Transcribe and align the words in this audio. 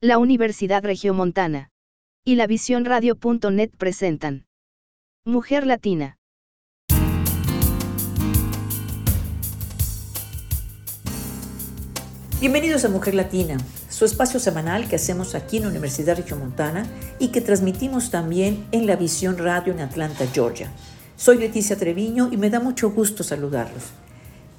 la 0.00 0.18
Universidad 0.18 0.84
Regiomontana 0.84 1.72
y 2.24 2.36
la 2.36 2.46
Visión 2.46 2.84
Radio.net 2.84 3.70
presentan 3.76 4.46
Mujer 5.24 5.66
Latina. 5.66 6.18
Bienvenidos 12.38 12.84
a 12.84 12.88
Mujer 12.90 13.16
Latina, 13.16 13.56
su 13.90 14.04
espacio 14.04 14.38
semanal 14.38 14.88
que 14.88 14.94
hacemos 14.94 15.34
aquí 15.34 15.56
en 15.56 15.64
la 15.64 15.70
Universidad 15.70 16.16
Regiomontana 16.16 16.86
y 17.18 17.32
que 17.32 17.40
transmitimos 17.40 18.12
también 18.12 18.68
en 18.70 18.86
la 18.86 18.94
Visión 18.94 19.36
Radio 19.36 19.72
en 19.72 19.80
Atlanta, 19.80 20.28
Georgia. 20.32 20.70
Soy 21.16 21.38
Leticia 21.38 21.76
Treviño 21.76 22.28
y 22.30 22.36
me 22.36 22.50
da 22.50 22.60
mucho 22.60 22.92
gusto 22.92 23.24
saludarlos. 23.24 23.90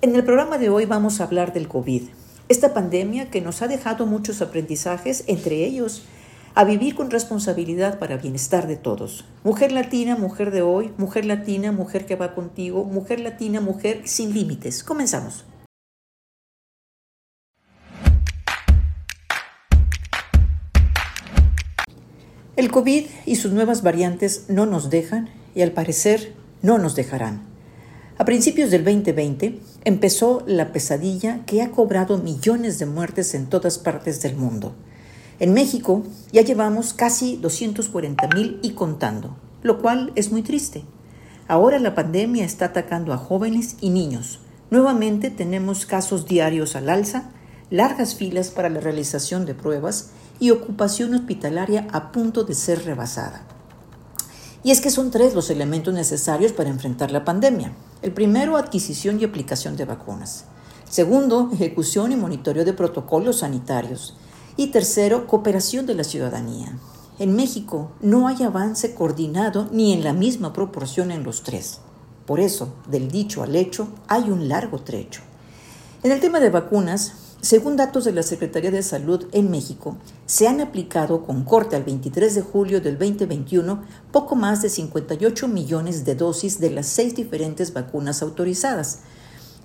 En 0.02 0.14
el 0.18 0.26
programa 0.26 0.58
de 0.58 0.68
hoy 0.68 0.86
vamos 0.86 1.22
a 1.22 1.24
hablar 1.24 1.54
del 1.54 1.70
COVID, 1.70 2.10
esta 2.50 2.74
pandemia 2.74 3.30
que 3.30 3.42
nos 3.42 3.62
ha 3.62 3.68
dejado 3.68 4.08
muchos 4.08 4.42
aprendizajes, 4.42 5.24
entre 5.28 5.64
ellos 5.66 6.04
a 6.56 6.64
vivir 6.64 6.96
con 6.96 7.12
responsabilidad 7.12 8.00
para 8.00 8.18
bienestar 8.18 8.68
de 8.68 8.76
todos. 8.76 9.24
Mujer 9.44 9.72
latina, 9.72 10.16
mujer 10.16 10.50
de 10.50 10.64
hoy, 10.64 10.92
mujer 10.98 11.26
latina, 11.26 11.72
mujer 11.72 12.08
que 12.08 12.16
va 12.16 12.34
contigo, 12.34 12.84
mujer 12.84 13.20
latina, 13.20 13.62
mujer 13.62 14.02
sin 14.06 14.34
límites. 14.34 14.84
Comenzamos. 14.84 15.46
El 22.56 22.72
COVID 22.72 23.06
y 23.26 23.36
sus 23.36 23.54
nuevas 23.54 23.84
variantes 23.84 24.46
no 24.50 24.66
nos 24.66 24.90
dejan 24.90 25.30
y 25.56 25.62
al 25.62 25.72
parecer 25.72 26.34
no 26.62 26.78
nos 26.80 26.96
dejarán. 26.96 27.44
A 28.18 28.26
principios 28.26 28.70
del 28.70 28.84
2020 28.84 29.60
empezó 29.84 30.44
la 30.46 30.72
pesadilla 30.72 31.46
que 31.46 31.62
ha 31.62 31.72
cobrado 31.72 32.18
millones 32.18 32.80
de 32.80 32.86
muertes 32.86 33.34
en 33.34 33.48
todas 33.48 33.78
partes 33.78 34.22
del 34.22 34.36
mundo. 34.36 34.74
En 35.40 35.54
México 35.54 36.04
ya 36.32 36.42
llevamos 36.42 36.94
casi 36.94 37.38
240 37.38 38.28
mil 38.36 38.60
y 38.62 38.72
contando, 38.72 39.38
lo 39.64 39.80
cual 39.82 40.12
es 40.16 40.32
muy 40.32 40.42
triste. 40.42 40.84
Ahora 41.48 41.80
la 41.80 41.96
pandemia 41.96 42.46
está 42.46 42.66
atacando 42.66 43.14
a 43.14 43.18
jóvenes 43.18 43.78
y 43.80 43.90
niños. 43.90 44.40
Nuevamente 44.70 45.32
tenemos 45.32 45.86
casos 45.86 46.28
diarios 46.28 46.76
al 46.76 46.90
alza, 46.90 47.32
largas 47.70 48.16
filas 48.16 48.50
para 48.50 48.70
la 48.70 48.82
realización 48.82 49.46
de 49.46 49.56
pruebas 49.56 50.10
y 50.40 50.52
ocupación 50.52 51.14
hospitalaria 51.14 51.88
a 51.92 52.12
punto 52.12 52.44
de 52.44 52.54
ser 52.54 52.84
rebasada. 52.86 53.44
Y 54.64 54.72
es 54.72 54.82
que 54.82 54.90
son 54.90 55.10
tres 55.10 55.34
los 55.34 55.50
elementos 55.50 55.94
necesarios 55.94 56.52
para 56.52 56.70
enfrentar 56.70 57.12
la 57.12 57.24
pandemia. 57.24 57.72
El 58.02 58.14
primero, 58.14 58.56
adquisición 58.56 59.20
y 59.20 59.26
aplicación 59.26 59.76
de 59.76 59.84
vacunas. 59.84 60.46
Segundo, 60.90 61.50
ejecución 61.52 62.14
y 62.14 62.16
monitoreo 62.16 62.64
de 62.64 62.72
protocolos 62.72 63.40
sanitarios. 63.40 64.16
Y 64.56 64.68
tercero, 64.68 65.28
cooperación 65.28 65.86
de 65.86 65.96
la 65.96 66.06
ciudadanía. 66.06 66.78
En 67.20 67.36
México 67.36 67.92
no 68.00 68.30
hay 68.30 68.44
avance 68.44 68.96
coordinado 68.96 69.68
ni 69.74 69.92
en 69.92 70.06
la 70.06 70.14
misma 70.14 70.54
proporción 70.54 71.12
en 71.12 71.24
los 71.24 71.44
tres. 71.44 71.82
Por 72.26 72.40
eso, 72.40 72.74
del 72.90 73.12
dicho 73.12 73.44
al 73.44 73.58
hecho, 73.58 73.90
hay 74.08 74.30
un 74.30 74.48
largo 74.48 74.80
trecho. 74.80 75.22
En 76.02 76.14
el 76.14 76.22
tema 76.22 76.40
de 76.40 76.52
vacunas, 76.52 77.29
según 77.42 77.78
datos 77.78 78.04
de 78.04 78.12
la 78.12 78.22
Secretaría 78.22 78.70
de 78.70 78.84
Salud 78.84 79.28
en 79.32 79.50
México, 79.50 79.96
se 80.26 80.50
han 80.50 80.60
aplicado 80.60 81.26
con 81.26 81.46
corte 81.46 81.78
al 81.78 81.84
23 81.84 82.36
de 82.36 82.42
julio 82.42 82.82
del 82.82 83.00
2021 83.00 83.82
poco 84.12 84.36
más 84.36 84.62
de 84.62 84.70
58 84.70 85.48
millones 85.48 86.04
de 86.04 86.16
dosis 86.16 86.60
de 86.60 86.70
las 86.70 86.88
seis 86.88 87.16
diferentes 87.16 87.72
vacunas 87.72 88.22
autorizadas. 88.22 89.04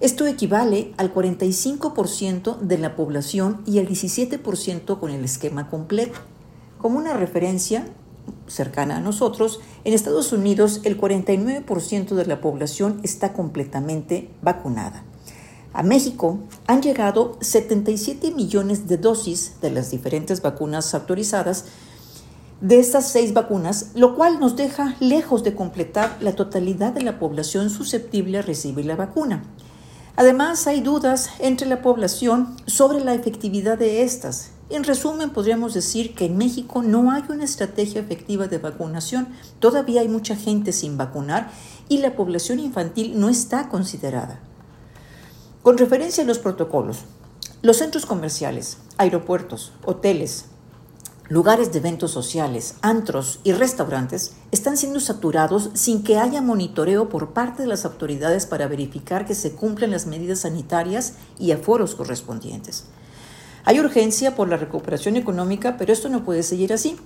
Esto 0.00 0.24
equivale 0.26 0.94
al 0.98 1.12
45% 1.12 2.58
de 2.60 2.78
la 2.78 2.94
población 2.94 3.62
y 3.66 3.80
al 3.80 3.88
17% 3.88 5.00
con 5.00 5.10
el 5.10 5.24
esquema 5.24 5.68
completo. 5.68 6.20
Como 6.78 6.98
una 6.98 7.14
referencia 7.14 7.88
cercana 8.46 8.98
a 8.98 9.00
nosotros, 9.00 9.58
en 9.82 9.94
Estados 9.94 10.32
Unidos 10.32 10.80
el 10.84 10.96
49% 10.96 12.14
de 12.14 12.26
la 12.26 12.40
población 12.40 13.00
está 13.02 13.32
completamente 13.32 14.30
vacunada. 14.42 15.02
A 15.74 15.82
México 15.82 16.38
han 16.68 16.82
llegado 16.82 17.36
77 17.40 18.30
millones 18.30 18.86
de 18.86 18.96
dosis 18.96 19.56
de 19.60 19.72
las 19.72 19.90
diferentes 19.90 20.40
vacunas 20.40 20.94
autorizadas 20.94 21.64
de 22.60 22.78
estas 22.78 23.10
seis 23.10 23.34
vacunas, 23.34 23.90
lo 23.96 24.14
cual 24.14 24.38
nos 24.38 24.54
deja 24.54 24.94
lejos 25.00 25.42
de 25.42 25.56
completar 25.56 26.16
la 26.20 26.36
totalidad 26.36 26.92
de 26.92 27.02
la 27.02 27.18
población 27.18 27.70
susceptible 27.70 28.38
a 28.38 28.42
recibir 28.42 28.86
la 28.86 28.94
vacuna. 28.94 29.42
Además, 30.14 30.68
hay 30.68 30.80
dudas 30.80 31.30
entre 31.40 31.66
la 31.66 31.82
población 31.82 32.54
sobre 32.66 33.00
la 33.00 33.14
efectividad 33.14 33.76
de 33.76 34.04
estas. 34.04 34.52
En 34.70 34.84
resumen, 34.84 35.30
podríamos 35.30 35.74
decir 35.74 36.14
que 36.14 36.26
en 36.26 36.38
México 36.38 36.84
no 36.84 37.10
hay 37.10 37.24
una 37.28 37.42
estrategia 37.42 38.00
efectiva 38.00 38.46
de 38.46 38.58
vacunación, 38.58 39.26
todavía 39.58 40.02
hay 40.02 40.08
mucha 40.08 40.36
gente 40.36 40.70
sin 40.70 40.96
vacunar 40.96 41.50
y 41.88 41.98
la 41.98 42.14
población 42.14 42.60
infantil 42.60 43.18
no 43.18 43.28
está 43.28 43.68
considerada. 43.68 44.38
Con 45.64 45.78
referencia 45.78 46.22
a 46.22 46.26
los 46.26 46.38
protocolos, 46.38 46.98
los 47.62 47.78
centros 47.78 48.04
comerciales, 48.04 48.76
aeropuertos, 48.98 49.72
hoteles, 49.82 50.44
lugares 51.30 51.72
de 51.72 51.78
eventos 51.78 52.10
sociales, 52.10 52.74
antros 52.82 53.40
y 53.44 53.52
restaurantes 53.52 54.32
están 54.50 54.76
siendo 54.76 55.00
saturados 55.00 55.70
sin 55.72 56.02
que 56.02 56.18
haya 56.18 56.42
monitoreo 56.42 57.08
por 57.08 57.32
parte 57.32 57.62
de 57.62 57.68
las 57.68 57.86
autoridades 57.86 58.44
para 58.44 58.68
verificar 58.68 59.24
que 59.24 59.34
se 59.34 59.52
cumplen 59.52 59.92
las 59.92 60.04
medidas 60.04 60.40
sanitarias 60.40 61.14
y 61.38 61.52
aforos 61.52 61.94
correspondientes. 61.94 62.84
Hay 63.64 63.80
urgencia 63.80 64.36
por 64.36 64.50
la 64.50 64.58
recuperación 64.58 65.16
económica, 65.16 65.78
pero 65.78 65.94
esto 65.94 66.10
no 66.10 66.26
puede 66.26 66.42
seguir 66.42 66.74
así. 66.74 66.98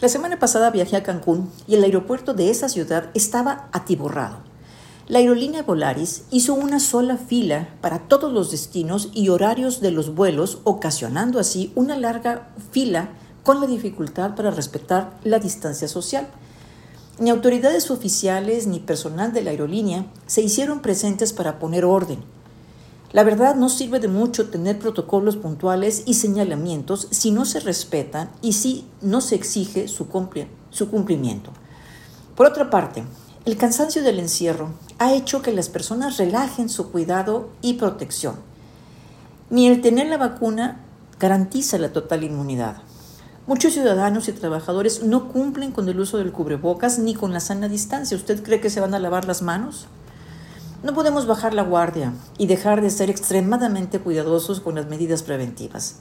La 0.00 0.08
semana 0.08 0.40
pasada 0.40 0.72
viajé 0.72 0.96
a 0.96 1.04
Cancún 1.04 1.48
y 1.68 1.76
el 1.76 1.84
aeropuerto 1.84 2.34
de 2.34 2.50
esa 2.50 2.68
ciudad 2.68 3.10
estaba 3.14 3.68
atiborrado. 3.70 4.49
La 5.10 5.18
aerolínea 5.18 5.64
Volaris 5.64 6.22
hizo 6.30 6.54
una 6.54 6.78
sola 6.78 7.16
fila 7.16 7.70
para 7.80 7.98
todos 7.98 8.32
los 8.32 8.52
destinos 8.52 9.08
y 9.12 9.28
horarios 9.28 9.80
de 9.80 9.90
los 9.90 10.14
vuelos, 10.14 10.58
ocasionando 10.62 11.40
así 11.40 11.72
una 11.74 11.98
larga 11.98 12.50
fila 12.70 13.08
con 13.42 13.60
la 13.60 13.66
dificultad 13.66 14.36
para 14.36 14.52
respetar 14.52 15.18
la 15.24 15.40
distancia 15.40 15.88
social. 15.88 16.28
Ni 17.18 17.28
autoridades 17.28 17.90
oficiales 17.90 18.68
ni 18.68 18.78
personal 18.78 19.32
de 19.32 19.42
la 19.42 19.50
aerolínea 19.50 20.06
se 20.28 20.42
hicieron 20.42 20.80
presentes 20.80 21.32
para 21.32 21.58
poner 21.58 21.84
orden. 21.84 22.20
La 23.10 23.24
verdad 23.24 23.56
no 23.56 23.68
sirve 23.68 23.98
de 23.98 24.06
mucho 24.06 24.48
tener 24.48 24.78
protocolos 24.78 25.36
puntuales 25.36 26.04
y 26.06 26.14
señalamientos 26.14 27.08
si 27.10 27.32
no 27.32 27.46
se 27.46 27.58
respetan 27.58 28.30
y 28.42 28.52
si 28.52 28.86
no 29.02 29.20
se 29.20 29.34
exige 29.34 29.88
su, 29.88 30.06
cumplimiento. 30.06 31.50
Por 32.36 32.46
otra 32.46 32.70
parte, 32.70 33.02
el 33.46 33.56
cansancio 33.56 34.02
del 34.02 34.18
encierro 34.18 34.68
ha 34.98 35.14
hecho 35.14 35.40
que 35.40 35.52
las 35.52 35.70
personas 35.70 36.18
relajen 36.18 36.68
su 36.68 36.90
cuidado 36.90 37.48
y 37.62 37.74
protección. 37.74 38.36
Ni 39.48 39.66
el 39.66 39.80
tener 39.80 40.08
la 40.08 40.18
vacuna 40.18 40.80
garantiza 41.18 41.78
la 41.78 41.92
total 41.92 42.22
inmunidad. 42.22 42.82
Muchos 43.46 43.72
ciudadanos 43.72 44.28
y 44.28 44.32
trabajadores 44.32 45.02
no 45.02 45.28
cumplen 45.28 45.72
con 45.72 45.88
el 45.88 45.98
uso 45.98 46.18
del 46.18 46.32
cubrebocas 46.32 46.98
ni 46.98 47.14
con 47.14 47.32
la 47.32 47.40
sana 47.40 47.68
distancia. 47.68 48.16
¿Usted 48.16 48.42
cree 48.42 48.60
que 48.60 48.68
se 48.68 48.80
van 48.80 48.92
a 48.92 48.98
lavar 48.98 49.24
las 49.24 49.40
manos? 49.40 49.86
No 50.82 50.92
podemos 50.92 51.26
bajar 51.26 51.54
la 51.54 51.62
guardia 51.62 52.12
y 52.36 52.46
dejar 52.46 52.82
de 52.82 52.90
ser 52.90 53.08
extremadamente 53.08 54.00
cuidadosos 54.00 54.60
con 54.60 54.74
las 54.74 54.86
medidas 54.86 55.22
preventivas. 55.22 55.96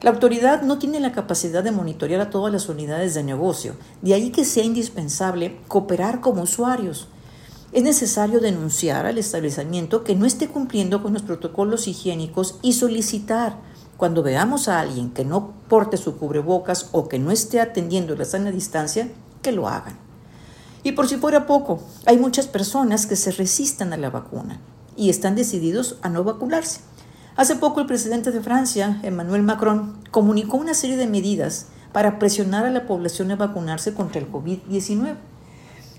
La 0.00 0.10
autoridad 0.10 0.62
no 0.62 0.78
tiene 0.78 1.00
la 1.00 1.10
capacidad 1.10 1.64
de 1.64 1.72
monitorear 1.72 2.20
a 2.20 2.30
todas 2.30 2.52
las 2.52 2.68
unidades 2.68 3.14
de 3.14 3.24
negocio, 3.24 3.74
de 4.00 4.14
ahí 4.14 4.30
que 4.30 4.44
sea 4.44 4.62
indispensable 4.62 5.58
cooperar 5.66 6.20
como 6.20 6.42
usuarios. 6.42 7.08
Es 7.72 7.82
necesario 7.82 8.38
denunciar 8.38 9.06
al 9.06 9.18
establecimiento 9.18 10.04
que 10.04 10.14
no 10.14 10.24
esté 10.24 10.46
cumpliendo 10.46 11.02
con 11.02 11.14
los 11.14 11.22
protocolos 11.22 11.88
higiénicos 11.88 12.60
y 12.62 12.74
solicitar, 12.74 13.58
cuando 13.96 14.22
veamos 14.22 14.68
a 14.68 14.78
alguien 14.78 15.10
que 15.10 15.24
no 15.24 15.54
porte 15.68 15.96
su 15.96 16.16
cubrebocas 16.16 16.90
o 16.92 17.08
que 17.08 17.18
no 17.18 17.32
esté 17.32 17.60
atendiendo 17.60 18.14
la 18.14 18.24
sana 18.24 18.52
distancia, 18.52 19.10
que 19.42 19.50
lo 19.50 19.66
hagan. 19.66 19.98
Y 20.84 20.92
por 20.92 21.08
si 21.08 21.16
fuera 21.16 21.44
poco, 21.44 21.80
hay 22.06 22.18
muchas 22.18 22.46
personas 22.46 23.06
que 23.06 23.16
se 23.16 23.32
resistan 23.32 23.92
a 23.92 23.96
la 23.96 24.10
vacuna 24.10 24.60
y 24.96 25.10
están 25.10 25.34
decididos 25.34 25.96
a 26.02 26.08
no 26.08 26.22
vacunarse. 26.22 26.82
Hace 27.38 27.54
poco 27.54 27.78
el 27.78 27.86
presidente 27.86 28.32
de 28.32 28.40
Francia, 28.40 28.98
Emmanuel 29.04 29.44
Macron, 29.44 29.96
comunicó 30.10 30.56
una 30.56 30.74
serie 30.74 30.96
de 30.96 31.06
medidas 31.06 31.66
para 31.92 32.18
presionar 32.18 32.66
a 32.66 32.70
la 32.70 32.84
población 32.88 33.30
a 33.30 33.36
vacunarse 33.36 33.94
contra 33.94 34.20
el 34.20 34.28
COVID-19. 34.28 35.14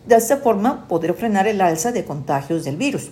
De 0.05 0.15
esta 0.17 0.35
forma, 0.35 0.85
poder 0.89 1.13
frenar 1.13 1.47
el 1.47 1.61
alza 1.61 1.93
de 1.93 2.03
contagios 2.03 2.65
del 2.65 2.75
virus. 2.75 3.11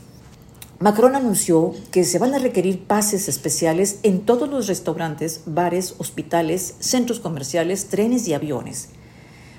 Macron 0.79 1.15
anunció 1.15 1.71
que 1.89 2.03
se 2.03 2.19
van 2.19 2.33
a 2.33 2.39
requerir 2.39 2.85
pases 2.85 3.29
especiales 3.29 4.01
en 4.03 4.25
todos 4.25 4.50
los 4.50 4.68
restaurantes, 4.68 5.44
bares, 5.45 5.95
hospitales, 5.97 6.75
centros 6.80 7.21
comerciales, 7.21 7.88
trenes 7.88 8.27
y 8.27 8.33
aviones. 8.33 8.89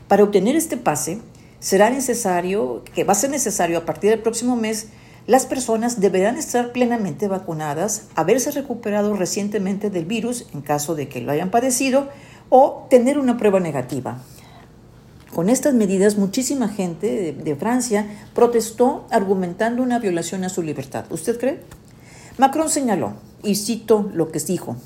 Para 0.09 0.25
obtener 0.25 0.56
este 0.56 0.76
pase, 0.76 1.23
será 1.59 1.88
necesario, 1.88 2.85
que 2.94 3.05
va 3.05 3.12
a 3.12 3.17
ser 3.17 3.31
necesario 3.31 3.79
a 3.79 3.87
partir 3.87 4.11
del 4.11 4.21
próximo 4.21 4.56
mes, 4.56 4.88
las 5.28 5.44
personas 5.44 6.00
deberán 6.00 6.38
estar 6.38 6.72
plenamente 6.72 7.28
vacunadas, 7.28 8.04
haberse 8.14 8.50
recuperado 8.50 9.14
recientemente 9.14 9.90
del 9.90 10.06
virus 10.06 10.46
en 10.54 10.62
caso 10.62 10.94
de 10.94 11.10
que 11.10 11.20
lo 11.20 11.30
hayan 11.30 11.50
padecido 11.50 12.08
o 12.48 12.86
tener 12.88 13.19
una 13.19 13.36
prueba 13.36 13.60
negativa. 13.60 14.22
Con 15.34 15.50
estas 15.50 15.75
medidas, 15.75 16.16
muchísima 16.16 16.69
gente 16.69 17.34
de, 17.34 17.56
Francia 17.56 18.06
protestó 18.34 19.06
argumentando 19.10 19.82
una 19.82 19.98
violación 19.98 20.44
a 20.44 20.48
su 20.48 20.62
libertad. 20.62 21.04
¿Usted 21.10 21.38
cree? 21.38 21.60
Macron 22.38 22.70
señaló, 22.70 23.12
y 23.42 23.56
cito 23.56 24.10
lo 24.14 24.32
que 24.32 24.38
dijo, 24.38 24.76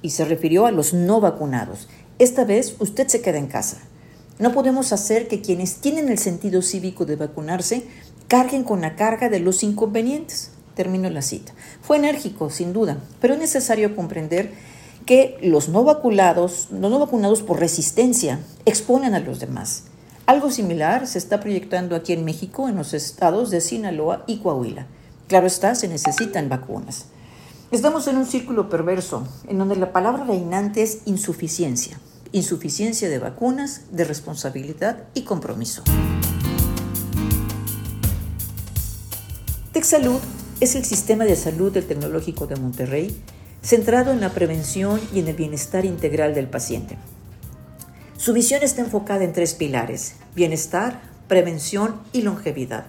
y 0.00 0.10
se 0.10 0.24
refirió 0.24 0.64
a 0.64 0.70
los 0.70 0.94
no 0.94 1.20
vacunados. 1.20 1.88
Esta 2.18 2.46
vez 2.46 2.74
usted 2.78 3.06
se 3.08 3.20
queda 3.20 3.36
en 3.36 3.48
casa. 3.48 3.76
No 4.38 4.52
podemos 4.52 4.94
hacer 4.94 5.28
que 5.28 5.42
quienes 5.42 5.76
tienen 5.76 6.08
el 6.08 6.16
sentido 6.16 6.62
cívico 6.62 7.04
de 7.04 7.16
vacunarse 7.16 7.86
carguen 8.30 8.62
con 8.62 8.80
la 8.80 8.94
carga 8.94 9.28
de 9.28 9.40
los 9.40 9.64
inconvenientes. 9.64 10.52
Termino 10.76 11.10
la 11.10 11.20
cita. 11.20 11.52
Fue 11.82 11.96
enérgico, 11.96 12.48
sin 12.48 12.72
duda, 12.72 12.98
pero 13.20 13.34
es 13.34 13.40
necesario 13.40 13.96
comprender 13.96 14.52
que 15.04 15.36
los 15.42 15.68
no 15.68 15.82
vacunados, 15.82 16.68
no 16.70 16.96
vacunados 16.96 17.42
por 17.42 17.58
resistencia 17.58 18.38
exponen 18.66 19.14
a 19.14 19.18
los 19.18 19.40
demás. 19.40 19.86
Algo 20.26 20.52
similar 20.52 21.08
se 21.08 21.18
está 21.18 21.40
proyectando 21.40 21.96
aquí 21.96 22.12
en 22.12 22.24
México, 22.24 22.68
en 22.68 22.76
los 22.76 22.94
estados 22.94 23.50
de 23.50 23.60
Sinaloa 23.60 24.22
y 24.28 24.38
Coahuila. 24.38 24.86
Claro 25.26 25.48
está, 25.48 25.74
se 25.74 25.88
necesitan 25.88 26.48
vacunas. 26.48 27.06
Estamos 27.72 28.06
en 28.06 28.16
un 28.16 28.26
círculo 28.26 28.68
perverso, 28.68 29.26
en 29.48 29.58
donde 29.58 29.74
la 29.74 29.92
palabra 29.92 30.22
reinante 30.22 30.82
es 30.82 31.00
insuficiencia. 31.04 31.98
Insuficiencia 32.30 33.08
de 33.08 33.18
vacunas, 33.18 33.86
de 33.90 34.04
responsabilidad 34.04 35.08
y 35.14 35.22
compromiso. 35.22 35.82
TechSalud 39.80 40.20
es 40.60 40.74
el 40.74 40.84
sistema 40.84 41.24
de 41.24 41.36
salud 41.36 41.72
del 41.72 41.86
Tecnológico 41.86 42.46
de 42.46 42.56
Monterrey 42.56 43.18
centrado 43.62 44.12
en 44.12 44.20
la 44.20 44.28
prevención 44.28 45.00
y 45.10 45.20
en 45.20 45.28
el 45.28 45.36
bienestar 45.36 45.86
integral 45.86 46.34
del 46.34 46.50
paciente. 46.50 46.98
Su 48.18 48.34
visión 48.34 48.62
está 48.62 48.82
enfocada 48.82 49.24
en 49.24 49.32
tres 49.32 49.54
pilares, 49.54 50.16
bienestar, 50.34 51.00
prevención 51.28 51.98
y 52.12 52.20
longevidad, 52.20 52.88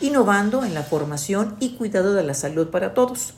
innovando 0.00 0.64
en 0.64 0.74
la 0.74 0.82
formación 0.82 1.54
y 1.60 1.76
cuidado 1.76 2.12
de 2.12 2.24
la 2.24 2.34
salud 2.34 2.70
para 2.70 2.92
todos. 2.92 3.34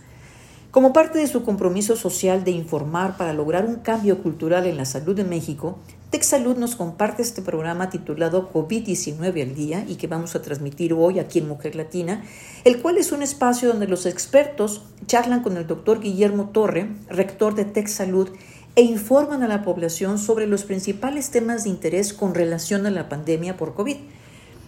Como 0.75 0.93
parte 0.93 1.21
de 1.21 1.29
su 1.29 1.45
compromiso 1.45 1.95
social 1.95 2.43
de 2.43 2.51
informar 2.51 3.17
para 3.17 3.33
lograr 3.33 3.65
un 3.65 3.77
cambio 3.77 4.21
cultural 4.25 4.67
en 4.67 4.77
la 4.77 4.85
salud 4.85 5.15
de 5.15 5.23
México, 5.23 5.79
TechSalud 6.11 6.57
nos 6.57 6.75
comparte 6.75 7.23
este 7.23 7.43
programa 7.43 7.91
titulado 7.91 8.51
COVID-19 8.53 9.41
al 9.41 9.55
día 9.55 9.85
y 9.87 9.95
que 9.95 10.09
vamos 10.09 10.35
a 10.35 10.43
transmitir 10.43 10.93
hoy 10.93 11.21
aquí 11.21 11.39
en 11.39 11.47
Mujer 11.47 11.77
Latina, 11.77 12.25
el 12.65 12.83
cual 12.83 12.99
es 12.99 13.13
un 13.13 13.23
espacio 13.23 13.69
donde 13.69 13.87
los 13.87 14.05
expertos 14.05 14.83
charlan 15.07 15.45
con 15.45 15.57
el 15.57 15.69
doctor 15.69 16.01
Guillermo 16.01 16.49
Torre, 16.49 16.91
rector 17.09 17.55
de 17.55 17.67
TechSalud, 17.67 18.31
e 18.75 18.83
informan 18.83 19.45
a 19.45 19.49
la 19.49 19.63
población 19.63 20.19
sobre 20.19 20.49
los 20.49 20.65
principales 20.65 21.31
temas 21.31 21.63
de 21.63 21.71
interés 21.71 22.13
con 22.13 22.35
relación 22.35 22.85
a 22.87 22.91
la 22.91 23.09
pandemia 23.09 23.57
por 23.57 23.75
COVID. 23.75 23.99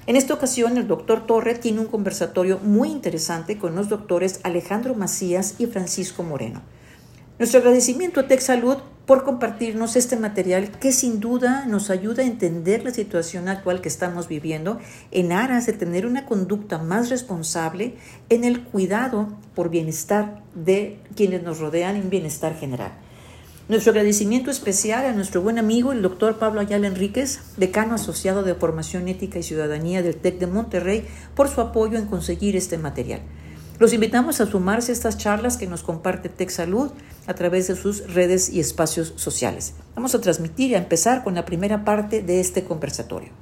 En 0.06 0.14
esta 0.14 0.34
ocasión, 0.34 0.78
el 0.78 0.86
doctor 0.86 1.26
Torre 1.26 1.54
tiene 1.54 1.80
un 1.80 1.88
conversatorio 1.88 2.60
muy 2.60 2.90
interesante 2.90 3.58
con 3.58 3.74
los 3.74 3.88
doctores 3.88 4.38
Alejandro 4.44 4.94
Macías 4.94 5.56
y 5.58 5.66
Francisco 5.66 6.22
Moreno. 6.22 6.62
Nuestro 7.40 7.58
agradecimiento 7.58 8.20
a 8.20 8.28
TechSalud 8.28 8.76
por 9.04 9.24
compartirnos 9.24 9.96
este 9.96 10.16
material 10.16 10.70
que 10.78 10.92
sin 10.92 11.18
duda 11.18 11.66
nos 11.66 11.90
ayuda 11.90 12.22
a 12.22 12.26
entender 12.26 12.84
la 12.84 12.94
situación 12.94 13.48
actual 13.48 13.80
que 13.80 13.88
estamos 13.88 14.28
viviendo 14.28 14.78
en 15.10 15.32
aras 15.32 15.66
de 15.66 15.72
tener 15.72 16.06
una 16.06 16.24
conducta 16.24 16.78
más 16.78 17.10
responsable 17.10 17.96
en 18.28 18.44
el 18.44 18.62
cuidado 18.62 19.28
por 19.56 19.70
bienestar 19.70 20.40
de 20.54 21.00
quienes 21.16 21.42
nos 21.42 21.58
rodean 21.58 21.96
en 21.96 22.10
bienestar 22.10 22.54
general. 22.56 22.92
Nuestro 23.68 23.90
agradecimiento 23.90 24.52
especial 24.52 25.06
a 25.06 25.12
nuestro 25.12 25.42
buen 25.42 25.58
amigo, 25.58 25.90
el 25.90 26.00
doctor 26.00 26.38
Pablo 26.38 26.60
Ayala 26.60 26.86
Enríquez, 26.86 27.40
decano 27.56 27.96
asociado 27.96 28.44
de 28.44 28.54
Formación 28.54 29.08
Ética 29.08 29.40
y 29.40 29.42
Ciudadanía 29.42 30.04
del 30.04 30.14
TEC 30.14 30.38
de 30.38 30.46
Monterrey, 30.46 31.04
por 31.34 31.48
su 31.48 31.60
apoyo 31.60 31.98
en 31.98 32.06
conseguir 32.06 32.54
este 32.54 32.78
material. 32.78 33.22
Los 33.80 33.92
invitamos 33.92 34.40
a 34.40 34.46
sumarse 34.46 34.92
a 34.92 34.94
estas 34.94 35.18
charlas 35.18 35.56
que 35.56 35.66
nos 35.66 35.82
comparte 35.82 36.28
TEC 36.28 36.50
Salud 36.50 36.92
a 37.26 37.34
través 37.34 37.66
de 37.66 37.74
sus 37.74 38.14
redes 38.14 38.50
y 38.50 38.60
espacios 38.60 39.14
sociales. 39.16 39.74
Vamos 39.96 40.14
a 40.14 40.20
transmitir 40.20 40.70
y 40.70 40.74
a 40.76 40.78
empezar 40.78 41.24
con 41.24 41.34
la 41.34 41.44
primera 41.44 41.84
parte 41.84 42.22
de 42.22 42.38
este 42.38 42.62
conversatorio. 42.62 43.32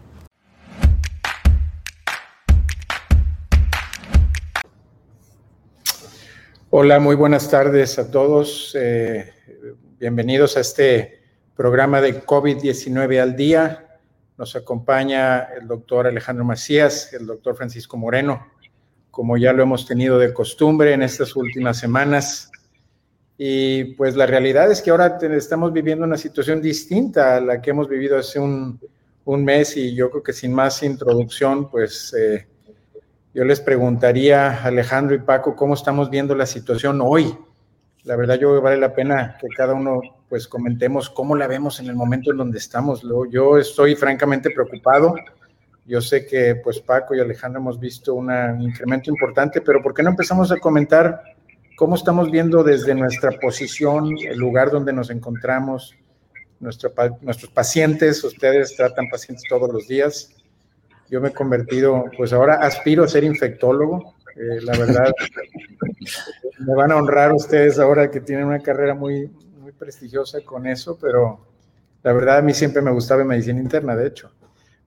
Hola, 6.71 6.99
muy 6.99 7.15
buenas 7.15 7.51
tardes 7.51 7.99
a 7.99 8.11
todos. 8.11 8.75
Eh, 8.75 9.35
Bienvenidos 10.05 10.59
a 10.59 10.61
este 10.61 11.23
programa 11.57 12.03
de 12.03 12.27
COVID-19 12.27 13.23
al 13.23 13.37
día. 13.37 14.01
Nos 14.37 14.55
acompaña 14.55 15.45
el 15.59 15.67
doctor 15.67 16.07
Alejandro 16.07 16.45
Macías, 16.45 17.15
el 17.15 17.25
doctor 17.25 17.57
Francisco 17.57 17.97
Moreno, 17.97 18.47
como 19.11 19.39
ya 19.39 19.55
lo 19.55 19.63
hemos 19.63 19.87
tenido 19.87 20.19
de 20.19 20.35
costumbre 20.35 20.93
en 20.93 21.01
estas 21.01 21.35
últimas 21.35 21.79
semanas. 21.79 22.51
Y 23.39 23.95
pues 23.95 24.15
la 24.15 24.27
realidad 24.27 24.71
es 24.71 24.83
que 24.83 24.91
ahora 24.91 25.19
estamos 25.23 25.73
viviendo 25.73 26.05
una 26.05 26.19
situación 26.19 26.61
distinta 26.61 27.39
a 27.39 27.41
la 27.41 27.63
que 27.63 27.71
hemos 27.71 27.89
vivido 27.89 28.19
hace 28.19 28.39
un, 28.39 28.79
mes 29.25 29.75
y 29.79 29.95
yo 29.95 30.11
creo 30.11 30.23
que 30.23 30.35
sin 30.35 30.53
más 30.53 30.83
introducción, 30.83 31.71
pues 31.71 32.13
eh, 32.13 32.47
yo 33.33 33.43
les 33.43 33.59
preguntaría 33.59 34.63
Alejandro 34.63 35.17
y 35.17 35.21
Paco 35.21 35.57
cómo 35.57 35.73
estamos 35.73 36.11
viendo 36.11 36.35
la 36.35 36.45
situación 36.45 37.01
hoy 37.01 37.35
la 38.05 38.17
verdad 38.17 38.39
yo 38.39 38.61
vale 38.61 38.77
la 38.77 38.95
pena 38.95 39.37
que 39.41 39.49
cada 39.49 39.75
uno 39.75 40.01
pues 40.29 40.47
comentemos 40.47 41.09
cómo 41.11 41.37
la 41.37 41.47
vemos 41.47 41.81
en 41.81 41.87
el 41.87 41.95
momento 41.95 42.31
en 42.31 42.37
donde 42.37 42.59
estamos. 42.59 43.03
Yo 43.31 43.59
estoy 43.59 43.95
francamente 43.95 44.51
preocupado. 44.51 45.15
Yo 45.87 46.01
sé 46.01 46.27
que 46.27 46.57
pues 46.57 46.81
Paco 46.81 47.15
y 47.15 47.21
Alejandro 47.21 47.61
hemos 47.61 47.79
visto 47.79 48.15
un 48.15 48.31
incremento 48.61 49.11
importante, 49.11 49.61
pero 49.61 49.83
¿por 49.83 49.95
qué 49.95 50.03
no 50.03 50.11
empezamos 50.11 50.51
a 50.51 50.59
comentar 50.59 51.23
cómo 51.77 51.95
estamos 51.95 52.31
viendo 52.31 52.63
desde 52.63 52.95
nuestra 52.95 53.33
posición, 53.33 54.17
el 54.19 54.39
lugar 54.39 54.71
donde 54.71 54.93
nos 54.93 55.11
encontramos, 55.11 55.95
nuestro, 56.61 56.93
nuestros 57.21 57.51
pacientes? 57.53 58.23
Ustedes 58.25 58.77
tratan 58.77 59.09
pacientes 59.09 59.45
todos 59.49 59.71
los 59.73 59.87
días. 59.89 60.31
Yo 61.11 61.21
me 61.21 61.29
he 61.29 61.33
convertido, 61.33 62.05
pues 62.17 62.33
ahora 62.33 62.57
aspiro 62.57 63.05
a 63.05 63.09
ser 63.09 63.25
infectólogo. 63.25 64.14
Eh, 64.37 64.61
la 64.63 64.77
verdad, 64.77 65.13
me 66.59 66.75
van 66.75 66.93
a 66.93 66.97
honrar 66.97 67.33
ustedes 67.33 67.79
ahora 67.79 68.11
que 68.11 68.21
tienen 68.21 68.47
una 68.47 68.61
carrera 68.61 68.95
muy, 68.95 69.31
muy 69.59 69.73
prestigiosa 69.73 70.41
con 70.45 70.67
eso, 70.67 70.99
pero 71.01 71.47
la 72.03 72.13
verdad 72.13 72.39
a 72.39 72.43
mí 72.43 72.53
siempre 72.53 72.83
me 72.83 72.91
gustaba 72.91 73.25
medicina 73.25 73.61
interna, 73.61 73.95
de 73.95 74.09
hecho. 74.09 74.33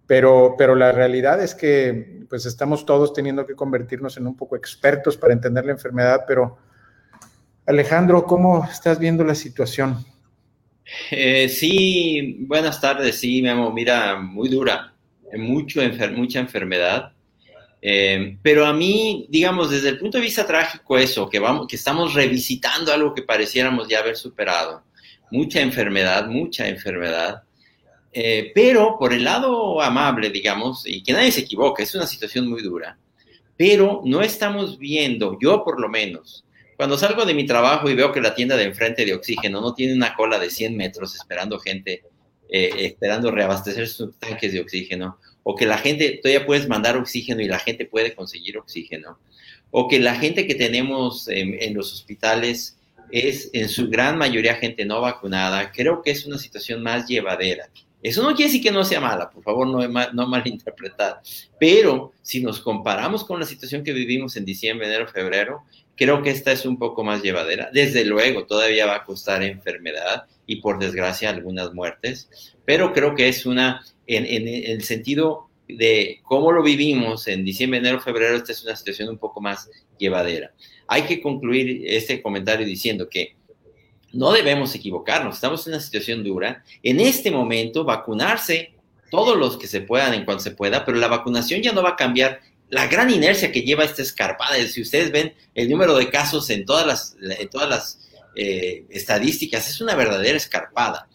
Pero, 0.05 0.55
pero 0.57 0.75
la 0.75 0.91
realidad 0.91 1.41
es 1.41 1.53
que 1.53 2.25
pues 2.29 2.45
estamos 2.45 2.85
todos 2.85 3.13
teniendo 3.13 3.45
que 3.45 3.55
convertirnos 3.55 4.17
en 4.17 4.27
un 4.27 4.35
poco 4.35 4.55
expertos 4.55 5.17
para 5.17 5.33
entender 5.33 5.65
la 5.65 5.73
enfermedad, 5.73 6.21
pero 6.27 6.57
Alejandro, 7.65 8.23
¿cómo 8.23 8.63
estás 8.63 8.97
viendo 8.97 9.25
la 9.25 9.35
situación? 9.35 9.97
Eh, 11.11 11.49
sí, 11.49 12.37
buenas 12.47 12.79
tardes, 12.79 13.19
sí, 13.19 13.41
Memo, 13.41 13.71
mira, 13.73 14.15
muy 14.17 14.47
dura, 14.47 14.93
mucho 15.37 15.81
mucha 16.15 16.39
enfermedad. 16.39 17.11
Eh, 17.89 18.37
pero 18.41 18.65
a 18.65 18.73
mí, 18.73 19.27
digamos, 19.29 19.71
desde 19.71 19.87
el 19.87 19.97
punto 19.97 20.17
de 20.17 20.25
vista 20.25 20.45
trágico, 20.45 20.97
eso, 20.97 21.29
que, 21.29 21.39
vamos, 21.39 21.67
que 21.69 21.77
estamos 21.77 22.13
revisitando 22.13 22.91
algo 22.91 23.13
que 23.13 23.21
pareciéramos 23.21 23.87
ya 23.87 23.99
haber 23.99 24.17
superado. 24.17 24.83
Mucha 25.31 25.61
enfermedad, 25.61 26.27
mucha 26.27 26.67
enfermedad. 26.67 27.43
Eh, 28.11 28.51
pero 28.53 28.97
por 28.99 29.13
el 29.13 29.23
lado 29.23 29.81
amable, 29.81 30.29
digamos, 30.29 30.85
y 30.85 31.01
que 31.01 31.13
nadie 31.13 31.31
se 31.31 31.41
equivoque, 31.41 31.83
es 31.83 31.95
una 31.95 32.05
situación 32.07 32.49
muy 32.49 32.61
dura. 32.61 32.97
Pero 33.55 34.01
no 34.03 34.21
estamos 34.21 34.77
viendo, 34.77 35.37
yo 35.39 35.63
por 35.63 35.79
lo 35.79 35.87
menos, 35.87 36.43
cuando 36.75 36.97
salgo 36.97 37.23
de 37.23 37.35
mi 37.35 37.45
trabajo 37.45 37.89
y 37.89 37.95
veo 37.95 38.11
que 38.11 38.19
la 38.19 38.35
tienda 38.35 38.57
de 38.57 38.65
enfrente 38.65 39.05
de 39.05 39.13
oxígeno 39.13 39.61
no 39.61 39.73
tiene 39.73 39.93
una 39.93 40.13
cola 40.13 40.39
de 40.39 40.49
100 40.49 40.75
metros 40.75 41.15
esperando 41.15 41.57
gente, 41.57 42.03
eh, 42.49 42.69
esperando 42.79 43.31
reabastecer 43.31 43.87
sus 43.87 44.19
tanques 44.19 44.51
de 44.51 44.59
oxígeno, 44.59 45.19
o 45.49 45.55
que 45.55 45.65
la 45.65 45.77
gente, 45.77 46.19
todavía 46.21 46.45
puedes 46.45 46.67
mandar 46.67 46.97
oxígeno 46.97 47.41
y 47.41 47.47
la 47.47 47.57
gente 47.57 47.85
puede 47.85 48.13
conseguir 48.13 48.57
oxígeno, 48.57 49.17
o 49.71 49.87
que 49.87 49.97
la 49.97 50.15
gente 50.15 50.45
que 50.45 50.55
tenemos 50.55 51.29
en, 51.29 51.73
los 51.73 51.93
hospitales 51.93 52.77
es 53.11 53.49
en 53.53 53.69
su 53.69 53.89
gran 53.89 54.17
mayoría 54.17 54.55
gente 54.55 54.83
no 54.83 54.99
vacunada, 54.99 55.71
creo 55.71 56.01
que 56.01 56.11
es 56.11 56.25
una 56.25 56.37
situación 56.37 56.83
más 56.83 57.07
llevadera. 57.07 57.69
Eso 58.01 58.21
no 58.21 58.35
quiere 58.35 58.51
decir 58.51 58.61
que 58.61 58.71
no 58.71 58.83
sea 58.83 59.01
mala, 59.01 59.29
por 59.29 59.43
favor, 59.43 59.67
no, 59.67 59.87
no 60.13 60.27
malinterpretar. 60.27 61.21
Pero 61.59 62.13
si 62.21 62.41
nos 62.41 62.59
comparamos 62.59 63.23
con 63.23 63.39
la 63.39 63.45
situación 63.45 63.83
que 63.83 63.91
vivimos 63.91 64.37
en 64.37 64.45
diciembre, 64.45 64.87
enero, 64.87 65.07
febrero, 65.07 65.63
creo 65.95 66.21
que 66.21 66.29
esta 66.29 66.51
es 66.51 66.65
un 66.65 66.77
poco 66.77 67.03
más 67.03 67.21
llevadera. 67.21 67.69
Desde 67.73 68.05
luego, 68.05 68.45
todavía 68.45 68.85
va 68.85 68.97
a 68.97 69.03
costar 69.03 69.43
enfermedad 69.43 70.25
y 70.45 70.57
por 70.57 70.79
desgracia 70.79 71.29
algunas 71.29 71.73
muertes, 71.73 72.29
pero 72.63 72.93
creo 72.93 73.15
que 73.15 73.27
es 73.27 73.45
una 73.45 73.83
en, 74.05 74.47
el 74.47 74.83
sentido 74.83 75.49
de 75.67 76.21
cómo 76.23 76.51
lo 76.51 76.63
vivimos 76.63 77.27
en 77.27 77.43
diciembre, 77.43 77.79
enero, 77.79 77.99
febrero, 77.99 78.35
esta 78.35 78.53
es 78.53 78.63
una 78.63 78.75
situación 78.75 79.09
un 79.09 79.17
poco 79.17 79.41
más 79.41 79.69
llevadera. 79.97 80.53
Hay 80.87 81.03
que 81.03 81.21
concluir 81.21 81.83
este 81.85 82.21
comentario 82.21 82.65
diciendo 82.65 83.09
que 83.09 83.35
no 84.17 84.31
debemos 84.31 84.73
equivocarnos, 84.73 85.35
estamos 85.35 85.67
en 85.67 85.73
una 85.73 85.79
situación 85.79 86.23
dura. 86.23 86.63
En 86.81 86.99
este 86.99 87.29
momento, 87.29 87.83
vacunarse 87.83 88.73
todos 89.11 89.37
los 89.37 89.57
que 89.57 89.67
se 89.67 89.81
puedan 89.81 90.15
en 90.15 90.25
cuanto 90.25 90.43
se 90.43 90.51
pueda, 90.51 90.83
pero 90.83 90.97
la 90.97 91.07
vacunación 91.07 91.61
ya 91.61 91.71
no 91.71 91.83
va 91.83 91.89
a 91.89 91.95
cambiar 91.95 92.39
la 92.69 92.87
gran 92.87 93.11
inercia 93.11 93.51
que 93.51 93.61
lleva 93.61 93.83
esta 93.83 94.01
escarpada. 94.01 94.55
Si 94.67 94.81
ustedes 94.81 95.11
ven 95.11 95.35
el 95.53 95.69
número 95.69 95.95
de 95.95 96.09
casos 96.09 96.49
en 96.49 96.65
todas 96.65 96.87
las, 96.87 97.15
en 97.21 97.47
todas 97.47 97.69
las 97.69 98.09
eh, 98.35 98.85
estadísticas, 98.89 99.69
es 99.69 99.81
una 99.81 99.93
verdadera 99.93 100.35
escarpada. 100.35 101.07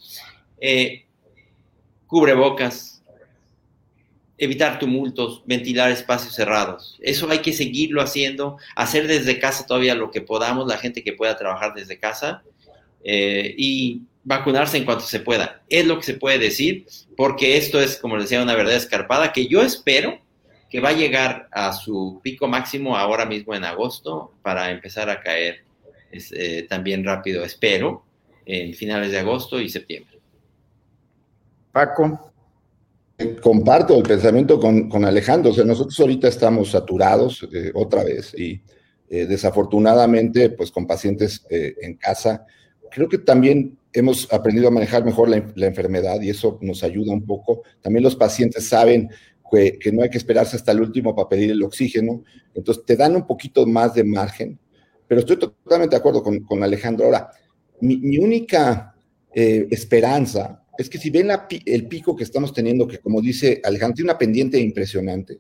Eh, 0.60 1.04
cubrebocas, 2.06 3.02
evitar 4.38 4.78
tumultos, 4.78 5.42
ventilar 5.44 5.90
espacios 5.90 6.36
cerrados. 6.36 7.00
Eso 7.02 7.28
hay 7.28 7.40
que 7.40 7.52
seguirlo 7.52 8.00
haciendo, 8.00 8.58
hacer 8.76 9.08
desde 9.08 9.40
casa 9.40 9.66
todavía 9.66 9.96
lo 9.96 10.12
que 10.12 10.20
podamos, 10.20 10.68
la 10.68 10.78
gente 10.78 11.02
que 11.02 11.14
pueda 11.14 11.36
trabajar 11.36 11.74
desde 11.74 11.98
casa 11.98 12.44
eh, 13.04 13.54
y 13.56 14.02
vacunarse 14.24 14.76
en 14.76 14.84
cuanto 14.84 15.04
se 15.04 15.20
pueda. 15.20 15.62
Es 15.68 15.86
lo 15.86 15.98
que 15.98 16.04
se 16.04 16.14
puede 16.14 16.38
decir, 16.38 16.86
porque 17.16 17.56
esto 17.56 17.80
es, 17.80 17.96
como 17.96 18.16
les 18.16 18.24
decía, 18.24 18.42
una 18.42 18.54
verdad 18.54 18.74
escarpada 18.74 19.32
que 19.32 19.46
yo 19.46 19.62
espero 19.62 20.20
que 20.70 20.80
va 20.80 20.90
a 20.90 20.94
llegar 20.94 21.48
a 21.52 21.72
su 21.72 22.20
pico 22.22 22.48
máximo 22.48 22.96
ahora 22.96 23.26
mismo 23.26 23.54
en 23.54 23.64
agosto 23.64 24.32
para 24.42 24.70
empezar 24.70 25.10
a 25.10 25.20
caer 25.20 25.64
eh, 26.12 26.66
también 26.68 27.04
rápido, 27.04 27.44
espero, 27.44 28.04
en 28.46 28.72
finales 28.74 29.10
de 29.10 29.18
agosto 29.18 29.60
y 29.60 29.68
septiembre. 29.68 30.18
Paco. 31.72 32.28
Comparto 33.40 33.96
el 33.96 34.02
pensamiento 34.02 34.58
con, 34.58 35.04
Alejandro. 35.04 35.52
O 35.52 35.54
sea, 35.54 35.64
nosotros 35.64 35.98
ahorita 36.00 36.28
estamos 36.28 36.70
saturados 36.70 37.46
eh, 37.52 37.70
otra 37.74 38.02
vez 38.02 38.34
y 38.36 38.60
eh, 39.08 39.26
desafortunadamente, 39.26 40.50
pues 40.50 40.72
con 40.72 40.86
pacientes 40.86 41.46
en 41.50 41.94
casa, 41.96 42.46
creo 42.92 43.08
que 43.08 43.18
también 43.18 43.78
hemos 43.92 44.32
aprendido 44.32 44.68
a 44.68 44.70
manejar 44.70 45.04
mejor 45.04 45.28
la, 45.28 45.66
enfermedad 45.66 46.20
y 46.20 46.30
eso 46.30 46.58
nos 46.62 46.82
ayuda 46.82 47.12
un 47.12 47.24
poco. 47.24 47.62
También 47.80 48.02
los 48.02 48.16
pacientes 48.16 48.66
saben 48.66 49.10
que, 49.50 49.92
no 49.92 50.02
hay 50.02 50.10
que 50.10 50.18
esperarse 50.18 50.56
hasta 50.56 50.72
el 50.72 50.80
último 50.80 51.14
para 51.14 51.28
pedir 51.28 51.50
el 51.50 51.62
oxígeno, 51.62 52.24
entonces 52.54 52.84
te 52.86 52.96
dan 52.96 53.16
un 53.16 53.26
poquito 53.26 53.66
más 53.66 53.94
de 53.94 54.04
margen, 54.04 54.58
pero 55.06 55.20
estoy 55.20 55.36
totalmente 55.36 55.94
de 55.94 56.00
acuerdo 56.00 56.22
con, 56.22 56.62
Alejandro. 56.62 57.04
Ahora, 57.04 57.30
mi, 57.80 58.16
única 58.16 58.94
eh, 59.34 59.66
esperanza 59.70 60.64
es 60.78 60.88
que 60.88 60.96
si 60.96 61.10
ven 61.10 61.28
el 61.66 61.86
pico 61.86 62.16
que 62.16 62.24
estamos 62.24 62.54
teniendo, 62.54 62.88
que 62.88 62.98
como 62.98 63.20
dice 63.20 63.60
Alejandro, 63.62 63.96
tiene 63.96 64.10
una 64.10 64.18
pendiente 64.18 64.58
impresionante, 64.58 65.38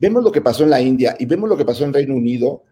vemos 0.00 0.24
lo 0.24 0.32
que 0.32 0.40
pasó 0.40 0.64
en 0.64 0.70
la 0.70 0.80
India 0.80 1.16
y 1.20 1.26
vemos 1.26 1.48
lo 1.48 1.56
que 1.56 1.64
pasó 1.64 1.84
en 1.84 1.92
Reino 1.92 2.16
Unido, 2.16 2.64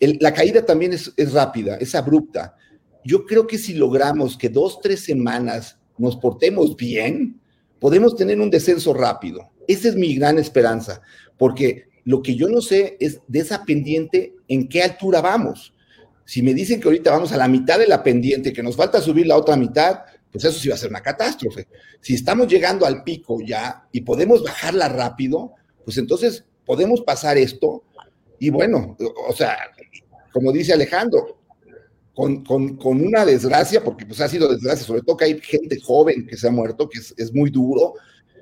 la 0.00 0.34
caída 0.34 0.66
también 0.66 0.92
es 0.92 1.32
rápida, 1.32 1.76
es 1.76 1.94
abrupta 1.94 2.56
yo 3.04 3.26
creo 3.26 3.46
que 3.46 3.58
si 3.58 3.74
logramos 3.74 4.36
que 4.36 4.48
dos, 4.48 4.80
tres 4.80 5.04
semanas 5.04 5.78
nos 5.98 6.16
portemos 6.16 6.76
bien, 6.76 7.40
podemos 7.78 8.16
tener 8.16 8.40
un 8.40 8.50
descenso 8.50 8.94
rápido. 8.94 9.50
Esa 9.66 9.88
es 9.88 9.96
mi 9.96 10.14
gran 10.14 10.38
esperanza, 10.38 11.02
porque 11.36 11.86
lo 12.04 12.22
que 12.22 12.34
yo 12.34 12.48
no 12.48 12.60
sé 12.60 12.96
es 13.00 13.20
de 13.28 13.40
esa 13.40 13.64
pendiente, 13.64 14.34
en 14.48 14.68
qué 14.68 14.82
altura 14.82 15.20
vamos. 15.20 15.74
Si 16.24 16.42
me 16.42 16.54
dicen 16.54 16.80
que 16.80 16.88
ahorita 16.88 17.10
vamos 17.10 17.32
a 17.32 17.36
la 17.36 17.48
mitad 17.48 17.78
de 17.78 17.86
la 17.86 18.02
pendiente, 18.02 18.52
que 18.52 18.62
nos 18.62 18.76
falta 18.76 19.00
subir 19.00 19.26
la 19.26 19.36
otra 19.36 19.56
mitad, 19.56 20.00
pues 20.30 20.44
eso 20.44 20.58
sí 20.58 20.68
va 20.68 20.74
a 20.74 20.78
ser 20.78 20.90
una 20.90 21.02
catástrofe. 21.02 21.68
Si 22.00 22.14
estamos 22.14 22.48
llegando 22.48 22.86
al 22.86 23.02
pico 23.04 23.38
ya 23.44 23.86
y 23.92 24.00
podemos 24.00 24.42
bajarla 24.42 24.88
rápido, 24.88 25.52
pues 25.84 25.98
entonces 25.98 26.44
podemos 26.64 27.02
pasar 27.02 27.36
esto 27.36 27.84
y 28.38 28.50
bueno, 28.50 28.96
o 29.28 29.32
sea, 29.32 29.56
como 30.32 30.50
dice 30.50 30.72
Alejandro, 30.72 31.41
con, 32.14 32.44
con, 32.44 33.00
una 33.00 33.24
desgracia, 33.24 33.82
porque 33.82 34.04
pues 34.04 34.20
ha 34.20 34.28
sido 34.28 34.48
desgracia, 34.48 34.86
sobre 34.86 35.02
todo 35.02 35.16
que 35.16 35.24
hay 35.24 35.40
gente 35.40 35.80
joven 35.80 36.26
que 36.26 36.36
se 36.36 36.48
ha 36.48 36.50
muerto, 36.50 36.88
que 36.88 36.98
es, 36.98 37.14
es 37.16 37.32
muy 37.32 37.50
duro 37.50 37.94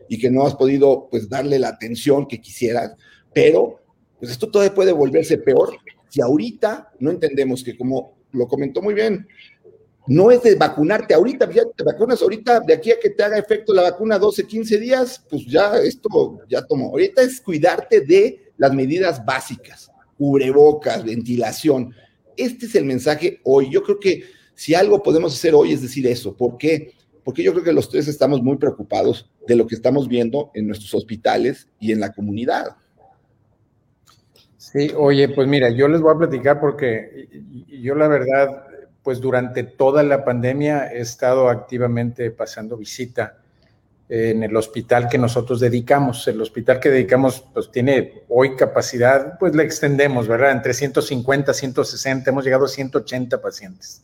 y 0.08 0.18
que 0.18 0.30
no 0.30 0.46
has 0.46 0.56
podido 0.56 1.08
pues 1.10 1.28
darle 1.28 1.58
la 1.58 1.68
atención 1.68 2.26
que 2.26 2.40
quisieras, 2.40 2.94
pero 3.32 3.80
pues 4.18 4.32
esto 4.32 4.50
todavía 4.50 4.74
puede 4.74 4.92
volverse 4.92 5.38
peor 5.38 5.78
si 6.10 6.20
ahorita 6.20 6.92
no 6.98 7.10
entendemos 7.10 7.62
que 7.62 7.76
como 7.76 8.18
lo 8.32 8.46
comentó 8.46 8.82
muy 8.82 8.94
bien, 8.94 9.26
no 10.06 10.30
es 10.30 10.42
de 10.42 10.56
vacunarte 10.56 11.14
ahorita, 11.14 11.48
ya 11.52 11.62
te 11.64 11.84
vacunas 11.84 12.20
ahorita, 12.20 12.60
de 12.60 12.74
aquí 12.74 12.90
a 12.90 12.98
que 12.98 13.10
te 13.10 13.22
haga 13.22 13.38
efecto 13.38 13.72
la 13.72 13.82
vacuna 13.82 14.18
12, 14.18 14.44
15 14.44 14.78
días, 14.78 15.24
pues 15.30 15.46
ya 15.46 15.76
esto 15.76 16.40
ya 16.48 16.66
tomó. 16.66 16.88
Ahorita 16.88 17.22
es 17.22 17.40
cuidarte 17.40 18.00
de 18.00 18.52
las 18.56 18.74
medidas 18.74 19.24
básicas, 19.24 19.90
cubrebocas, 20.18 21.04
ventilación. 21.04 21.94
Este 22.40 22.66
es 22.66 22.74
el 22.74 22.84
mensaje 22.84 23.40
hoy. 23.44 23.70
Yo 23.70 23.82
creo 23.82 24.00
que 24.00 24.24
si 24.54 24.74
algo 24.74 25.02
podemos 25.02 25.34
hacer 25.34 25.54
hoy 25.54 25.72
es 25.72 25.82
decir 25.82 26.06
eso. 26.06 26.36
¿Por 26.36 26.56
qué? 26.58 26.92
Porque 27.24 27.42
yo 27.42 27.52
creo 27.52 27.64
que 27.64 27.72
los 27.72 27.88
tres 27.88 28.08
estamos 28.08 28.42
muy 28.42 28.56
preocupados 28.56 29.30
de 29.46 29.56
lo 29.56 29.66
que 29.66 29.74
estamos 29.74 30.08
viendo 30.08 30.50
en 30.54 30.66
nuestros 30.66 30.94
hospitales 30.94 31.68
y 31.78 31.92
en 31.92 32.00
la 32.00 32.12
comunidad. 32.12 32.76
Sí, 34.56 34.90
oye, 34.96 35.28
pues 35.28 35.48
mira, 35.48 35.70
yo 35.70 35.88
les 35.88 36.00
voy 36.00 36.14
a 36.14 36.18
platicar 36.18 36.60
porque 36.60 37.28
yo 37.68 37.94
la 37.94 38.08
verdad, 38.08 38.64
pues 39.02 39.20
durante 39.20 39.64
toda 39.64 40.02
la 40.02 40.24
pandemia 40.24 40.92
he 40.92 41.00
estado 41.00 41.48
activamente 41.48 42.30
pasando 42.30 42.76
visita 42.76 43.40
en 44.12 44.42
el 44.42 44.56
hospital 44.56 45.08
que 45.08 45.18
nosotros 45.18 45.60
dedicamos. 45.60 46.26
El 46.26 46.40
hospital 46.40 46.80
que 46.80 46.90
dedicamos, 46.90 47.44
pues 47.54 47.70
tiene 47.70 48.24
hoy 48.28 48.56
capacidad, 48.56 49.38
pues 49.38 49.54
le 49.54 49.62
extendemos, 49.62 50.26
¿verdad? 50.26 50.50
Entre 50.50 50.74
150, 50.74 51.54
160, 51.54 52.28
hemos 52.28 52.44
llegado 52.44 52.64
a 52.64 52.68
180 52.68 53.40
pacientes. 53.40 54.02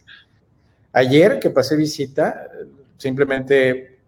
Ayer 0.92 1.40
que 1.40 1.50
pasé 1.50 1.74
visita, 1.74 2.46
simplemente 2.96 3.98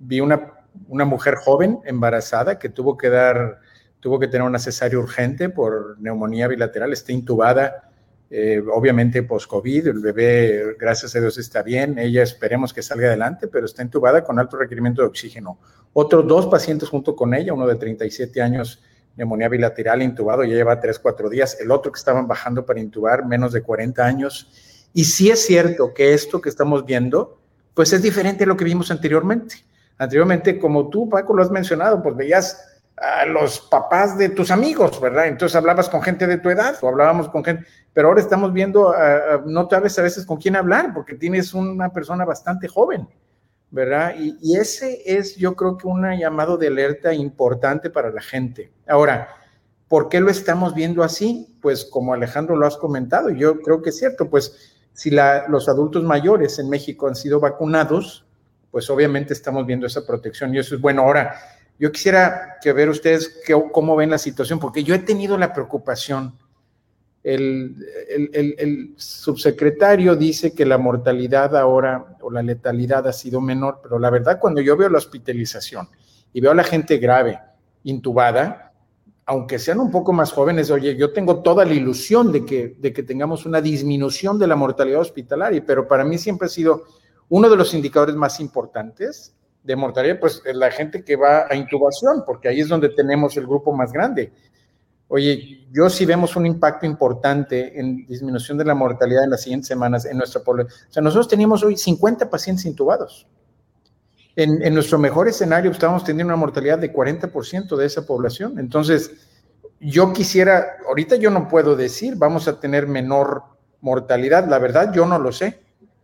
vi 0.00 0.18
una, 0.18 0.52
una 0.88 1.04
mujer 1.04 1.36
joven 1.36 1.78
embarazada 1.84 2.58
que 2.58 2.68
tuvo 2.68 2.98
que 2.98 3.08
dar, 3.08 3.60
tuvo 4.00 4.18
que 4.18 4.26
tener 4.26 4.42
una 4.42 4.58
cesárea 4.58 4.98
urgente 4.98 5.48
por 5.48 5.96
neumonía 6.00 6.48
bilateral, 6.48 6.92
está 6.92 7.12
intubada 7.12 7.89
eh, 8.32 8.62
obviamente 8.72 9.24
post-COVID, 9.24 9.88
el 9.88 9.98
bebé, 9.98 10.76
gracias 10.78 11.16
a 11.16 11.20
Dios, 11.20 11.36
está 11.36 11.64
bien, 11.64 11.98
ella 11.98 12.22
esperemos 12.22 12.72
que 12.72 12.80
salga 12.80 13.08
adelante, 13.08 13.48
pero 13.48 13.66
está 13.66 13.82
intubada 13.82 14.22
con 14.22 14.38
alto 14.38 14.56
requerimiento 14.56 15.02
de 15.02 15.08
oxígeno. 15.08 15.58
Otros 15.92 16.28
dos 16.28 16.46
pacientes 16.46 16.88
junto 16.88 17.16
con 17.16 17.34
ella, 17.34 17.52
uno 17.52 17.66
de 17.66 17.74
37 17.74 18.40
años, 18.40 18.84
neumonía 19.16 19.48
bilateral, 19.48 20.00
intubado, 20.00 20.44
ya 20.44 20.54
lleva 20.54 20.80
3, 20.80 21.00
4 21.00 21.28
días, 21.28 21.58
el 21.60 21.72
otro 21.72 21.90
que 21.90 21.98
estaban 21.98 22.28
bajando 22.28 22.64
para 22.64 22.78
intubar, 22.78 23.26
menos 23.26 23.52
de 23.52 23.62
40 23.62 24.06
años. 24.06 24.88
Y 24.94 25.04
sí 25.04 25.28
es 25.30 25.44
cierto 25.44 25.92
que 25.92 26.14
esto 26.14 26.40
que 26.40 26.50
estamos 26.50 26.86
viendo, 26.86 27.40
pues 27.74 27.92
es 27.92 28.00
diferente 28.00 28.44
a 28.44 28.46
lo 28.46 28.56
que 28.56 28.64
vimos 28.64 28.92
anteriormente. 28.92 29.56
Anteriormente, 29.98 30.56
como 30.58 30.88
tú, 30.88 31.08
Paco, 31.08 31.34
lo 31.34 31.42
has 31.42 31.50
mencionado, 31.50 32.00
pues 32.00 32.14
veías 32.14 32.79
a 33.00 33.24
los 33.24 33.60
papás 33.60 34.18
de 34.18 34.28
tus 34.28 34.50
amigos, 34.50 35.00
¿verdad? 35.00 35.26
Entonces 35.26 35.56
hablabas 35.56 35.88
con 35.88 36.02
gente 36.02 36.26
de 36.26 36.38
tu 36.38 36.50
edad 36.50 36.76
o 36.82 36.88
hablábamos 36.88 37.30
con 37.30 37.42
gente, 37.42 37.64
pero 37.94 38.08
ahora 38.08 38.20
estamos 38.20 38.52
viendo, 38.52 38.94
no 39.46 39.68
sabes 39.70 39.98
a 39.98 40.02
veces 40.02 40.26
con 40.26 40.36
quién 40.36 40.54
hablar 40.54 40.92
porque 40.92 41.14
tienes 41.14 41.54
una 41.54 41.90
persona 41.90 42.26
bastante 42.26 42.68
joven, 42.68 43.08
¿verdad? 43.70 44.14
Y, 44.18 44.56
ese 44.56 45.02
es 45.06 45.36
yo 45.36 45.56
creo 45.56 45.78
que 45.78 45.86
un 45.86 46.06
llamado 46.18 46.58
de 46.58 46.66
alerta 46.66 47.14
importante 47.14 47.88
para 47.88 48.10
la 48.10 48.20
gente. 48.20 48.70
Ahora, 48.86 49.28
¿por 49.88 50.10
qué 50.10 50.20
lo 50.20 50.30
estamos 50.30 50.74
viendo 50.74 51.02
así? 51.02 51.56
Pues 51.62 51.86
como 51.86 52.12
Alejandro 52.12 52.54
lo 52.54 52.66
has 52.66 52.76
comentado, 52.76 53.30
yo 53.30 53.60
creo 53.62 53.80
que 53.80 53.90
es 53.90 53.98
cierto, 53.98 54.28
pues 54.28 54.76
si 54.92 55.10
los 55.10 55.68
adultos 55.70 56.04
mayores 56.04 56.58
en 56.58 56.68
México 56.68 57.08
han 57.08 57.16
sido 57.16 57.40
vacunados, 57.40 58.26
pues 58.70 58.90
obviamente 58.90 59.32
estamos 59.32 59.66
viendo 59.66 59.86
esa 59.86 60.06
protección 60.06 60.54
y 60.54 60.58
eso 60.58 60.74
es 60.74 60.80
bueno. 60.80 61.02
Ahora, 61.02 61.34
yo 61.80 61.90
quisiera 61.90 62.58
que 62.60 62.74
ver 62.74 62.90
ustedes 62.90 63.40
cómo 63.72 63.96
ven 63.96 64.10
la 64.10 64.18
situación, 64.18 64.60
porque 64.60 64.84
yo 64.84 64.94
he 64.94 64.98
tenido 64.98 65.38
la 65.38 65.54
preocupación. 65.54 66.38
El, 67.22 67.74
el, 68.32 68.94
subsecretario 68.96 70.14
dice 70.14 70.54
que 70.54 70.66
la 70.66 70.76
mortalidad 70.76 71.56
ahora 71.56 72.16
o 72.20 72.30
la 72.30 72.42
letalidad 72.42 73.08
ha 73.08 73.14
sido 73.14 73.40
menor, 73.40 73.80
pero 73.82 73.98
la 73.98 74.10
verdad 74.10 74.38
cuando 74.38 74.60
yo 74.60 74.76
veo 74.76 74.90
la 74.90 74.98
hospitalización 74.98 75.88
y 76.34 76.42
veo 76.42 76.50
a 76.50 76.54
la 76.54 76.64
gente 76.64 76.98
grave, 76.98 77.40
intubada, 77.84 78.74
aunque 79.24 79.58
sean 79.58 79.80
un 79.80 79.90
poco 79.90 80.12
más 80.12 80.32
jóvenes, 80.32 80.70
oye, 80.70 80.96
yo 80.96 81.14
tengo 81.14 81.42
toda 81.42 81.64
la 81.64 81.72
ilusión 81.72 82.30
de 82.30 82.44
que, 82.44 82.76
de 82.78 82.92
que 82.92 83.02
tengamos 83.02 83.46
una 83.46 83.62
disminución 83.62 84.38
de 84.38 84.46
la 84.46 84.56
mortalidad 84.56 85.00
hospitalaria, 85.00 85.64
pero 85.66 85.88
para 85.88 86.04
mí 86.04 86.18
siempre 86.18 86.46
ha 86.46 86.50
sido 86.50 86.84
uno 87.30 87.48
de 87.48 87.56
los 87.56 87.72
indicadores 87.72 88.16
más 88.16 88.38
importantes 88.38 89.34
de 89.62 89.76
mortalidad, 89.76 90.18
pues 90.18 90.42
la 90.52 90.70
gente 90.70 91.04
que 91.04 91.16
va 91.16 91.46
a 91.48 91.54
intubación, 91.54 92.24
porque 92.24 92.48
ahí 92.48 92.60
es 92.60 92.68
donde 92.68 92.88
tenemos 92.88 93.36
el 93.36 93.46
grupo 93.46 93.72
más 93.72 93.92
grande. 93.92 94.32
Oye, 95.08 95.66
yo 95.72 95.90
sí 95.90 96.06
vemos 96.06 96.36
un 96.36 96.46
impacto 96.46 96.86
importante 96.86 97.78
en 97.78 98.06
disminución 98.06 98.56
de 98.56 98.64
la 98.64 98.74
mortalidad 98.74 99.24
en 99.24 99.30
las 99.30 99.42
siguientes 99.42 99.68
semanas 99.68 100.04
en 100.04 100.16
nuestra 100.16 100.42
población. 100.42 100.80
O 100.88 100.92
sea, 100.92 101.02
nosotros 101.02 101.28
teníamos 101.28 101.62
hoy 101.62 101.76
50 101.76 102.30
pacientes 102.30 102.64
intubados. 102.64 103.26
En, 104.36 104.62
en 104.62 104.72
nuestro 104.72 104.98
mejor 104.98 105.28
escenario 105.28 105.70
estábamos 105.70 106.04
teniendo 106.04 106.32
una 106.32 106.40
mortalidad 106.40 106.78
de 106.78 106.92
40% 106.92 107.76
de 107.76 107.86
esa 107.86 108.06
población. 108.06 108.58
Entonces, 108.58 109.10
yo 109.80 110.12
quisiera, 110.12 110.76
ahorita 110.86 111.16
yo 111.16 111.30
no 111.30 111.48
puedo 111.48 111.74
decir, 111.74 112.14
vamos 112.16 112.46
a 112.46 112.60
tener 112.60 112.86
menor 112.86 113.42
mortalidad. 113.80 114.48
La 114.48 114.58
verdad, 114.58 114.92
yo 114.94 115.06
no 115.06 115.18
lo 115.18 115.32
sé 115.32 115.58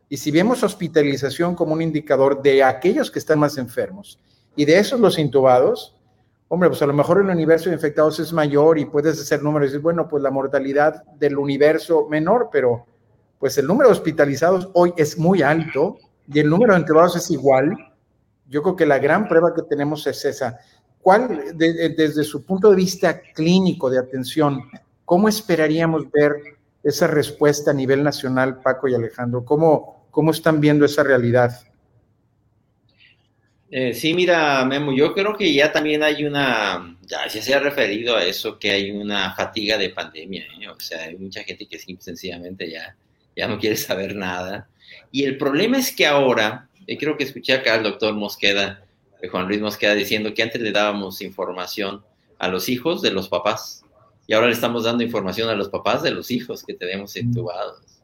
Y 0.09 0.17
si 0.17 0.31
vemos 0.31 0.63
hospitalización 0.63 1.55
como 1.55 1.73
un 1.73 1.83
indicador 1.83 2.43
de 2.43 2.63
aquellos 2.63 3.11
que 3.11 3.19
están 3.19 3.39
más 3.39 3.59
enfermos 3.59 4.21
y 4.55 4.65
de 4.65 4.79
esos 4.79 5.01
los 5.01 5.19
intubados, 5.19 5.97
hombre, 6.49 6.69
pues 6.69 6.81
a 6.83 6.87
lo 6.87 6.93
mejor 6.93 7.21
el 7.21 7.29
universo 7.29 7.69
de 7.69 7.75
infectados 7.75 8.21
es 8.21 8.33
mayor 8.33 8.79
y 8.79 8.85
puedes 8.85 9.21
hacer 9.21 9.43
números 9.43 9.67
y 9.67 9.69
decir, 9.71 9.83
bueno, 9.83 10.09
pues 10.09 10.23
la 10.23 10.31
mortalidad 10.31 11.05
del 11.19 11.39
universo 11.39 12.07
menor, 12.09 12.49
pero 12.53 12.87
pues 13.39 13.59
el 13.59 13.67
número 13.67 13.89
de 13.89 13.95
hospitalizados 13.95 14.71
hoy 14.75 14.93
es 14.97 15.19
muy 15.19 15.43
alto 15.43 15.99
y 16.33 16.39
el 16.39 16.49
número 16.49 16.75
de 16.75 16.81
intubados 16.81 17.17
es 17.17 17.31
igual. 17.31 17.77
Yo 18.49 18.63
creo 18.63 18.77
que 18.77 18.87
la 18.87 18.99
gran 18.99 19.29
prueba 19.29 19.55
que 19.55 19.63
tenemos 19.63 20.07
es 20.07 20.25
esa. 20.25 20.59
¿Cuál, 21.01 21.57
desde 21.57 22.25
su 22.25 22.45
punto 22.45 22.71
de 22.71 22.77
vista 22.77 23.21
clínico 23.21 23.91
de 23.91 23.99
atención, 23.99 24.61
cómo 25.05 25.29
esperaríamos 25.29 26.11
ver 26.11 26.33
esa 26.83 27.07
respuesta 27.07 27.71
a 27.71 27.75
nivel 27.75 28.03
nacional, 28.03 28.61
Paco 28.61 28.89
y 28.89 28.95
Alejandro? 28.95 29.45
¿Cómo, 29.45 29.96
cómo 30.17 30.31
están 30.31 30.63
viendo 30.63 30.87
esa 30.87 31.03
realidad? 31.03 31.61
Eh, 33.71 33.93
sí, 33.93 34.15
mira, 34.15 34.65
Memo, 34.65 34.95
yo 34.95 35.13
creo 35.13 35.37
que 35.37 35.53
ya 35.53 35.71
también 35.71 36.03
hay 36.03 36.25
una, 36.25 36.97
ya, 37.03 37.29
se 37.29 37.55
ha 37.55 37.59
referido 37.59 38.17
a 38.17 38.25
eso, 38.25 38.59
que 38.59 38.71
hay 38.71 38.91
una 38.93 39.35
fatiga 39.35 39.77
de 39.77 39.91
pandemia, 39.91 40.47
¿eh? 40.59 40.69
o 40.71 40.81
sea, 40.81 41.03
hay 41.03 41.19
mucha 41.19 41.45
gente 41.45 41.67
que 41.67 41.79
sencillamente 41.79 42.71
ya, 42.71 42.97
ya 43.37 43.47
no 43.47 43.59
quiere 43.59 43.77
saber 43.77 44.17
nada. 44.17 44.71
Y 45.13 45.25
el 45.25 45.37
problema 45.37 45.77
es 45.77 45.95
que 45.95 46.07
ahora, 46.07 46.71
eh, 46.87 46.97
creo 46.97 47.19
que 47.19 47.25
escuché 47.25 47.53
acá 47.53 47.75
al 47.75 47.83
doctor 47.83 48.15
Mosqueda, 48.15 48.87
Juan 49.31 49.49
Luis 49.49 49.61
Mosqueda, 49.61 49.95
diciendo 49.95 50.33
que 50.33 50.43
antes 50.43 50.63
le 50.63 50.73
dábamos 50.73 51.21
información 51.21 52.03
a 52.39 52.49
los 52.49 52.71
hijos 52.71 53.03
de 53.03 53.11
los 53.11 53.29
papás, 53.29 53.85
y 54.27 54.33
ahora 54.33 54.47
le 54.47 54.55
estamos 54.55 54.85
dando 54.85 55.05
información 55.05 55.51
a 55.51 55.55
los 55.55 55.69
papás 55.69 56.03
de 56.03 56.13
los 56.13 56.31
hijos 56.31 56.65
que 56.65 56.73
tenemos 56.73 57.15
intubados. 57.19 57.96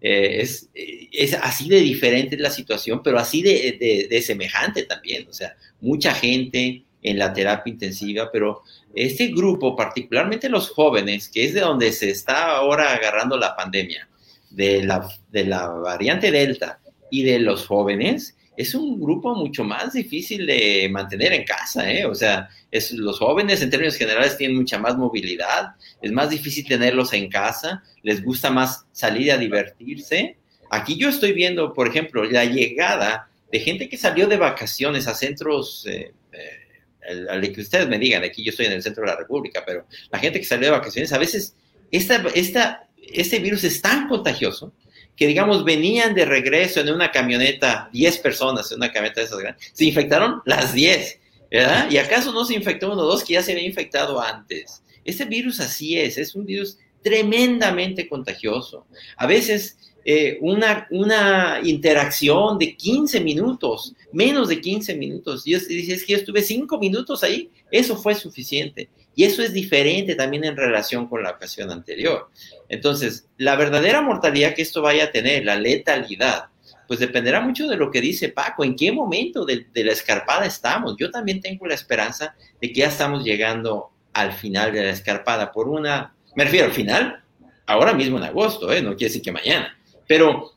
Eh, 0.00 0.40
es, 0.40 0.70
es, 0.74 1.34
así 1.34 1.68
de 1.68 1.80
diferente 1.80 2.36
la 2.38 2.50
situación, 2.50 3.02
pero 3.02 3.18
así 3.18 3.42
de, 3.42 4.06
de, 4.08 4.22
semejante 4.22 4.84
también. 4.84 5.26
O 5.28 5.32
sea, 5.32 5.56
mucha 5.80 6.14
gente 6.14 6.84
en 7.02 7.18
la 7.18 7.32
terapia 7.32 7.72
intensiva, 7.72 8.30
pero 8.32 8.62
este 8.94 9.28
grupo, 9.28 9.76
particularmente 9.76 10.48
los 10.48 10.70
jóvenes, 10.70 11.28
que 11.28 11.44
es 11.44 11.54
de 11.54 11.60
donde 11.60 11.92
se 11.92 12.10
está 12.10 12.56
ahora 12.56 12.94
agarrando 12.94 13.36
la 13.36 13.56
pandemia, 13.56 14.08
de 14.50 14.82
la, 14.82 15.08
de 15.30 15.44
la 15.44 15.68
variante 15.68 16.30
Delta 16.30 16.80
y 17.10 17.22
de 17.22 17.38
los 17.38 17.66
jóvenes, 17.66 18.36
es 18.60 18.74
un 18.74 19.00
grupo 19.00 19.34
mucho 19.34 19.64
más 19.64 19.94
difícil 19.94 20.46
de 20.46 20.86
mantener 20.90 21.32
en 21.32 21.44
casa, 21.44 21.90
¿eh? 21.90 22.04
O 22.04 22.14
sea, 22.14 22.50
es, 22.70 22.92
los 22.92 23.18
jóvenes 23.18 23.62
en 23.62 23.70
términos 23.70 23.96
generales 23.96 24.36
tienen 24.36 24.58
mucha 24.58 24.78
más 24.78 24.98
movilidad, 24.98 25.76
es 26.02 26.12
más 26.12 26.28
difícil 26.28 26.66
tenerlos 26.66 27.14
en 27.14 27.30
casa, 27.30 27.82
les 28.02 28.22
gusta 28.22 28.50
más 28.50 28.84
salir 28.92 29.32
a 29.32 29.38
divertirse. 29.38 30.36
Aquí 30.70 30.98
yo 30.98 31.08
estoy 31.08 31.32
viendo, 31.32 31.72
por 31.72 31.88
ejemplo, 31.88 32.22
la 32.24 32.44
llegada 32.44 33.30
de 33.50 33.60
gente 33.60 33.88
que 33.88 33.96
salió 33.96 34.26
de 34.26 34.36
vacaciones 34.36 35.06
a 35.06 35.14
centros, 35.14 35.86
eh, 35.88 36.12
eh, 36.32 37.26
al 37.30 37.40
que 37.52 37.62
ustedes 37.62 37.88
me 37.88 37.98
digan, 37.98 38.22
aquí 38.24 38.44
yo 38.44 38.50
estoy 38.50 38.66
en 38.66 38.72
el 38.72 38.82
centro 38.82 39.04
de 39.04 39.10
la 39.10 39.16
República, 39.16 39.62
pero 39.66 39.86
la 40.12 40.18
gente 40.18 40.38
que 40.38 40.44
salió 40.44 40.66
de 40.66 40.72
vacaciones, 40.72 41.14
a 41.14 41.18
veces 41.18 41.56
esta, 41.90 42.22
esta, 42.34 42.86
este 43.10 43.38
virus 43.38 43.64
es 43.64 43.80
tan 43.80 44.06
contagioso 44.06 44.74
que 45.20 45.26
digamos 45.26 45.64
venían 45.64 46.14
de 46.14 46.24
regreso 46.24 46.80
en 46.80 46.88
una 46.88 47.12
camioneta, 47.12 47.90
10 47.92 48.18
personas 48.20 48.72
en 48.72 48.78
una 48.78 48.90
camioneta 48.90 49.20
de 49.20 49.26
esas 49.26 49.38
grandes, 49.38 49.70
se 49.74 49.84
infectaron 49.84 50.40
las 50.46 50.72
10, 50.72 51.18
¿verdad? 51.50 51.90
¿Y 51.90 51.98
acaso 51.98 52.32
no 52.32 52.46
se 52.46 52.54
infectó 52.54 52.90
uno 52.90 53.02
o 53.02 53.04
dos 53.04 53.22
que 53.22 53.34
ya 53.34 53.42
se 53.42 53.52
había 53.52 53.66
infectado 53.66 54.18
antes? 54.18 54.82
Este 55.04 55.26
virus 55.26 55.60
así 55.60 55.98
es, 55.98 56.16
es 56.16 56.34
un 56.34 56.46
virus 56.46 56.78
tremendamente 57.02 58.08
contagioso. 58.08 58.86
A 59.18 59.26
veces 59.26 59.76
eh, 60.06 60.38
una, 60.40 60.88
una 60.90 61.60
interacción 61.64 62.58
de 62.58 62.74
15 62.74 63.20
minutos, 63.20 63.94
menos 64.14 64.48
de 64.48 64.58
15 64.58 64.94
minutos. 64.94 65.44
Dios 65.44 65.68
dice, 65.68 65.92
es 65.92 66.04
que 66.04 66.12
yo 66.14 66.18
estuve 66.18 66.40
5 66.40 66.78
minutos 66.78 67.22
ahí, 67.22 67.50
eso 67.70 67.94
fue 67.94 68.14
suficiente. 68.14 68.88
Y 69.20 69.24
eso 69.24 69.42
es 69.42 69.52
diferente 69.52 70.14
también 70.14 70.44
en 70.44 70.56
relación 70.56 71.06
con 71.06 71.22
la 71.22 71.32
ocasión 71.32 71.70
anterior. 71.70 72.30
Entonces, 72.70 73.28
la 73.36 73.54
verdadera 73.54 74.00
mortalidad 74.00 74.54
que 74.54 74.62
esto 74.62 74.80
vaya 74.80 75.04
a 75.04 75.10
tener, 75.10 75.44
la 75.44 75.56
letalidad, 75.56 76.46
pues 76.88 77.00
dependerá 77.00 77.42
mucho 77.42 77.68
de 77.68 77.76
lo 77.76 77.90
que 77.90 78.00
dice 78.00 78.30
Paco, 78.30 78.64
en 78.64 78.74
qué 78.74 78.92
momento 78.92 79.44
de, 79.44 79.66
la 79.74 79.92
escarpada 79.92 80.46
estamos. 80.46 80.96
Yo 80.98 81.10
también 81.10 81.42
tengo 81.42 81.66
la 81.66 81.74
esperanza 81.74 82.34
de 82.62 82.68
que 82.72 82.80
ya 82.80 82.88
estamos 82.88 83.22
llegando 83.22 83.90
al 84.14 84.32
final 84.32 84.72
de 84.72 84.84
la 84.84 84.90
escarpada 84.90 85.52
por 85.52 85.68
una, 85.68 86.14
me 86.34 86.44
refiero 86.44 86.68
al 86.68 86.72
final, 86.72 87.22
ahora 87.66 87.92
mismo 87.92 88.16
en 88.16 88.24
agosto, 88.24 88.72
¿eh? 88.72 88.80
no 88.80 88.96
quiere 88.96 89.10
decir 89.10 89.20
que 89.20 89.32
mañana, 89.32 89.78
pero 90.08 90.52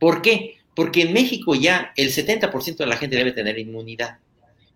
¿por 0.00 0.20
qué? 0.20 0.56
Porque 0.74 1.02
en 1.02 1.12
México 1.12 1.54
ya 1.54 1.92
el 1.94 2.08
70% 2.08 2.76
de 2.76 2.86
la 2.86 2.96
gente 2.96 3.14
debe 3.14 3.30
tener 3.30 3.56
inmunidad. 3.56 4.18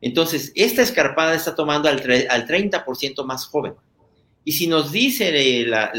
Entonces, 0.00 0.52
esta 0.54 0.82
escarpada 0.82 1.34
está 1.34 1.54
tomando 1.54 1.88
al, 1.88 1.98
al 2.28 2.46
30% 2.46 3.24
más 3.24 3.46
joven. 3.46 3.74
Y 4.48 4.52
si 4.52 4.66
nos 4.66 4.92
dice 4.92 5.66
la, 5.66 5.92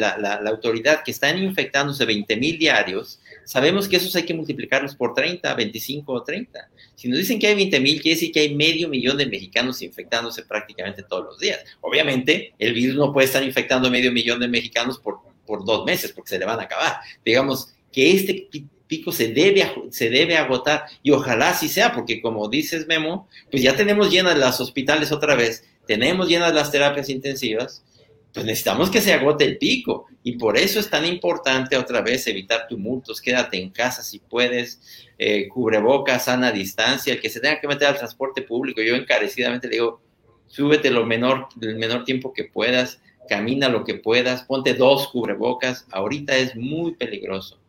autoridad 0.48 1.04
que 1.04 1.12
están 1.12 1.38
infectándose 1.38 2.04
20 2.04 2.36
mil 2.38 2.58
diarios, 2.58 3.20
sabemos 3.46 3.88
que 3.88 3.98
esos 3.98 4.16
hay 4.16 4.24
que 4.24 4.34
multiplicarlos 4.34 4.96
por 4.96 5.14
30, 5.14 5.54
25 5.54 6.12
o 6.12 6.24
30. 6.24 6.68
Si 6.96 7.08
nos 7.08 7.20
dicen 7.20 7.38
que 7.38 7.46
hay 7.46 7.54
20 7.54 7.80
mil, 7.80 8.02
quiere 8.02 8.16
decir 8.16 8.32
que 8.32 8.40
hay 8.40 8.56
medio 8.56 8.90
millón 8.90 9.18
de 9.18 9.28
mexicanos 9.28 9.84
infectándose 9.84 10.42
prácticamente 10.42 11.04
todos 11.04 11.26
los 11.26 11.40
días. 11.40 11.60
Obviamente, 11.82 12.56
el 12.58 12.74
virus 12.74 12.96
no 12.96 13.14
puede 13.14 13.28
estar 13.28 13.44
infectando 13.44 13.92
medio 13.92 14.12
millón 14.12 14.40
de 14.40 14.48
mexicanos 14.48 14.98
por, 14.98 15.20
por 15.46 15.64
dos 15.64 15.86
meses 15.86 16.12
porque 16.12 16.30
se 16.30 16.40
le 16.40 16.46
van 16.46 16.60
a 16.60 16.64
acabar. 16.64 17.02
Digamos 17.24 17.76
que 17.92 18.14
este 18.14 18.48
pico 18.90 19.12
se 19.12 19.32
debe, 19.32 19.72
se 19.92 20.10
debe 20.10 20.36
agotar 20.36 20.84
y 21.04 21.12
ojalá 21.12 21.52
así 21.52 21.70
sea, 21.70 21.94
porque 21.94 22.22
como 22.22 22.50
dices 22.50 22.88
Memo, 22.88 23.30
pues 23.50 23.64
ya 23.64 23.76
tenemos 23.76 24.12
llenas 24.12 24.38
las 24.38 24.60
hospitales 24.60 25.12
otra 25.14 25.36
vez, 25.36 25.64
tenemos 25.86 26.28
llenas 26.28 26.54
las 26.54 26.72
terapias 26.72 27.08
intensivas, 27.08 27.86
pues 28.34 28.46
necesitamos 28.46 28.90
que 28.90 29.00
se 29.00 29.14
agote 29.14 29.46
el 29.46 29.58
pico 29.58 30.08
y 30.24 30.38
por 30.38 30.58
eso 30.58 30.80
es 30.80 30.90
tan 30.90 31.06
importante 31.06 31.78
otra 31.78 32.02
vez 32.02 32.26
evitar 32.28 32.68
tumultos, 32.68 33.22
quédate 33.22 33.62
en 33.62 33.70
casa 33.70 34.02
si 34.02 34.20
puedes, 34.20 34.82
eh, 35.20 35.48
cubrebocas, 35.48 36.26
sana 36.26 36.52
distancia, 36.52 37.14
el 37.14 37.22
que 37.22 37.30
se 37.30 37.40
tenga 37.40 37.62
que 37.62 37.68
meter 37.68 37.90
al 37.90 37.98
transporte 37.98 38.42
público, 38.42 38.82
yo 38.82 38.96
encarecidamente 38.96 39.68
le 39.68 39.76
digo, 39.76 40.02
súbete 40.48 40.90
lo 40.90 41.06
menor, 41.06 41.48
el 41.62 41.78
menor 41.78 42.06
tiempo 42.06 42.34
que 42.34 42.46
puedas, 42.46 43.00
camina 43.30 43.70
lo 43.70 43.84
que 43.84 43.94
puedas, 43.94 44.44
ponte 44.44 44.74
dos 44.74 45.10
cubrebocas, 45.10 45.86
ahorita 45.92 46.36
es 46.36 46.56
muy 46.56 46.96
peligroso. 46.96 47.60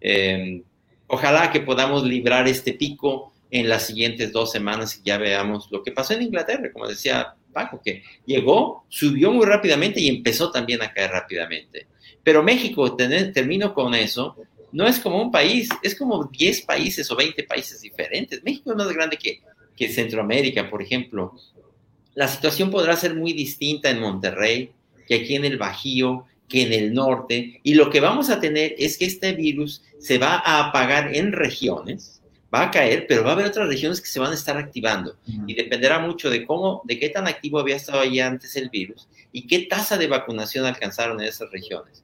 Eh, 0.00 0.62
Ojalá 1.12 1.50
que 1.50 1.58
podamos 1.58 2.04
librar 2.04 2.46
este 2.46 2.72
pico 2.72 3.32
en 3.50 3.68
las 3.68 3.84
siguientes 3.84 4.30
dos 4.30 4.52
semanas 4.52 4.96
y 4.96 5.02
ya 5.02 5.18
veamos 5.18 5.66
lo 5.72 5.82
que 5.82 5.90
pasó 5.90 6.14
en 6.14 6.22
Inglaterra, 6.22 6.70
como 6.72 6.86
decía 6.86 7.34
Paco, 7.52 7.80
que 7.84 8.04
llegó, 8.26 8.84
subió 8.88 9.32
muy 9.32 9.44
rápidamente 9.44 10.00
y 10.00 10.08
empezó 10.08 10.52
también 10.52 10.80
a 10.82 10.92
caer 10.92 11.10
rápidamente. 11.10 11.88
Pero 12.22 12.44
México, 12.44 12.94
termino 12.94 13.74
con 13.74 13.92
eso, 13.96 14.36
no 14.70 14.86
es 14.86 15.00
como 15.00 15.20
un 15.20 15.32
país, 15.32 15.68
es 15.82 15.96
como 15.96 16.26
10 16.26 16.62
países 16.62 17.10
o 17.10 17.16
20 17.16 17.42
países 17.42 17.80
diferentes. 17.80 18.44
México 18.44 18.70
es 18.70 18.76
más 18.76 18.92
grande 18.92 19.16
que, 19.16 19.40
que 19.74 19.88
Centroamérica, 19.88 20.70
por 20.70 20.80
ejemplo. 20.80 21.34
La 22.14 22.28
situación 22.28 22.70
podrá 22.70 22.94
ser 22.94 23.16
muy 23.16 23.32
distinta 23.32 23.90
en 23.90 23.98
Monterrey, 23.98 24.70
que 25.08 25.16
aquí 25.16 25.34
en 25.34 25.44
el 25.44 25.58
Bajío, 25.58 26.26
que 26.48 26.62
en 26.62 26.72
el 26.72 26.94
norte. 26.94 27.58
Y 27.64 27.74
lo 27.74 27.90
que 27.90 27.98
vamos 27.98 28.30
a 28.30 28.38
tener 28.38 28.76
es 28.78 28.96
que 28.96 29.06
este 29.06 29.32
virus 29.32 29.82
se 30.00 30.18
va 30.18 30.42
a 30.44 30.68
apagar 30.68 31.14
en 31.14 31.32
regiones, 31.32 32.20
va 32.52 32.62
a 32.62 32.70
caer, 32.70 33.06
pero 33.06 33.22
va 33.22 33.30
a 33.30 33.32
haber 33.34 33.46
otras 33.46 33.68
regiones 33.68 34.00
que 34.00 34.08
se 34.08 34.18
van 34.18 34.32
a 34.32 34.34
estar 34.34 34.56
activando. 34.56 35.16
Y 35.46 35.54
dependerá 35.54 35.98
mucho 35.98 36.30
de 36.30 36.44
cómo, 36.44 36.82
de 36.84 36.98
qué 36.98 37.10
tan 37.10 37.28
activo 37.28 37.60
había 37.60 37.76
estado 37.76 38.00
ahí 38.00 38.18
antes 38.18 38.56
el 38.56 38.70
virus 38.70 39.08
y 39.32 39.46
qué 39.46 39.60
tasa 39.60 39.96
de 39.96 40.08
vacunación 40.08 40.66
alcanzaron 40.66 41.20
en 41.20 41.28
esas 41.28 41.50
regiones. 41.50 42.02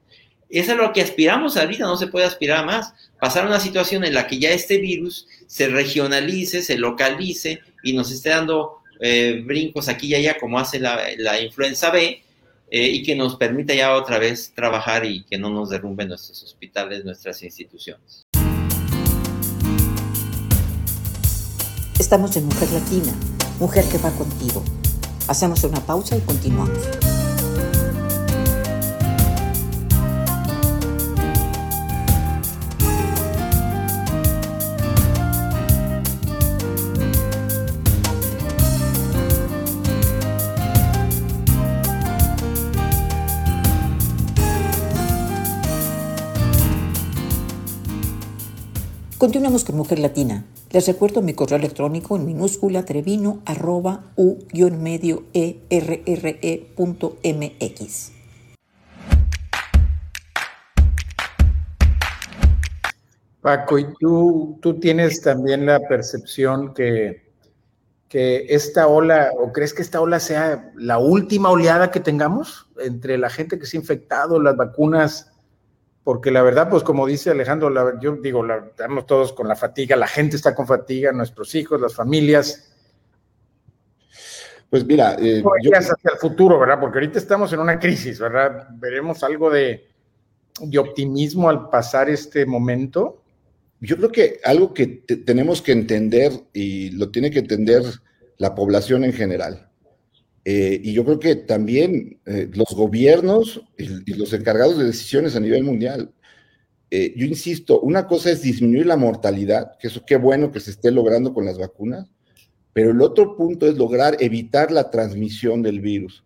Eso 0.49 0.73
es 0.73 0.79
lo 0.79 0.93
que 0.93 1.03
aspiramos 1.03 1.57
ahorita, 1.57 1.85
no 1.85 1.97
se 1.97 2.07
puede 2.07 2.27
aspirar 2.27 2.65
más. 2.65 2.95
Pasar 3.21 3.45
a 3.45 3.49
una 3.49 3.59
situación 3.59 4.05
en 4.05 4.15
la 4.15 4.29
que 4.29 4.39
ya 4.39 4.51
este 4.51 4.79
virus 4.79 5.27
se 5.49 5.69
regionalice, 5.69 6.63
se 6.63 6.79
localice 6.79 7.61
y 7.83 7.95
nos 7.95 8.13
esté 8.13 8.29
dando 8.29 8.79
eh, 9.01 9.43
brincos 9.45 9.89
aquí 9.89 10.09
y 10.09 10.15
allá 10.15 10.39
como 10.39 10.61
hace 10.61 10.79
la, 10.79 11.01
la 11.19 11.41
influenza 11.41 11.91
B, 11.91 12.23
eh, 12.71 12.89
y 12.89 13.03
que 13.03 13.15
nos 13.15 13.37
permita 13.37 13.75
ya 13.75 13.95
otra 13.95 14.19
vez 14.19 14.53
trabajar 14.55 15.05
y 15.05 15.25
que 15.25 15.39
no 15.39 15.51
nos 15.51 15.71
derrumben 15.71 16.09
nuestros 16.09 16.43
hospitales, 16.43 17.05
nuestras 17.05 17.43
instituciones. 17.43 18.27
Estamos 21.99 22.37
en 22.37 22.47
Mujer 22.47 22.71
Latina, 22.73 23.13
Mujer 23.59 23.85
que 23.91 23.99
va 23.99 24.11
contigo. 24.11 24.63
Hacemos 25.29 25.65
una 25.65 25.81
pausa 25.81 26.17
y 26.17 26.21
continuamos. 26.21 27.06
Continuamos 49.27 49.65
con 49.65 49.77
Mujer 49.77 49.99
Latina. 49.99 50.45
Les 50.71 50.87
recuerdo 50.87 51.21
mi 51.21 51.35
correo 51.35 51.59
electrónico 51.59 52.15
en 52.15 52.27
minúscula 52.27 52.85
trevino 52.85 53.43
arroba 53.45 54.05
u-medio 54.15 55.25
erre 55.33 56.71
punto 56.77 57.17
mx. 57.25 58.13
Paco, 63.41 63.81
¿y 63.81 63.87
tú, 63.99 64.61
tú 64.63 64.79
tienes 64.79 65.21
también 65.21 65.67
la 65.67 65.81
percepción 65.81 66.73
que, 66.73 67.33
que 68.09 68.47
esta 68.49 68.87
ola, 68.87 69.33
o 69.41 69.53
crees 69.53 69.75
que 69.75 69.83
esta 69.83 70.01
ola 70.01 70.21
sea 70.21 70.71
la 70.77 70.99
última 70.99 71.51
oleada 71.51 71.91
que 71.91 71.99
tengamos 71.99 72.69
entre 72.79 73.19
la 73.19 73.29
gente 73.29 73.59
que 73.59 73.67
se 73.67 73.77
ha 73.77 73.81
infectado, 73.81 74.41
las 74.41 74.57
vacunas? 74.57 75.33
Porque 76.07 76.31
la 76.31 76.41
verdad, 76.41 76.71
pues 76.71 76.85
como 76.85 77.05
dice 77.05 77.33
Alejandro, 77.33 77.99
yo 77.99 78.15
digo, 78.15 78.45
la, 78.45 78.59
estamos 78.59 79.07
todos 79.07 79.33
con 79.33 79.49
la 79.49 79.57
fatiga, 79.57 79.97
la 79.97 80.07
gente 80.07 80.37
está 80.37 80.55
con 80.55 80.65
fatiga, 80.65 81.11
nuestros 81.11 81.53
hijos, 81.57 81.81
las 81.81 81.97
familias. 81.97 82.73
Pues 84.71 84.87
mira, 84.87 85.17
eh, 85.19 85.43
yo... 85.65 85.71
hacia 85.77 85.97
el 86.05 86.19
futuro, 86.21 86.61
¿verdad? 86.61 86.79
Porque 86.79 86.99
ahorita 86.99 87.19
estamos 87.19 87.53
en 87.53 87.59
una 87.59 87.81
crisis, 87.81 88.21
¿verdad? 88.21 88.69
Veremos 88.75 89.25
algo 89.25 89.51
de, 89.51 89.89
de 90.61 90.79
optimismo 90.79 91.51
al 91.51 91.71
pasar 91.71 92.09
este 92.09 92.47
momento. 92.47 93.25
Yo 93.81 93.97
creo 93.97 94.13
que 94.13 94.39
algo 94.45 94.73
que 94.73 94.87
tenemos 95.27 95.61
que 95.61 95.73
entender 95.73 96.31
y 96.53 96.91
lo 96.91 97.11
tiene 97.11 97.33
que 97.33 97.41
entender 97.41 97.83
la 98.37 98.55
población 98.55 99.03
en 99.03 99.13
general 99.13 99.66
eh, 100.49 100.81
y 100.81 100.93
yo 100.93 101.05
creo 101.05 101.19
que 101.19 101.35
también 101.35 102.21
eh, 102.25 102.49
los 102.55 102.69
gobiernos 102.69 103.61
y, 103.77 104.15
los 104.15 104.33
encargados 104.33 104.79
de 104.79 104.85
decisiones 104.85 105.35
a 105.35 105.41
nivel 105.41 105.65
mundial, 105.65 106.15
eh, 106.89 107.13
yo 107.17 107.27
insisto, 107.27 107.81
una 107.81 108.07
cosa 108.07 108.31
es 108.31 108.43
disminuir 108.43 108.87
la 108.87 108.97
mortalidad, 108.97 109.73
que 109.77 109.89
eso 109.89 110.05
qué 110.07 110.15
bueno 110.15 110.53
que 110.53 110.61
se 110.61 110.71
esté 110.71 110.93
logrando 110.93 111.35
con 111.35 111.47
las 111.47 111.59
vacunas, 111.59 112.09
pero 112.73 112.93
el 112.93 113.03
otro 113.03 113.37
punto 113.37 113.67
es 113.67 113.77
lograr 113.77 114.19
evitar 114.21 114.71
la 114.71 114.89
transmisión 114.89 115.63
del 115.63 115.81
virus. 115.81 116.25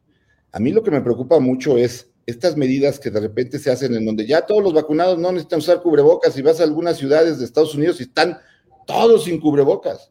A 0.53 0.61
mí 0.61 0.71
lo 0.71 0.83
que 0.83 0.91
me 0.91 1.01
preocupa 1.01 1.41
mucho 1.41 1.79
es 1.79 2.11
estas 2.27 2.59
medidas 2.59 3.01
que 3.01 3.09
de 3.09 3.21
repente 3.21 3.59
se 3.59 3.71
hacen 3.71 3.95
en 3.95 4.05
donde 4.05 4.27
ya 4.27 4.43
todos 4.43 4.63
los 4.63 4.75
vacunados 4.75 5.19
no 5.19 5.33
necesitan 5.33 5.61
usar 5.61 5.81
cubrebocas 5.81 6.37
y 6.37 6.43
vas 6.43 6.61
a 6.61 6.65
algunas 6.65 6.99
ciudades 6.99 7.39
de 7.39 7.47
Estados 7.47 7.75
Unidos 7.75 7.99
y 8.01 8.03
están 8.03 8.37
todos 8.87 9.25
sin 9.25 9.41
cubrebocas 9.41 10.11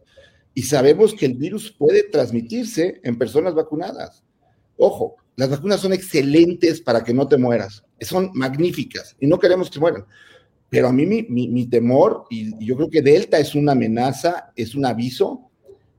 y 0.54 0.64
sabemos 0.64 1.14
que 1.14 1.26
el 1.26 1.36
virus 1.36 1.72
puede 1.72 2.04
transmitirse 2.04 3.00
en 3.04 3.18
personas 3.18 3.54
vacunadas. 3.54 4.24
Ojo, 4.78 5.18
las 5.36 5.50
vacunas 5.50 5.80
son 5.80 5.94
excelentes 5.94 6.82
para 6.82 7.04
que 7.04 7.14
no 7.14 7.28
te 7.28 7.38
mueras, 7.38 7.84
son 8.02 8.32
magníficas 8.34 9.16
y 9.20 9.28
no 9.28 9.40
queremos 9.40 9.70
que 9.70 9.80
mueran. 9.80 10.06
Pero 10.70 10.88
a 10.88 10.94
mí 10.94 11.06
mi, 11.06 11.66
temor, 11.68 12.26
y, 12.30 12.64
yo 12.64 12.76
creo 12.76 12.90
que 12.90 13.02
Delta 13.02 13.40
es 13.40 13.56
una 13.56 13.72
amenaza, 13.72 14.52
es 14.56 14.76
un 14.76 14.86
aviso 14.86 15.50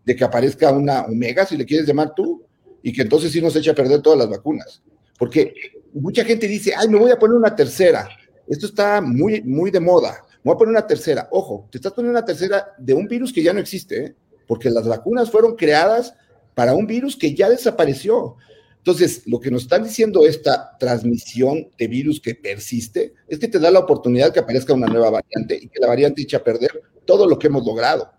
de 0.05 0.15
que 0.15 0.25
aparezca 0.25 0.71
una 0.73 1.03
Omega, 1.03 1.45
si 1.45 1.57
le 1.57 1.67
quieres 1.67 1.87
llamar 1.87 2.15
tú, 2.15 2.45
y 2.83 2.93
que 2.93 3.03
entonces 3.03 3.33
sí 3.33 3.43
nos 3.43 3.57
echa 3.57 3.73
a 3.73 3.75
perder 3.75 4.01
todas 4.01 4.19
las 4.19 4.31
vacunas. 4.31 4.83
Porque 5.19 5.55
mucha 5.93 6.25
gente 6.25 6.47
dice, 6.47 6.73
ay, 6.77 6.89
me 6.89 6.99
voy 6.99 7.11
a 7.11 7.19
poner 7.19 7.37
una 7.37 7.55
tercera. 7.55 8.09
Esto 8.47 8.67
está 8.67 9.01
muy, 9.01 9.43
muy 9.43 9.71
de 9.71 9.81
moda. 9.81 10.25
Me 10.43 10.51
voy 10.51 10.55
a 10.55 10.59
poner 10.59 10.73
una 10.73 10.87
tercera. 10.87 11.29
Ojo, 11.33 11.69
te 11.71 11.79
estás 11.79 11.93
poniendo 11.93 12.19
una 12.19 12.25
tercera 12.25 12.75
de 12.79 12.95
un 12.95 13.07
virus 13.07 13.33
que 13.33 13.43
ya 13.43 13.53
no 13.53 13.61
existe. 13.61 14.05
¿eh? 14.05 14.15
Porque 14.51 14.69
las 14.69 14.89
vacunas 14.89 15.31
fueron 15.31 15.55
creadas 15.55 16.13
para 16.57 16.75
un 16.75 16.85
virus 16.85 17.15
que 17.15 17.37
ya 17.37 17.49
desapareció. 17.49 18.35
Entonces, 18.79 19.23
lo 19.27 19.39
que 19.39 19.49
nos 19.49 19.63
están 19.63 19.85
diciendo 19.85 20.27
esta 20.27 20.77
transmisión 20.77 21.69
de 21.79 21.87
virus 21.87 22.21
que 22.21 22.35
persiste 22.35 23.15
es 23.29 23.39
que 23.39 23.47
te 23.47 23.61
da 23.61 23.71
la 23.71 23.79
oportunidad 23.79 24.33
que 24.33 24.41
aparezca 24.41 24.75
una 24.75 24.89
nueva 24.89 25.11
variante 25.11 25.55
y 25.55 25.69
que 25.69 25.79
la 25.79 25.87
variante 25.87 26.23
eche 26.23 26.35
a 26.35 26.43
perder 26.43 26.83
todo 27.05 27.29
lo 27.29 27.39
que 27.39 27.47
hemos 27.47 27.65
logrado. 27.65 28.11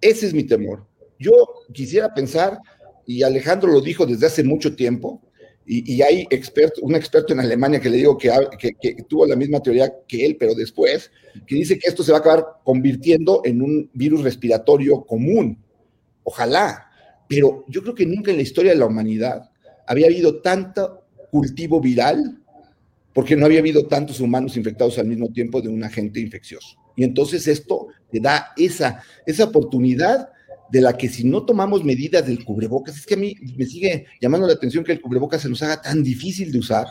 Ese 0.00 0.26
es 0.26 0.34
mi 0.34 0.44
temor. 0.44 0.86
Yo 1.18 1.32
quisiera 1.72 2.14
pensar, 2.14 2.60
y 3.04 3.24
Alejandro 3.24 3.72
lo 3.72 3.80
dijo 3.80 4.06
desde 4.06 4.26
hace 4.26 4.44
mucho 4.44 4.76
tiempo, 4.76 5.20
y, 5.68 6.00
hay 6.00 6.26
experto, 6.30 6.80
un 6.82 6.94
experto 6.94 7.32
en 7.32 7.40
Alemania 7.40 7.80
que 7.80 7.90
le 7.90 7.96
digo 7.96 8.16
que, 8.16 8.30
que, 8.56 8.96
tuvo 9.08 9.26
la 9.26 9.34
misma 9.34 9.60
teoría 9.60 9.92
que 10.06 10.24
él, 10.24 10.36
pero 10.38 10.54
después, 10.54 11.10
que 11.44 11.56
dice 11.56 11.76
que 11.76 11.88
esto 11.88 12.04
se 12.04 12.12
va 12.12 12.18
a 12.18 12.20
acabar 12.20 12.46
convirtiendo 12.62 13.42
en 13.44 13.60
un 13.60 13.90
virus 13.92 14.22
respiratorio 14.22 15.04
común. 15.04 15.58
Ojalá, 16.22 16.88
pero 17.28 17.64
yo 17.66 17.82
creo 17.82 17.96
que 17.96 18.06
nunca 18.06 18.30
en 18.30 18.36
la 18.36 18.44
historia 18.44 18.72
de 18.72 18.78
la 18.78 18.86
humanidad 18.86 19.50
había 19.88 20.06
habido 20.06 20.40
tanto 20.40 21.04
cultivo 21.32 21.80
viral 21.80 22.38
porque 23.12 23.34
no 23.34 23.46
había 23.46 23.58
habido 23.58 23.86
tantos 23.86 24.20
humanos 24.20 24.56
infectados 24.56 24.98
al 24.98 25.06
mismo 25.06 25.32
tiempo 25.32 25.60
de 25.60 25.68
un 25.68 25.82
agente 25.82 26.20
infeccioso. 26.20 26.76
Y 26.94 27.02
entonces 27.02 27.48
esto 27.48 27.88
te 28.10 28.20
da 28.20 28.52
esa, 28.56 29.02
esa 29.26 29.44
oportunidad 29.44 30.28
de 30.70 30.80
la 30.80 30.96
que 30.96 31.08
si 31.08 31.24
no 31.24 31.44
tomamos 31.44 31.84
medidas 31.84 32.26
del 32.26 32.44
cubrebocas, 32.44 32.96
es 32.96 33.06
que 33.06 33.14
a 33.14 33.18
mí 33.18 33.34
me 33.56 33.66
sigue 33.66 34.06
llamando 34.20 34.46
la 34.46 34.54
atención 34.54 34.84
que 34.84 34.92
el 34.92 35.00
cubrebocas 35.00 35.42
se 35.42 35.48
nos 35.48 35.62
haga 35.62 35.80
tan 35.80 36.02
difícil 36.02 36.50
de 36.52 36.58
usar 36.58 36.86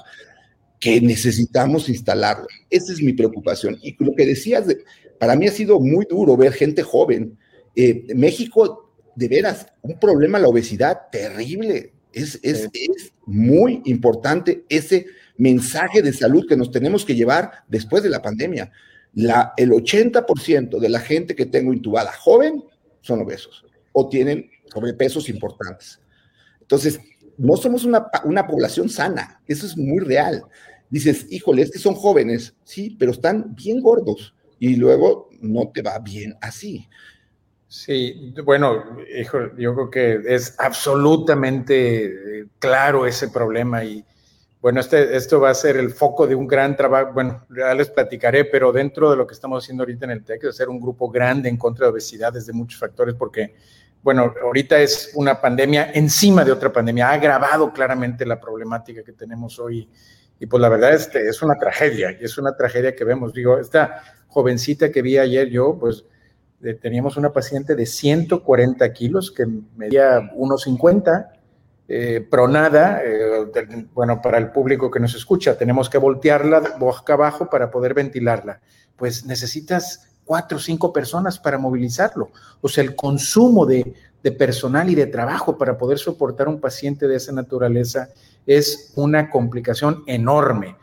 que 0.79 1.01
necesitamos 1.01 1.89
instalarlo. 1.89 2.47
Esa 2.69 2.93
es 2.93 3.01
mi 3.01 3.13
preocupación. 3.13 3.77
Y 3.81 3.95
lo 4.03 4.13
que 4.15 4.25
decías, 4.25 4.65
para 5.19 5.35
mí 5.35 5.47
ha 5.47 5.51
sido 5.51 5.79
muy 5.79 6.05
duro 6.09 6.37
ver 6.37 6.53
gente 6.53 6.83
joven. 6.83 7.37
Eh, 7.75 8.05
México, 8.15 8.93
de 9.15 9.27
veras, 9.27 9.67
un 9.81 9.99
problema 9.99 10.39
la 10.39 10.47
obesidad 10.47 11.09
terrible. 11.11 11.93
Es, 12.13 12.39
es, 12.43 12.69
es 12.73 13.13
muy 13.25 13.81
importante 13.85 14.63
ese 14.69 15.05
mensaje 15.37 16.01
de 16.01 16.13
salud 16.13 16.45
que 16.47 16.55
nos 16.55 16.71
tenemos 16.71 17.03
que 17.03 17.15
llevar 17.15 17.51
después 17.67 18.03
de 18.03 18.09
la 18.09 18.21
pandemia. 18.21 18.71
La, 19.13 19.53
el 19.57 19.71
80% 19.71 20.79
de 20.79 20.89
la 20.89 20.99
gente 20.99 21.35
que 21.35 21.45
tengo 21.45 21.73
intubada 21.73 22.13
joven 22.13 22.63
son 23.01 23.21
obesos 23.21 23.64
o 23.95 24.09
tienen 24.09 24.51
sobrepesos 24.71 25.29
importantes. 25.29 26.01
Entonces, 26.59 26.99
no 27.37 27.55
somos 27.55 27.85
una, 27.85 28.07
una 28.25 28.45
población 28.45 28.89
sana, 28.89 29.41
eso 29.47 29.65
es 29.65 29.77
muy 29.77 29.99
real. 29.99 30.43
Dices, 30.89 31.25
híjole, 31.29 31.61
es 31.61 31.71
que 31.71 31.79
son 31.79 31.95
jóvenes, 31.95 32.53
sí, 32.65 32.95
pero 32.99 33.11
están 33.11 33.55
bien 33.55 33.81
gordos 33.81 34.35
y 34.59 34.75
luego 34.75 35.29
no 35.39 35.69
te 35.73 35.81
va 35.81 35.97
bien 35.99 36.35
así. 36.41 36.87
Sí, 37.67 38.33
bueno, 38.43 38.97
hijo, 39.17 39.55
yo 39.57 39.73
creo 39.73 39.89
que 39.89 40.35
es 40.35 40.55
absolutamente 40.59 42.05
eh, 42.05 42.47
claro 42.59 43.05
ese 43.05 43.29
problema 43.29 43.83
y 43.83 44.05
bueno, 44.65 44.79
este, 44.79 45.15
esto 45.15 45.39
va 45.39 45.51
a 45.51 45.53
ser 45.53 45.77
el 45.77 45.91
foco 45.91 46.25
de 46.25 46.33
un 46.33 46.47
gran 46.47 46.75
trabajo, 46.75 47.13
bueno, 47.13 47.45
ya 47.55 47.71
les 47.75 47.91
platicaré, 47.91 48.45
pero 48.45 48.71
dentro 48.71 49.11
de 49.11 49.15
lo 49.15 49.27
que 49.27 49.35
estamos 49.35 49.63
haciendo 49.63 49.83
ahorita 49.83 50.05
en 50.05 50.11
el 50.11 50.23
TEC, 50.23 50.41
de 50.41 50.49
hacer 50.49 50.69
un 50.69 50.81
grupo 50.81 51.07
grande 51.07 51.49
en 51.49 51.57
contra 51.57 51.85
de 51.85 51.91
obesidad 51.91 52.33
desde 52.33 52.51
muchos 52.51 52.79
factores, 52.79 53.13
porque, 53.13 53.53
bueno, 54.05 54.35
ahorita 54.39 54.77
es 54.77 55.13
una 55.15 55.41
pandemia 55.41 55.89
encima 55.91 56.45
de 56.45 56.51
otra 56.51 56.71
pandemia, 56.71 57.09
ha 57.09 57.13
agravado 57.13 57.73
claramente 57.73 58.23
la 58.23 58.39
problemática 58.39 59.03
que 59.03 59.13
tenemos 59.13 59.57
hoy, 59.57 59.89
y 60.39 60.45
pues 60.45 60.61
la 60.61 60.69
verdad 60.69 60.93
es, 60.93 61.09
es 61.15 61.41
una 61.41 61.55
tragedia, 61.55 62.11
y 62.11 62.23
es 62.23 62.37
una 62.37 62.55
tragedia 62.55 62.95
que 62.95 63.03
vemos, 63.03 63.33
digo, 63.33 63.57
esta 63.57 64.03
jovencita 64.27 64.91
que 64.91 65.01
vi 65.01 65.17
ayer 65.17 65.49
yo, 65.49 65.75
pues 65.79 66.05
eh, 66.61 66.75
teníamos 66.75 67.17
una 67.17 67.33
paciente 67.33 67.75
de 67.75 67.87
140 67.87 68.93
kilos 68.93 69.31
que 69.31 69.47
medía 69.75 70.19
1,50 70.19 71.27
eh, 71.87 72.27
pronada, 72.29 73.01
eh, 73.03 73.87
bueno, 73.91 74.21
para 74.21 74.37
el 74.37 74.51
público 74.51 74.91
que 74.91 74.99
nos 74.99 75.15
escucha, 75.15 75.57
tenemos 75.57 75.89
que 75.89 75.97
voltearla 75.97 76.75
boca 76.77 77.13
abajo 77.13 77.49
para 77.49 77.71
poder 77.71 77.95
ventilarla. 77.95 78.61
Pues 78.97 79.25
necesitas 79.25 80.14
cuatro 80.25 80.57
o 80.57 80.61
cinco 80.61 80.91
personas 80.91 81.39
para 81.39 81.57
movilizarlo. 81.57 82.31
O 82.59 82.67
sea, 82.67 82.83
el 82.83 82.95
consumo 82.95 83.65
de, 83.65 83.93
personal 84.37 84.89
y 84.89 84.95
de 84.95 85.05
trabajo 85.05 85.55
para 85.55 85.77
poder 85.77 85.99
soportar 85.99 86.47
un 86.47 86.59
paciente 86.59 87.07
de 87.07 87.15
esa 87.15 87.31
naturaleza 87.31 88.09
es 88.47 88.91
una 88.95 89.29
complicación 89.29 90.03
enorme. 90.07 90.75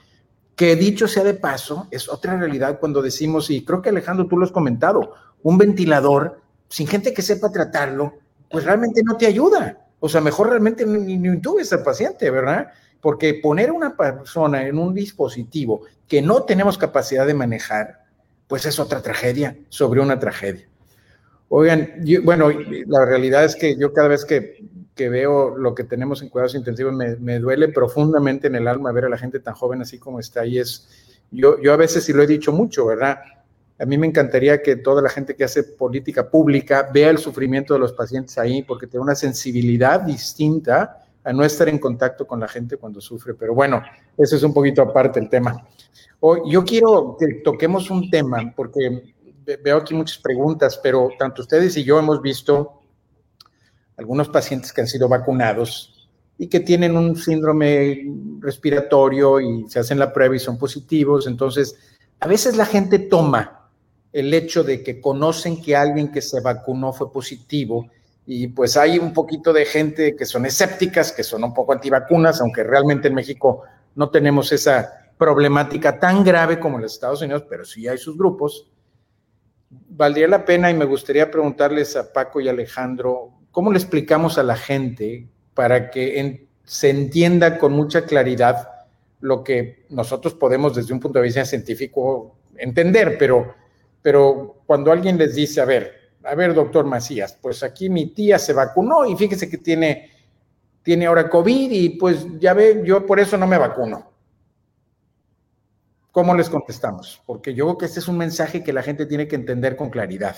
Que 0.55 0.77
dicho 0.77 1.09
sea 1.09 1.25
de 1.25 1.35
paso, 1.35 1.89
es 1.91 2.09
otra 2.09 2.39
realidad 2.39 2.79
cuando 2.79 3.03
decimos, 3.03 3.51
y 3.51 3.65
creo 3.65 3.83
que 3.83 3.89
Alejandro 3.89 4.29
tú 4.29 4.39
lo 4.39 4.45
has 4.45 4.53
comentado, 4.53 5.15
un 5.43 5.59
ventilador 5.59 6.41
sin 6.69 6.87
gente 6.87 7.13
que 7.13 7.21
sepa 7.21 7.51
tratarlo, 7.51 8.15
pues 8.49 8.65
realmente 8.65 9.03
no 9.03 9.17
te 9.17 9.27
ayuda. 9.27 9.79
O 9.99 10.09
sea, 10.09 10.21
mejor 10.21 10.49
realmente 10.51 10.87
ni, 10.87 11.19
ni 11.19 11.29
intubes 11.29 11.73
al 11.73 11.83
paciente, 11.83 12.31
¿verdad? 12.31 12.69
Porque 13.01 13.41
poner 13.43 13.71
a 13.71 13.73
una 13.73 13.97
persona 13.97 14.67
en 14.67 14.79
un 14.79 14.95
dispositivo 14.95 15.83
que 16.07 16.23
no 16.23 16.45
tenemos 16.45 16.79
capacidad 16.79 17.27
de 17.27 17.35
manejar, 17.35 18.02
pues 18.53 18.67
es 18.67 18.79
otra 18.79 19.01
tragedia 19.01 19.57
sobre 19.71 20.03
una 20.03 20.19
tragedia. 20.19 20.69
Oigan, 21.49 21.89
bueno, 22.23 22.51
la 22.87 23.07
realidad 23.07 23.47
es 23.47 23.57
que 23.57 23.79
yo 23.79 23.95
cada 23.95 24.09
vez 24.09 24.27
que, 24.27 24.63
que 24.95 25.09
veo 25.09 25.57
lo 25.57 25.75
que 25.75 25.85
tenemos 25.85 26.21
en 26.21 26.29
cuidados 26.29 26.55
intensivos 26.55 26.93
me, 26.93 27.39
duele 27.39 27.69
profundamente 27.69 28.49
en 28.49 28.57
el 28.57 28.69
alma 28.69 28.93
ver 28.93 29.07
a 29.07 29.09
la 29.09 29.17
gente 29.17 29.41
tan 29.41 29.55
joven 29.55 29.81
así 29.81 29.99
como 29.99 30.21
está. 30.21 30.45
Y 30.45 30.59
es, 30.59 30.87
yo, 31.31 31.59
yo 31.63 31.73
a 31.73 31.79
veces 31.79 32.05
sí 32.05 32.13
lo 32.13 32.23
he 32.23 32.27
dicho 32.27 32.53
mucho, 32.53 32.85
¿verdad? 32.85 33.21
A 33.79 33.87
mí 33.87 33.97
me 33.97 34.07
encantaría 34.07 34.61
que 34.61 34.77
toda 34.77 35.01
la 35.01 35.09
gente 35.09 35.35
que 35.35 35.45
hace 35.45 35.63
política 35.63 36.29
pública 36.29 36.91
vea 36.93 37.09
el 37.09 37.17
sufrimiento 37.17 37.73
de 37.73 37.81
los 37.81 37.95
pacientes 37.95 38.37
ahí, 38.37 38.63
porque 38.63 38.87
tiene 38.87 39.03
una 39.03 39.15
sensibilidad 39.15 40.03
distinta 40.03 41.07
a 41.25 41.33
no 41.33 41.43
estar 41.43 41.71
en 41.71 41.79
contacto 41.79 42.27
con 42.27 42.39
la 42.39 42.49
gente 42.49 42.77
cuando 42.77 43.01
sufre. 43.01 43.33
Pero 43.33 43.55
bueno, 43.55 43.83
eso 44.19 44.37
es 44.37 44.43
un 44.43 44.53
poquito 44.53 44.83
aparte 44.83 45.21
el 45.21 45.31
tema. 45.31 45.67
Hoy, 46.25 46.43
yo 46.47 46.65
quiero 46.65 47.17
que 47.19 47.41
toquemos 47.43 47.91
un 47.91 48.09
tema, 48.09 48.53
porque 48.55 49.13
veo 49.61 49.79
aquí 49.79 49.93
muchas 49.93 50.19
preguntas, 50.19 50.79
pero 50.81 51.11
tanto 51.19 51.43
ustedes 51.43 51.77
y 51.77 51.83
yo 51.83 51.99
hemos 51.99 52.23
visto 52.23 52.81
algunos 53.97 54.29
pacientes 54.29 54.73
que 54.73 54.83
han 54.83 54.87
sido 54.87 55.09
vacunados 55.09 56.09
y 56.39 56.47
que 56.47 56.61
tienen 56.61 56.97
un 56.97 57.17
síndrome 57.17 58.07
respiratorio 58.39 59.41
y 59.41 59.69
se 59.69 59.81
hacen 59.81 59.99
la 59.99 60.13
prueba 60.13 60.37
y 60.37 60.39
son 60.39 60.59
positivos. 60.59 61.27
Entonces, 61.27 61.75
a 62.21 62.29
veces 62.29 62.57
la 62.57 62.67
gente 62.67 63.01
toma 63.01 63.69
el 64.13 64.33
hecho 64.33 64.63
de 64.63 64.85
que 64.85 65.01
conocen 65.01 65.61
que 65.61 65.75
alguien 65.75 66.13
que 66.13 66.23
se 66.23 66.41
vacunó 66.41 66.93
fue 66.93 67.13
positivo 67.13 67.91
y 68.27 68.47
pues 68.47 68.77
hay 68.77 68.97
un 68.97 69.13
poquito 69.13 69.53
de 69.53 69.65
gente 69.65 70.15
que 70.15 70.25
son 70.25 70.47
escépticas, 70.47 71.11
que 71.11 71.25
son 71.25 71.43
un 71.43 71.53
poco 71.53 71.73
antivacunas, 71.73 72.41
aunque 72.41 72.63
realmente 72.63 73.09
en 73.09 73.15
México 73.15 73.63
no 73.97 74.09
tenemos 74.11 74.53
esa 74.53 75.02
problemática 75.23 76.01
tan 76.01 76.25
grave 76.25 76.59
como 76.59 76.81
los 76.81 76.95
Estados 76.95 77.23
Unidos, 77.23 77.45
pero 77.49 77.65
sí 77.65 77.87
hay 77.87 77.97
sus 77.97 78.19
grupos. 78.19 78.69
Valdría 79.71 80.27
la 80.27 80.45
pena 80.45 80.69
y 80.69 80.75
me 80.75 80.85
gustaría 80.85 81.31
preguntarles 81.31 81.95
a 81.95 82.13
Paco 82.13 82.41
y 82.41 82.49
Alejandro, 82.49 83.31
¿cómo 83.53 83.71
le 83.71 83.79
explicamos 83.79 84.37
a 84.37 84.43
la 84.43 84.57
gente 84.57 85.29
para 85.55 85.93
que 85.93 86.49
se 86.65 86.91
entienda 86.91 87.57
con 87.57 87.73
mucha 87.73 88.05
claridad 88.05 88.69
lo 89.21 89.45
que 89.45 89.87
nosotros 89.91 90.35
podemos 90.35 90.75
desde 90.75 90.93
un 90.93 90.99
punto 90.99 91.21
de 91.21 91.27
vista 91.27 91.45
científico 91.45 92.35
entender, 92.57 93.17
pero, 93.17 93.55
pero 94.03 94.63
cuando 94.67 94.91
alguien 94.91 95.17
les 95.19 95.37
dice, 95.37 95.61
a 95.61 95.65
ver, 95.65 96.11
a 96.25 96.35
ver, 96.35 96.53
doctor 96.53 96.85
Macías, 96.85 97.39
pues 97.41 97.63
aquí 97.63 97.89
mi 97.89 98.07
tía 98.07 98.41
se 98.41 98.55
vacunó 98.55 99.07
y 99.07 99.15
fíjese 99.15 99.49
que 99.49 99.59
tiene, 99.59 100.11
tiene 100.83 101.07
ahora 101.07 101.31
COVID 101.31 101.71
y 101.71 101.91
pues 101.91 102.27
ya 102.41 102.55
ve, 102.55 102.83
yo 102.85 103.07
por 103.07 103.21
eso 103.21 103.39
no 103.39 103.47
me 103.47 103.57
vacuno. 103.57 104.12
¿Cómo 106.13 106.35
les 106.35 106.51
contestamos? 106.51 107.23
Porque 107.27 107.55
yo 107.55 107.65
creo 107.65 107.79
que 107.79 107.87
este 107.87 108.01
es 108.01 108.07
un 108.07 108.19
mensaje 108.19 108.63
que 108.63 108.75
la 108.75 108.83
gente 108.83 109.07
tiene 109.07 109.27
que 109.27 109.35
entender 109.35 109.77
con 109.77 109.89
claridad. 109.89 110.37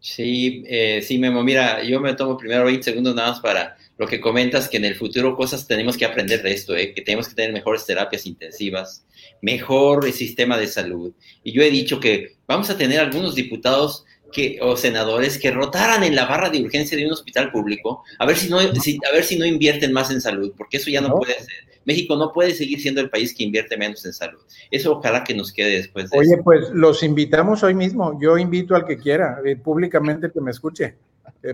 Sí, 0.00 0.64
eh, 0.66 1.02
sí, 1.02 1.18
Memo. 1.18 1.42
Mira, 1.44 1.82
yo 1.84 2.00
me 2.00 2.14
tomo 2.14 2.36
primero 2.36 2.64
20 2.64 2.82
segundos 2.82 3.14
nada 3.14 3.30
más 3.30 3.40
para 3.40 3.76
lo 3.96 4.06
que 4.06 4.20
comentas, 4.20 4.68
que 4.68 4.76
en 4.76 4.84
el 4.84 4.96
futuro 4.96 5.36
cosas 5.36 5.66
tenemos 5.66 5.96
que 5.96 6.04
aprender 6.04 6.42
de 6.42 6.52
esto, 6.52 6.76
¿eh? 6.76 6.92
que 6.92 7.02
tenemos 7.02 7.28
que 7.28 7.34
tener 7.34 7.52
mejores 7.52 7.86
terapias 7.86 8.26
intensivas, 8.26 9.06
mejor 9.40 10.12
sistema 10.12 10.58
de 10.58 10.66
salud. 10.66 11.12
Y 11.42 11.52
yo 11.52 11.62
he 11.62 11.70
dicho 11.70 11.98
que 11.98 12.36
vamos 12.46 12.68
a 12.68 12.76
tener 12.76 13.00
algunos 13.00 13.34
diputados 13.34 14.04
que, 14.32 14.58
o 14.60 14.76
senadores 14.76 15.38
que 15.38 15.50
rotaran 15.50 16.02
en 16.04 16.14
la 16.14 16.26
barra 16.26 16.50
de 16.50 16.62
urgencia 16.62 16.96
de 16.96 17.06
un 17.06 17.12
hospital 17.12 17.50
público, 17.50 18.04
a 18.18 18.26
ver 18.26 18.36
si 18.36 18.48
no, 18.48 18.58
a 18.58 19.12
ver 19.12 19.24
si 19.24 19.38
no 19.38 19.44
invierten 19.44 19.92
más 19.92 20.10
en 20.10 20.20
salud, 20.20 20.52
porque 20.56 20.78
eso 20.78 20.90
ya 20.90 21.00
no, 21.00 21.16
puede 21.16 21.34
ser. 21.34 21.66
México 21.86 22.16
no 22.16 22.32
puede 22.32 22.52
seguir 22.52 22.80
siendo 22.80 23.00
el 23.00 23.08
país 23.08 23.32
que 23.34 23.44
invierte 23.44 23.76
menos 23.76 24.04
en 24.04 24.12
salud. 24.12 24.40
Eso 24.70 24.98
ojalá 24.98 25.22
que 25.22 25.34
nos 25.34 25.52
quede 25.52 25.76
después 25.76 26.10
de 26.10 26.18
Oye, 26.18 26.36
pues 26.42 26.68
los 26.72 27.02
invitamos 27.04 27.62
hoy 27.62 27.74
mismo. 27.74 28.18
Yo 28.20 28.36
invito 28.36 28.74
al 28.74 28.84
que 28.84 28.98
quiera, 28.98 29.38
eh, 29.44 29.56
públicamente 29.56 30.30
que 30.32 30.40
me 30.40 30.50
escuche. 30.50 30.96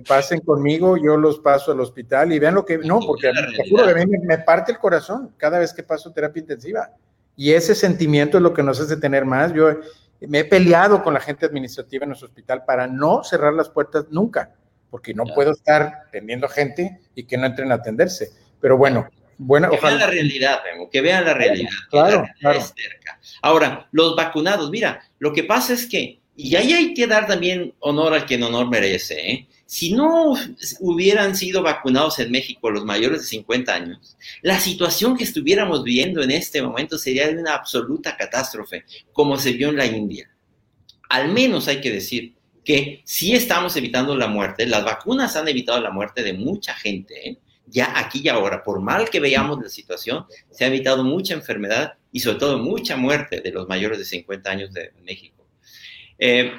pasen 0.08 0.40
conmigo, 0.40 0.96
yo 0.96 1.18
los 1.18 1.38
paso 1.38 1.72
al 1.72 1.80
hospital 1.80 2.32
y 2.32 2.38
vean 2.38 2.54
lo 2.54 2.64
que... 2.64 2.78
No, 2.78 3.00
porque 3.00 3.30
me, 4.06 4.18
me 4.26 4.38
parte 4.38 4.72
el 4.72 4.78
corazón 4.78 5.32
cada 5.36 5.58
vez 5.58 5.74
que 5.74 5.82
paso 5.82 6.12
terapia 6.12 6.40
intensiva. 6.40 6.90
Y 7.36 7.52
ese 7.52 7.74
sentimiento 7.74 8.38
es 8.38 8.42
lo 8.42 8.54
que 8.54 8.62
nos 8.62 8.80
hace 8.80 8.96
tener 8.96 9.26
más. 9.26 9.52
Yo 9.52 9.80
me 10.28 10.40
he 10.40 10.44
peleado 10.44 11.02
con 11.02 11.14
la 11.14 11.20
gente 11.20 11.46
administrativa 11.46 12.04
en 12.04 12.10
nuestro 12.10 12.28
hospital 12.28 12.64
para 12.64 12.86
no 12.86 13.24
cerrar 13.24 13.54
las 13.54 13.68
puertas 13.68 14.06
nunca, 14.10 14.54
porque 14.90 15.14
no 15.14 15.24
puedo 15.24 15.52
estar 15.52 16.08
teniendo 16.10 16.48
gente 16.48 17.00
y 17.14 17.24
que 17.24 17.36
no 17.36 17.46
entren 17.46 17.72
a 17.72 17.76
atenderse. 17.76 18.30
Pero 18.60 18.76
bueno, 18.76 19.08
bueno, 19.38 19.70
que 19.70 19.78
vean 19.80 19.98
la 19.98 20.06
realidad, 20.06 20.60
Memo, 20.64 20.88
que 20.90 21.00
vean 21.00 21.24
la 21.24 21.34
realidad. 21.34 21.70
Claro, 21.90 22.24
claro. 22.38 22.60
Ahora, 23.42 23.88
los 23.90 24.14
vacunados, 24.14 24.70
mira, 24.70 25.02
lo 25.18 25.32
que 25.32 25.44
pasa 25.44 25.72
es 25.72 25.86
que, 25.86 26.20
y 26.36 26.54
ahí 26.56 26.72
hay 26.72 26.94
que 26.94 27.06
dar 27.06 27.26
también 27.26 27.74
honor 27.80 28.14
al 28.14 28.24
quien 28.26 28.42
honor 28.42 28.68
merece, 28.68 29.30
¿eh? 29.30 29.48
Si 29.72 29.90
no 29.90 30.34
hubieran 30.80 31.34
sido 31.34 31.62
vacunados 31.62 32.18
en 32.18 32.30
México 32.30 32.70
los 32.70 32.84
mayores 32.84 33.22
de 33.22 33.26
50 33.26 33.74
años, 33.74 34.18
la 34.42 34.60
situación 34.60 35.16
que 35.16 35.24
estuviéramos 35.24 35.82
viendo 35.82 36.22
en 36.22 36.30
este 36.30 36.60
momento 36.60 36.98
sería 36.98 37.26
de 37.26 37.38
una 37.38 37.54
absoluta 37.54 38.14
catástrofe, 38.14 38.84
como 39.14 39.38
se 39.38 39.54
vio 39.54 39.70
en 39.70 39.78
la 39.78 39.86
India. 39.86 40.30
Al 41.08 41.32
menos 41.32 41.68
hay 41.68 41.80
que 41.80 41.90
decir 41.90 42.34
que 42.62 43.00
sí 43.06 43.34
estamos 43.34 43.74
evitando 43.74 44.14
la 44.14 44.26
muerte, 44.26 44.66
las 44.66 44.84
vacunas 44.84 45.36
han 45.36 45.48
evitado 45.48 45.80
la 45.80 45.90
muerte 45.90 46.22
de 46.22 46.34
mucha 46.34 46.74
gente, 46.74 47.30
¿eh? 47.30 47.38
ya 47.64 47.98
aquí 47.98 48.20
y 48.22 48.28
ahora, 48.28 48.62
por 48.62 48.82
mal 48.82 49.08
que 49.08 49.20
veamos 49.20 49.58
la 49.58 49.70
situación, 49.70 50.26
se 50.50 50.64
ha 50.64 50.68
evitado 50.68 51.02
mucha 51.02 51.32
enfermedad 51.32 51.94
y 52.12 52.20
sobre 52.20 52.38
todo 52.38 52.58
mucha 52.58 52.98
muerte 52.98 53.40
de 53.40 53.52
los 53.52 53.66
mayores 53.68 53.96
de 53.96 54.04
50 54.04 54.50
años 54.50 54.70
de 54.74 54.92
México. 55.02 55.46
Eh, 56.18 56.52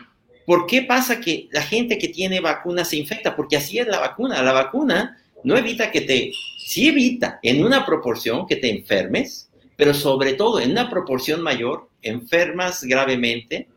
¿Por 0.45 0.65
qué 0.65 0.81
pasa 0.81 1.19
que 1.19 1.47
la 1.51 1.61
gente 1.61 1.97
que 1.97 2.09
tiene 2.09 2.39
vacuna 2.39 2.83
se 2.83 2.97
infecta? 2.97 3.35
Porque 3.35 3.57
así 3.57 3.79
es 3.79 3.87
la 3.87 3.99
vacuna. 3.99 4.41
La 4.41 4.51
vacuna 4.51 5.17
no 5.43 5.57
evita 5.57 5.91
que 5.91 6.01
te, 6.01 6.31
sí 6.57 6.89
evita 6.89 7.39
en 7.41 7.63
una 7.63 7.85
proporción 7.85 8.45
que 8.45 8.57
te 8.57 8.69
enfermes, 8.69 9.49
pero 9.75 9.93
sobre 9.93 10.33
todo 10.33 10.59
en 10.59 10.71
una 10.71 10.89
proporción 10.89 11.41
mayor, 11.41 11.89
enfermas 12.01 12.83
gravemente, 12.83 13.67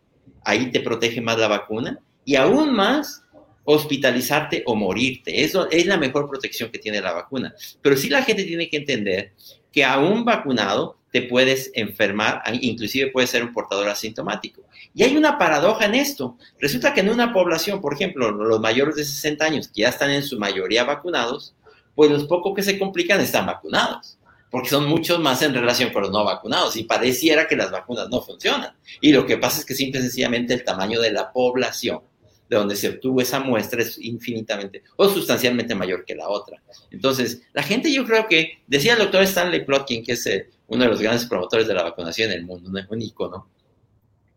ahí 0.44 0.70
te 0.70 0.80
protege 0.80 1.20
más 1.20 1.38
la 1.38 1.48
vacuna, 1.48 1.98
y 2.24 2.36
aún 2.36 2.74
más 2.74 3.22
hospitalizarte 3.64 4.62
o 4.66 4.74
morirte. 4.74 5.42
Eso 5.42 5.68
es 5.70 5.86
la 5.86 5.96
mejor 5.96 6.28
protección 6.28 6.70
que 6.70 6.78
tiene 6.78 7.00
la 7.00 7.12
vacuna. 7.12 7.54
Pero 7.82 7.96
sí 7.96 8.08
la 8.08 8.22
gente 8.22 8.44
tiene 8.44 8.68
que 8.68 8.78
entender 8.78 9.32
que 9.72 9.84
aún 9.84 10.24
vacunado 10.24 10.98
te 11.10 11.22
puedes 11.22 11.70
enfermar, 11.74 12.42
inclusive 12.60 13.10
puedes 13.10 13.30
ser 13.30 13.42
un 13.42 13.52
portador 13.52 13.88
asintomático. 13.88 14.62
Y 14.96 15.02
hay 15.02 15.14
una 15.14 15.36
paradoja 15.36 15.84
en 15.84 15.94
esto. 15.94 16.38
Resulta 16.58 16.94
que 16.94 17.00
en 17.00 17.10
una 17.10 17.30
población, 17.34 17.82
por 17.82 17.92
ejemplo, 17.92 18.30
los 18.30 18.60
mayores 18.60 18.96
de 18.96 19.04
60 19.04 19.44
años, 19.44 19.68
que 19.68 19.82
ya 19.82 19.90
están 19.90 20.10
en 20.10 20.22
su 20.22 20.38
mayoría 20.38 20.84
vacunados, 20.84 21.54
pues 21.94 22.10
los 22.10 22.24
pocos 22.24 22.54
que 22.54 22.62
se 22.62 22.78
complican 22.78 23.20
están 23.20 23.44
vacunados, 23.44 24.18
porque 24.50 24.70
son 24.70 24.86
muchos 24.86 25.20
más 25.20 25.42
en 25.42 25.52
relación 25.52 25.92
con 25.92 26.00
los 26.00 26.10
no 26.10 26.24
vacunados 26.24 26.76
y 26.76 26.84
pareciera 26.84 27.46
que 27.46 27.56
las 27.56 27.70
vacunas 27.70 28.08
no 28.08 28.22
funcionan. 28.22 28.74
Y 29.02 29.12
lo 29.12 29.26
que 29.26 29.36
pasa 29.36 29.58
es 29.60 29.66
que 29.66 29.74
simple 29.74 30.00
y 30.00 30.02
sencillamente 30.02 30.54
el 30.54 30.64
tamaño 30.64 30.98
de 30.98 31.12
la 31.12 31.30
población 31.30 32.00
de 32.48 32.56
donde 32.56 32.74
se 32.74 32.88
obtuvo 32.88 33.20
esa 33.20 33.38
muestra 33.38 33.82
es 33.82 33.98
infinitamente 33.98 34.82
o 34.96 35.10
sustancialmente 35.10 35.74
mayor 35.74 36.06
que 36.06 36.14
la 36.14 36.30
otra. 36.30 36.62
Entonces, 36.90 37.42
la 37.52 37.62
gente 37.62 37.92
yo 37.92 38.06
creo 38.06 38.28
que, 38.28 38.62
decía 38.66 38.94
el 38.94 39.00
doctor 39.00 39.20
Stanley 39.24 39.66
Plotkin, 39.66 40.02
que 40.02 40.12
es 40.12 40.26
eh, 40.26 40.48
uno 40.68 40.84
de 40.84 40.90
los 40.90 41.02
grandes 41.02 41.26
promotores 41.26 41.68
de 41.68 41.74
la 41.74 41.82
vacunación 41.82 42.30
en 42.30 42.38
el 42.38 42.46
mundo, 42.46 42.70
un 42.88 43.02
icono, 43.02 43.50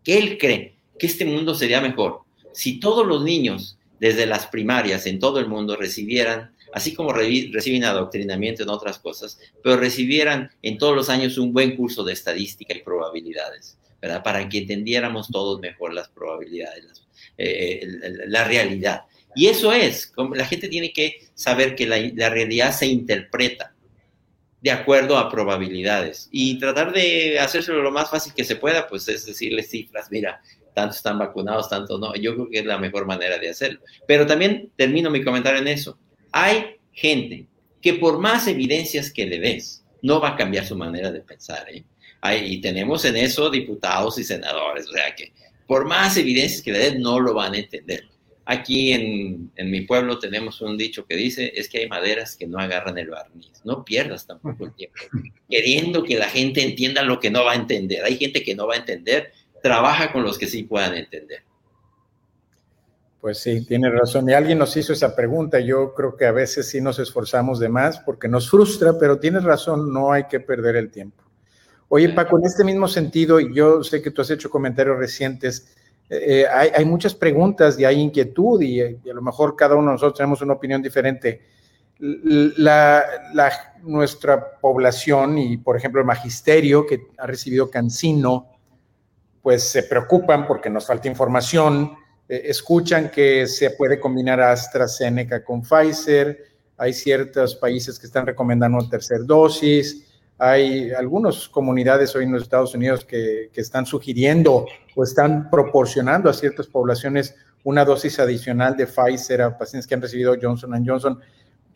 que 0.04 0.18
él 0.18 0.38
cree 0.38 0.76
que 0.98 1.08
este 1.08 1.26
mundo 1.26 1.56
sería 1.56 1.82
mejor 1.82 2.22
si 2.52 2.80
todos 2.80 3.06
los 3.06 3.24
niños, 3.24 3.78
desde 4.00 4.26
las 4.26 4.48
primarias 4.48 5.06
en 5.06 5.20
todo 5.20 5.40
el 5.40 5.48
mundo, 5.48 5.76
recibieran, 5.76 6.52
así 6.74 6.94
como 6.94 7.14
reciben 7.14 7.84
adoctrinamiento 7.84 8.64
en 8.64 8.70
otras 8.70 9.00
cosas, 9.00 9.40
pero 9.64 9.78
recibieran 9.78 10.52
en 10.62 10.78
todos 10.78 10.96
los 10.96 11.10
años 11.10 11.38
un 11.38 11.54
buen 11.54 11.76
curso 11.76 12.04
de 12.04 12.14
estadística 12.14 12.74
y 12.74 12.82
probabilidades, 12.82 13.78
¿verdad? 14.02 14.24
Para 14.24 14.48
que 14.48 14.60
entendiéramos 14.60 15.28
todos 15.30 15.60
mejor 15.60 15.94
las 15.94 16.10
probabilidades, 16.10 16.86
las 16.86 17.00
eh, 17.38 17.82
la 18.28 18.44
realidad. 18.44 19.04
Y 19.36 19.48
eso 19.48 19.72
es, 19.72 20.12
la 20.36 20.46
gente 20.46 20.68
tiene 20.68 20.92
que 20.92 21.28
saber 21.34 21.76
que 21.76 21.88
la, 21.88 22.30
realidad 22.30 22.74
se 22.74 22.88
interpreta 22.88 23.74
de 24.62 24.72
acuerdo 24.72 25.18
a 25.18 25.30
probabilidades 25.30 26.28
y 26.32 26.60
tratar 26.60 26.92
de 26.92 27.40
hacérselo 27.40 27.82
lo 27.82 27.92
más 27.92 28.10
fácil 28.10 28.34
que 28.34 28.44
se 28.44 28.56
pueda, 28.56 28.88
pues 28.88 29.08
es 29.08 29.26
decirles 29.26 29.70
cifras, 29.70 30.10
mira, 30.12 30.42
tantos 30.74 30.98
están 30.98 31.20
vacunados, 31.20 31.70
tantos 31.70 32.00
no. 32.00 32.16
Yo 32.16 32.36
creo 32.36 32.50
que 32.50 32.60
es 32.60 32.66
la 32.66 32.78
mejor 32.78 33.06
manera 33.06 33.38
de 33.38 33.50
hacerlo. 33.50 33.80
Pero 34.08 34.26
también 34.26 34.72
termino 34.76 35.10
mi 35.10 35.24
comentario 35.24 35.60
en 35.60 35.68
eso. 35.68 35.98
Hay 36.32 36.78
gente 36.92 37.48
que 37.82 37.94
por 37.94 38.20
más 38.20 38.48
evidencias 38.48 39.12
que 39.12 39.26
le 39.26 39.40
des, 39.40 39.84
no 40.02 40.20
va 40.20 40.30
a 40.30 40.36
cambiar 40.36 40.66
su 40.66 40.76
manera 40.76 41.12
de 41.12 41.22
pensar. 41.22 41.66
¿eh? 41.72 41.84
y 42.46 42.60
tenemos 42.60 43.06
en 43.06 43.16
eso 43.16 43.50
diputados 43.50 44.20
y 44.20 44.26
senadores, 44.26 44.88
o 44.88 44.92
sea 44.92 45.16
que 45.16 45.32
por 45.66 45.86
más 45.86 46.18
evidencias 46.18 46.62
que 46.62 46.72
le 46.72 46.80
den, 46.80 47.02
no 47.02 47.20
lo 47.20 47.34
van 47.34 47.54
a 47.54 47.60
entender. 47.60 48.04
Aquí 48.52 48.94
en, 48.94 49.52
mi 49.70 49.82
pueblo 49.82 50.18
tenemos 50.18 50.60
un 50.62 50.76
dicho 50.76 51.06
que 51.06 51.16
dice, 51.16 51.54
es 51.56 51.70
que 51.70 51.78
hay 51.78 51.88
maderas 51.88 52.36
que 52.36 52.48
no 52.48 52.58
agarran 52.58 52.98
el 52.98 53.12
barniz. 53.12 53.62
No 53.64 53.86
pierdas 53.86 54.26
tampoco 54.26 54.66
el 54.66 54.74
tiempo, 54.74 54.98
queriendo 55.48 56.02
que 56.02 56.18
la 56.18 56.28
gente 56.28 56.64
entienda 56.64 57.04
lo 57.04 57.20
que 57.20 57.30
no 57.30 57.46
va 57.46 57.52
a 57.52 57.56
entender. 57.56 58.04
Hay 58.04 58.18
gente 58.18 58.42
que 58.42 58.56
no 58.56 58.66
va 58.66 58.74
a 58.74 58.78
entender, 58.78 59.34
trabaja 59.62 60.12
con 60.12 60.24
los 60.24 60.40
que 60.40 60.48
sí 60.48 60.64
puedan 60.64 60.96
entender. 60.96 61.44
Pues 63.22 63.38
sí, 63.38 63.64
tiene 63.68 63.88
razón. 63.92 64.28
Y 64.28 64.34
alguien 64.34 64.58
nos 64.58 64.76
hizo 64.76 64.94
esa 64.94 65.16
pregunta. 65.16 65.60
Yo 65.60 65.94
creo 65.94 66.18
que 66.18 66.26
a 66.26 66.32
veces 66.32 66.68
sí 66.68 66.82
nos 66.82 66.98
esforzamos 66.98 67.60
de 67.60 67.70
más 67.70 68.00
porque 68.00 68.28
nos 68.28 68.50
frustra, 68.50 68.98
pero 69.00 69.20
tienes 69.20 69.44
razón, 69.44 69.94
no 69.94 70.12
hay 70.12 70.24
que 70.24 70.40
perder 70.40 70.76
el 70.76 70.90
tiempo. 70.90 71.24
Oye, 71.90 72.10
Paco, 72.10 72.40
en 72.40 72.48
este 72.48 72.64
mismo 72.64 72.88
sentido, 72.88 73.40
yo 73.40 73.84
sé 73.84 74.02
que 74.02 74.10
tú 74.10 74.24
has 74.24 74.32
hecho 74.32 74.50
comentarios 74.50 74.98
recientes, 74.98 75.76
eh, 76.10 76.46
hay, 76.48 76.86
muchas 76.86 77.14
preguntas 77.14 77.80
y 77.80 77.86
hay 77.86 78.00
inquietud 78.00 78.62
y, 78.62 78.82
a 78.82 79.14
lo 79.14 79.22
mejor 79.22 79.56
cada 79.56 79.76
uno 79.76 79.88
de 79.88 79.94
nosotros 79.94 80.18
tenemos 80.18 80.42
una 80.42 80.54
opinión 80.54 80.82
diferente. 80.82 81.42
La, 82.00 83.04
nuestra 83.84 84.60
población 84.60 85.38
y, 85.38 85.58
por 85.58 85.78
ejemplo, 85.78 86.02
el 86.02 86.08
magisterio 86.08 86.86
que 86.86 87.08
ha 87.18 87.28
recibido 87.28 87.70
Cancino, 87.70 88.48
pues 89.42 89.64
se 89.64 89.84
preocupan 89.84 90.48
porque 90.48 90.70
nos 90.70 90.88
falta 90.88 91.08
información, 91.08 91.94
eh, 92.28 92.42
escuchan 92.46 93.10
que 93.10 93.48
se 93.48 93.72
puede 93.72 94.00
combinar 94.00 94.42
AstraZeneca 94.42 95.44
con 95.44 95.62
Pfizer, 95.62 96.46
hay 96.78 96.94
ciertos 96.94 97.56
países 97.56 98.00
que 98.00 98.08
están 98.08 98.26
recomendando 98.26 98.90
tercera 98.90 99.24
dosis, 99.24 100.09
hay 100.40 100.92
algunas 100.92 101.50
comunidades 101.50 102.16
hoy 102.16 102.24
en 102.24 102.32
los 102.32 102.44
Estados 102.44 102.74
Unidos 102.74 103.04
que, 103.04 103.50
que, 103.52 103.60
están 103.60 103.86
sugiriendo 103.86 104.66
o 104.96 105.04
están 105.04 105.50
proporcionando 105.50 106.30
a 106.30 106.34
ciertas 106.34 106.66
poblaciones 106.66 107.36
una 107.66 107.84
dosis 107.84 108.20
adicional 108.20 108.78
de 108.78 108.88
Pfizer 108.88 109.42
a 109.42 109.58
pacientes 109.58 109.86
que 109.86 109.96
han 109.96 110.02
recibido 110.02 110.36
Johnson 110.42 110.84
Johnson. 110.86 111.20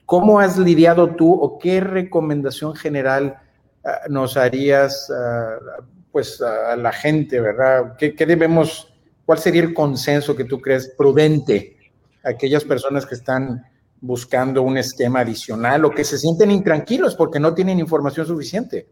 ¿Cómo 0.06 0.40
has 0.40 0.58
lidiado 0.58 1.14
tú 1.16 1.34
o 1.34 1.60
qué 1.60 1.82
recomendación 1.82 2.74
general 2.74 3.38
uh, 3.84 4.10
nos 4.12 4.38
harías 4.38 5.10
uh, 5.10 5.84
pues 6.12 6.42
a 6.42 6.78
la 6.78 6.94
gente, 6.94 7.42
verdad? 7.42 7.96
¿Qué, 7.98 8.16
¿Qué, 8.16 8.26
debemos, 8.26 8.94
cuál 9.26 9.40
sería 9.40 9.64
el 9.64 9.74
consenso 9.74 10.36
que 10.36 10.46
tú 10.46 10.62
crees 10.62 10.94
prudente 10.98 11.78
a 12.24 12.30
aquellas 12.30 12.64
personas 12.64 13.06
que 13.06 13.16
están 13.16 13.66
buscando 14.04 14.64
un 14.64 14.78
esquema 14.78 15.22
adicional 15.22 15.86
o 15.86 15.92
que 15.92 16.04
se 16.04 16.18
sienten 16.18 16.52
intranquilos 16.52 17.16
porque 17.16 17.40
no 17.40 17.54
tienen 17.54 17.80
información 17.80 18.28
suficiente. 18.28 18.86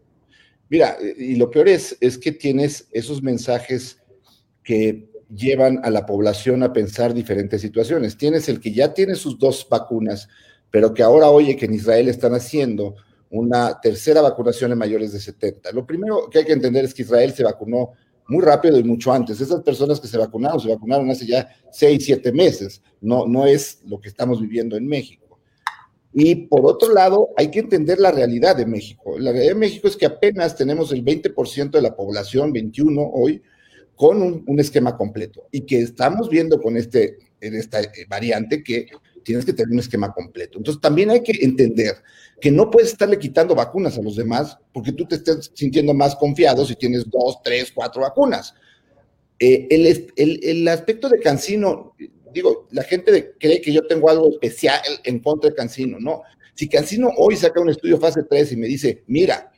Mira, 0.70 0.96
y 1.18 1.36
lo 1.36 1.50
peor 1.50 1.68
es, 1.68 1.98
es 2.00 2.16
que 2.16 2.32
tienes 2.32 2.88
esos 2.92 3.22
mensajes 3.22 3.98
que 4.64 5.10
llevan 5.28 5.80
a 5.84 5.90
la 5.90 6.06
población 6.06 6.62
a 6.62 6.72
pensar 6.72 7.12
diferentes 7.12 7.60
situaciones. 7.60 8.16
Tienes 8.16 8.48
el 8.48 8.58
que 8.58 8.72
ya 8.72 8.94
tiene 8.94 9.14
sus 9.14 9.38
dos 9.38 9.66
vacunas, 9.68 10.30
pero 10.70 10.94
que 10.94 11.02
ahora 11.02 11.28
oye 11.28 11.56
que 11.56 11.66
en 11.66 11.74
Israel 11.74 12.08
están 12.08 12.32
haciendo 12.34 12.94
una 13.28 13.82
tercera 13.82 14.22
vacunación 14.22 14.72
en 14.72 14.78
mayores 14.78 15.12
de 15.12 15.20
70. 15.20 15.72
Lo 15.72 15.86
primero 15.86 16.30
que 16.30 16.38
hay 16.38 16.46
que 16.46 16.54
entender 16.54 16.86
es 16.86 16.94
que 16.94 17.02
Israel 17.02 17.34
se 17.34 17.44
vacunó 17.44 17.90
muy 18.28 18.42
rápido 18.42 18.78
y 18.78 18.84
mucho 18.84 19.12
antes. 19.12 19.40
Esas 19.40 19.62
personas 19.62 20.00
que 20.00 20.08
se 20.08 20.18
vacunaron, 20.18 20.60
se 20.60 20.68
vacunaron 20.68 21.10
hace 21.10 21.26
ya 21.26 21.48
seis, 21.70 22.04
siete 22.04 22.32
meses. 22.32 22.82
No, 23.00 23.26
no 23.26 23.46
es 23.46 23.80
lo 23.86 24.00
que 24.00 24.08
estamos 24.08 24.40
viviendo 24.40 24.76
en 24.76 24.86
México. 24.86 25.40
Y 26.14 26.34
por 26.34 26.66
otro 26.66 26.92
lado, 26.92 27.30
hay 27.36 27.50
que 27.50 27.60
entender 27.60 27.98
la 27.98 28.10
realidad 28.10 28.56
de 28.56 28.66
México. 28.66 29.18
La 29.18 29.32
realidad 29.32 29.54
de 29.54 29.60
México 29.60 29.88
es 29.88 29.96
que 29.96 30.06
apenas 30.06 30.56
tenemos 30.56 30.92
el 30.92 31.04
20% 31.04 31.70
de 31.70 31.82
la 31.82 31.96
población, 31.96 32.52
21 32.52 33.10
hoy, 33.14 33.42
con 33.96 34.20
un, 34.20 34.44
un, 34.46 34.60
esquema 34.60 34.96
completo. 34.96 35.48
Y 35.50 35.62
que 35.62 35.80
estamos 35.80 36.28
viendo 36.28 36.60
con 36.60 36.76
este, 36.76 37.18
en 37.40 37.54
esta 37.54 37.80
variante 38.08 38.62
que 38.62 38.88
tienes 39.22 39.44
que 39.44 39.52
tener 39.52 39.72
un 39.72 39.78
esquema 39.78 40.12
completo. 40.12 40.58
Entonces, 40.58 40.80
también 40.80 41.10
hay 41.10 41.22
que 41.22 41.32
entender 41.44 41.96
que 42.40 42.50
no 42.50 42.70
puedes 42.70 42.90
estarle 42.90 43.18
quitando 43.18 43.54
vacunas 43.54 43.96
a 43.96 44.02
los 44.02 44.16
demás 44.16 44.58
porque 44.72 44.92
tú 44.92 45.06
te 45.06 45.16
estés 45.16 45.50
sintiendo 45.54 45.94
más 45.94 46.16
confiado 46.16 46.64
si 46.64 46.74
tienes 46.76 47.08
dos, 47.08 47.40
tres, 47.42 47.72
cuatro 47.74 48.02
vacunas. 48.02 48.54
Eh, 49.38 49.66
el, 49.70 50.10
el, 50.16 50.40
el, 50.42 50.68
aspecto 50.68 51.08
de 51.08 51.20
Cancino, 51.20 51.94
digo, 52.32 52.68
la 52.70 52.82
gente 52.82 53.34
cree 53.38 53.60
que 53.60 53.72
yo 53.72 53.86
tengo 53.86 54.08
algo 54.08 54.28
especial 54.30 54.80
en 55.04 55.18
contra 55.20 55.50
de 55.50 55.56
Cancino, 55.56 55.98
no. 55.98 56.22
Si 56.54 56.68
Cancino 56.68 57.10
hoy 57.16 57.36
saca 57.36 57.60
un 57.60 57.70
estudio 57.70 57.98
fase 57.98 58.22
3 58.22 58.52
y 58.52 58.56
me 58.56 58.66
dice, 58.66 59.02
mira, 59.06 59.52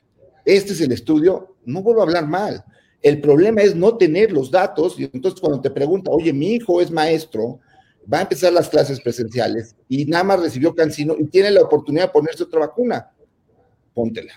este 0.45 0.73
es 0.73 0.81
el 0.81 0.93
estudio, 0.93 1.57
no 1.65 1.83
vuelvo 1.83 2.01
a 2.01 2.05
hablar 2.05 2.27
mal. 2.27 2.65
El 3.03 3.21
problema 3.21 3.61
es 3.61 3.75
no 3.75 3.97
tener 3.97 4.33
los 4.33 4.51
datos 4.51 4.99
y 4.99 5.05
entonces 5.05 5.41
cuando 5.41 5.61
te 5.61 5.71
pregunta, 5.71 6.11
oye, 6.11 6.33
mi 6.33 6.55
hijo 6.55 6.81
es 6.81 6.91
maestro, 6.91 7.61
va 8.13 8.19
a 8.19 8.23
empezar 8.23 8.53
las 8.53 8.69
clases 8.69 9.01
presenciales 9.01 9.77
y 9.89 10.05
nada 10.07 10.25
más 10.25 10.41
recibió 10.41 10.75
Cancino 10.75 11.17
y 11.19 11.27
tiene 11.27 11.51
la 11.51 11.63
oportunidad 11.63 12.07
de 12.07 12.13
ponerse 12.13 12.43
otra 12.43 12.61
vacuna, 12.61 13.11
póntela. 13.93 14.33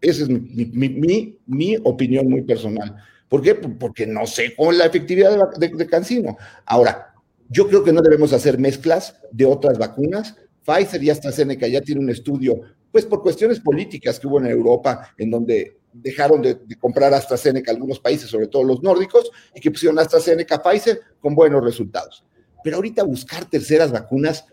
Esa 0.00 0.22
es 0.22 0.28
mi, 0.28 0.40
mi, 0.66 0.88
mi, 0.88 1.38
mi 1.46 1.76
opinión 1.84 2.28
muy 2.28 2.42
personal. 2.42 2.96
¿Por 3.28 3.42
qué? 3.42 3.54
Porque 3.54 4.06
no 4.06 4.26
sé 4.26 4.54
cuál 4.56 4.72
es 4.72 4.78
la 4.78 4.86
efectividad 4.86 5.30
de, 5.30 5.68
de, 5.68 5.76
de, 5.76 5.86
Cancino. 5.86 6.36
Ahora, 6.64 7.14
yo 7.48 7.68
creo 7.68 7.84
que 7.84 7.92
no 7.92 8.00
debemos 8.00 8.32
hacer 8.32 8.58
mezclas 8.58 9.16
de 9.30 9.44
otras 9.44 9.78
vacunas. 9.78 10.36
Pfizer 10.64 11.02
y 11.02 11.10
AstraZeneca 11.10 11.66
ya 11.68 11.80
tiene 11.80 12.00
un 12.00 12.10
estudio, 12.10 12.60
pues 12.90 13.06
por 13.06 13.22
cuestiones 13.22 13.60
políticas 13.60 14.18
que 14.18 14.26
hubo 14.26 14.38
en 14.38 14.46
Europa, 14.46 15.14
en 15.16 15.30
donde 15.30 15.78
dejaron 15.92 16.42
de, 16.42 16.54
de, 16.54 16.76
comprar 16.76 17.12
AstraZeneca 17.12 17.70
algunos 17.70 17.98
países, 17.98 18.28
sobre 18.28 18.46
todo 18.46 18.62
los 18.64 18.82
nórdicos, 18.82 19.30
y 19.54 19.60
que 19.60 19.70
pusieron 19.70 19.98
AstraZeneca 19.98 20.62
Pfizer 20.62 21.00
con 21.20 21.34
buenos 21.34 21.64
resultados. 21.64 22.24
Pero 22.62 22.76
ahorita 22.76 23.02
buscar 23.02 23.44
terceras 23.44 23.92
vacunas 23.92 24.44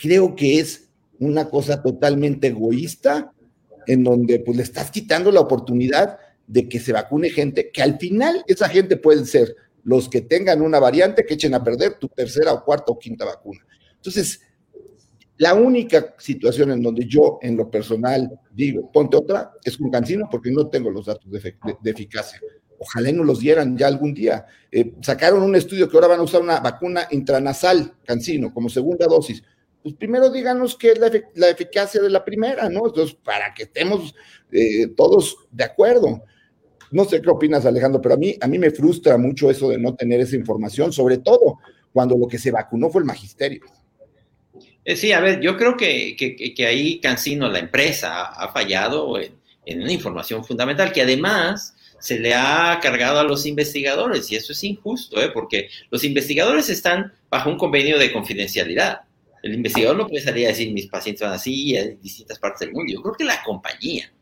creo 0.00 0.34
que 0.34 0.58
es 0.58 0.88
una 1.18 1.48
cosa 1.48 1.82
totalmente 1.82 2.48
egoísta, 2.48 3.32
en 3.86 4.04
donde 4.04 4.40
pues 4.40 4.56
le 4.56 4.62
estás 4.62 4.90
quitando 4.90 5.30
la 5.30 5.40
oportunidad 5.40 6.18
de 6.46 6.68
que 6.68 6.80
se 6.80 6.92
vacune 6.92 7.30
gente, 7.30 7.70
que 7.70 7.82
al 7.82 7.98
final 7.98 8.44
esa 8.46 8.68
gente 8.68 8.96
pueden 8.96 9.26
ser 9.26 9.54
los 9.84 10.08
que 10.08 10.20
tengan 10.20 10.62
una 10.62 10.78
variante 10.78 11.24
que 11.24 11.34
echen 11.34 11.54
a 11.54 11.62
perder 11.62 11.98
tu 11.98 12.08
tercera 12.08 12.52
o 12.52 12.64
cuarta 12.64 12.92
o 12.92 12.98
quinta 12.98 13.24
vacuna. 13.24 13.64
Entonces, 13.96 14.40
la 15.38 15.54
única 15.54 16.14
situación 16.18 16.70
en 16.70 16.82
donde 16.82 17.06
yo, 17.06 17.38
en 17.42 17.56
lo 17.56 17.70
personal, 17.70 18.30
digo, 18.52 18.90
ponte 18.92 19.16
otra, 19.16 19.52
es 19.64 19.76
con 19.76 19.90
Cancino, 19.90 20.28
porque 20.30 20.50
no 20.50 20.68
tengo 20.68 20.90
los 20.90 21.06
datos 21.06 21.30
de, 21.30 21.40
de, 21.40 21.54
de 21.80 21.90
eficacia. 21.90 22.40
Ojalá 22.82 23.12
no 23.12 23.22
los 23.22 23.38
dieran 23.38 23.78
ya 23.78 23.86
algún 23.86 24.12
día. 24.12 24.44
Eh, 24.72 24.94
sacaron 25.02 25.44
un 25.44 25.54
estudio 25.54 25.88
que 25.88 25.96
ahora 25.96 26.08
van 26.08 26.18
a 26.18 26.24
usar 26.24 26.42
una 26.42 26.58
vacuna 26.58 27.06
intranasal, 27.12 27.94
Cancino, 28.04 28.52
como 28.52 28.68
segunda 28.68 29.06
dosis. 29.06 29.40
Pues 29.84 29.94
primero 29.94 30.30
díganos 30.30 30.76
qué 30.76 30.90
es 30.90 30.98
la, 30.98 31.06
efic 31.06 31.26
la 31.36 31.48
eficacia 31.48 32.02
de 32.02 32.10
la 32.10 32.24
primera, 32.24 32.68
¿no? 32.68 32.86
Entonces, 32.86 33.16
para 33.22 33.54
que 33.54 33.64
estemos 33.64 34.16
eh, 34.50 34.88
todos 34.96 35.36
de 35.52 35.62
acuerdo. 35.62 36.24
No 36.90 37.04
sé 37.04 37.22
qué 37.22 37.30
opinas, 37.30 37.64
Alejandro, 37.64 38.00
pero 38.00 38.16
a 38.16 38.18
mí, 38.18 38.36
a 38.40 38.48
mí 38.48 38.58
me 38.58 38.72
frustra 38.72 39.16
mucho 39.16 39.48
eso 39.48 39.68
de 39.68 39.78
no 39.78 39.94
tener 39.94 40.20
esa 40.20 40.34
información, 40.34 40.92
sobre 40.92 41.18
todo 41.18 41.60
cuando 41.92 42.18
lo 42.18 42.26
que 42.26 42.38
se 42.38 42.50
vacunó 42.50 42.90
fue 42.90 43.02
el 43.02 43.06
magisterio. 43.06 43.62
Eh, 44.84 44.96
sí, 44.96 45.12
a 45.12 45.20
ver, 45.20 45.40
yo 45.40 45.56
creo 45.56 45.76
que, 45.76 46.16
que, 46.16 46.66
ahí 46.66 46.98
Cancino, 47.00 47.48
la 47.48 47.60
empresa, 47.60 48.24
ha, 48.24 48.44
ha 48.44 48.52
fallado 48.52 49.20
en, 49.20 49.36
en, 49.66 49.82
una 49.82 49.92
información 49.92 50.44
fundamental, 50.44 50.92
que 50.92 51.02
además 51.02 51.76
se 52.02 52.18
le 52.18 52.34
ha 52.34 52.80
cargado 52.82 53.20
a 53.20 53.22
los 53.22 53.46
investigadores, 53.46 54.30
y 54.32 54.34
eso 54.34 54.52
es 54.52 54.64
injusto, 54.64 55.22
¿eh? 55.22 55.30
porque 55.32 55.68
los 55.88 56.02
investigadores 56.02 56.68
están 56.68 57.12
bajo 57.30 57.48
un 57.48 57.56
convenio 57.56 57.96
de 57.96 58.12
confidencialidad. 58.12 59.02
El 59.40 59.54
investigador 59.54 59.96
no 59.96 60.08
puede 60.08 60.20
salir 60.20 60.46
a 60.46 60.48
decir 60.48 60.72
mis 60.72 60.88
pacientes 60.88 61.22
van 61.22 61.34
así 61.34 61.76
en 61.76 62.00
distintas 62.02 62.40
partes 62.40 62.60
del 62.60 62.72
mundo. 62.72 62.92
Yo 62.92 63.02
creo 63.02 63.14
que 63.14 63.24
la 63.24 63.40
compañía 63.44 64.12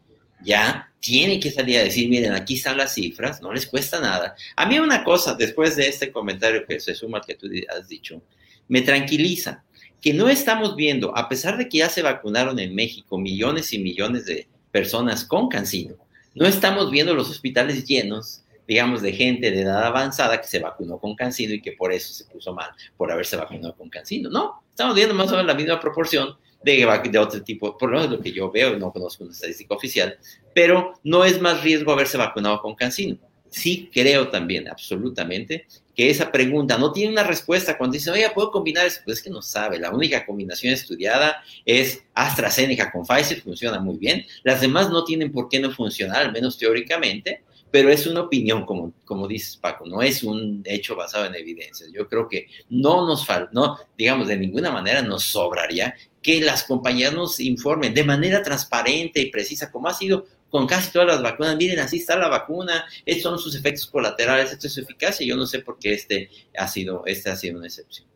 ya 0.44 0.92
tiene 1.00 1.40
que 1.40 1.50
salir 1.50 1.78
a 1.78 1.84
decir, 1.84 2.10
miren, 2.10 2.32
aquí 2.34 2.56
están 2.56 2.76
las 2.76 2.92
cifras, 2.92 3.40
no 3.40 3.50
les 3.50 3.66
cuesta 3.66 3.98
nada. 3.98 4.34
A 4.56 4.66
mí 4.66 4.78
una 4.78 5.02
cosa, 5.02 5.34
después 5.34 5.74
de 5.74 5.88
este 5.88 6.12
comentario 6.12 6.66
que 6.66 6.80
se 6.80 6.94
suma 6.94 7.18
al 7.18 7.24
que 7.24 7.34
tú 7.34 7.48
has 7.74 7.88
dicho, 7.88 8.22
me 8.68 8.82
tranquiliza, 8.82 9.64
que 10.02 10.12
no 10.12 10.28
estamos 10.28 10.76
viendo, 10.76 11.16
a 11.16 11.30
pesar 11.30 11.56
de 11.56 11.66
que 11.66 11.78
ya 11.78 11.88
se 11.88 12.02
vacunaron 12.02 12.58
en 12.58 12.74
México 12.74 13.16
millones 13.16 13.72
y 13.72 13.78
millones 13.78 14.26
de 14.26 14.48
personas 14.70 15.24
con 15.24 15.48
cancino, 15.48 15.96
no 16.34 16.46
estamos 16.46 16.90
viendo 16.90 17.14
los 17.14 17.30
hospitales 17.30 17.84
llenos, 17.84 18.42
digamos, 18.66 19.02
de 19.02 19.12
gente 19.12 19.50
de 19.50 19.62
edad 19.62 19.84
avanzada 19.84 20.40
que 20.40 20.46
se 20.46 20.60
vacunó 20.60 20.98
con 20.98 21.16
cancino 21.16 21.54
y 21.54 21.60
que 21.60 21.72
por 21.72 21.92
eso 21.92 22.12
se 22.12 22.24
puso 22.24 22.54
mal, 22.54 22.70
por 22.96 23.10
haberse 23.10 23.36
vacunado 23.36 23.74
con 23.76 23.90
cancino. 23.90 24.30
No, 24.30 24.62
estamos 24.70 24.94
viendo 24.94 25.14
más 25.14 25.28
o 25.28 25.32
menos 25.32 25.46
la 25.46 25.54
misma 25.54 25.80
proporción 25.80 26.36
de, 26.62 26.86
de 27.10 27.18
otro 27.18 27.42
tipo, 27.42 27.76
por 27.76 27.90
lo 27.90 27.96
menos 27.96 28.12
lo 28.12 28.20
que 28.20 28.32
yo 28.32 28.50
veo, 28.50 28.78
no 28.78 28.92
conozco 28.92 29.24
una 29.24 29.32
estadística 29.32 29.74
oficial, 29.74 30.18
pero 30.54 30.94
no 31.02 31.24
es 31.24 31.40
más 31.40 31.62
riesgo 31.62 31.92
haberse 31.92 32.16
vacunado 32.16 32.60
con 32.60 32.74
cancino. 32.74 33.18
Sí 33.48 33.90
creo 33.92 34.28
también, 34.28 34.68
absolutamente, 34.68 35.66
que 36.00 36.08
esa 36.08 36.32
pregunta 36.32 36.78
no 36.78 36.92
tiene 36.92 37.12
una 37.12 37.24
respuesta 37.24 37.76
cuando 37.76 37.92
dicen, 37.92 38.14
oye, 38.14 38.26
¿puedo 38.34 38.50
combinar 38.50 38.86
eso? 38.86 39.02
Pues 39.04 39.18
es 39.18 39.22
que 39.22 39.28
no 39.28 39.42
sabe. 39.42 39.78
La 39.78 39.90
única 39.90 40.24
combinación 40.24 40.72
estudiada 40.72 41.44
es 41.66 42.02
AstraZeneca 42.14 42.90
con 42.90 43.04
Pfizer, 43.04 43.42
funciona 43.42 43.78
muy 43.80 43.98
bien. 43.98 44.24
Las 44.42 44.62
demás 44.62 44.88
no 44.88 45.04
tienen 45.04 45.30
por 45.30 45.50
qué 45.50 45.60
no 45.60 45.70
funcionar, 45.70 46.22
al 46.22 46.32
menos 46.32 46.56
teóricamente, 46.56 47.42
pero 47.70 47.90
es 47.90 48.06
una 48.06 48.22
opinión, 48.22 48.64
como, 48.64 48.94
como 49.04 49.28
dices 49.28 49.58
Paco, 49.58 49.84
no 49.86 50.00
es 50.00 50.22
un 50.22 50.62
hecho 50.64 50.96
basado 50.96 51.26
en 51.26 51.34
evidencias. 51.34 51.90
Yo 51.92 52.08
creo 52.08 52.26
que 52.30 52.46
no 52.70 53.06
nos 53.06 53.26
falta, 53.26 53.50
no, 53.52 53.76
digamos, 53.98 54.26
de 54.26 54.38
ninguna 54.38 54.70
manera 54.70 55.02
nos 55.02 55.24
sobraría 55.24 55.94
que 56.22 56.40
las 56.40 56.64
compañías 56.64 57.12
nos 57.12 57.40
informen 57.40 57.92
de 57.92 58.04
manera 58.04 58.42
transparente 58.42 59.20
y 59.20 59.30
precisa, 59.30 59.70
como 59.70 59.88
ha 59.88 59.92
sido 59.92 60.24
con 60.50 60.66
casi 60.66 60.92
todas 60.92 61.08
las 61.08 61.22
vacunas, 61.22 61.56
miren, 61.56 61.78
así 61.78 61.98
está 61.98 62.16
la 62.16 62.28
vacuna, 62.28 62.84
estos 63.06 63.30
son 63.30 63.38
sus 63.38 63.54
efectos 63.56 63.86
colaterales, 63.86 64.52
esto 64.52 64.66
es 64.66 64.72
su 64.72 64.80
eficacia, 64.80 65.26
yo 65.26 65.36
no 65.36 65.46
sé 65.46 65.60
por 65.60 65.78
qué 65.78 65.94
este 65.94 66.28
ha 66.58 66.66
sido, 66.66 67.02
este 67.06 67.30
ha 67.30 67.36
sido 67.36 67.58
una 67.58 67.66
excepción. 67.66 68.08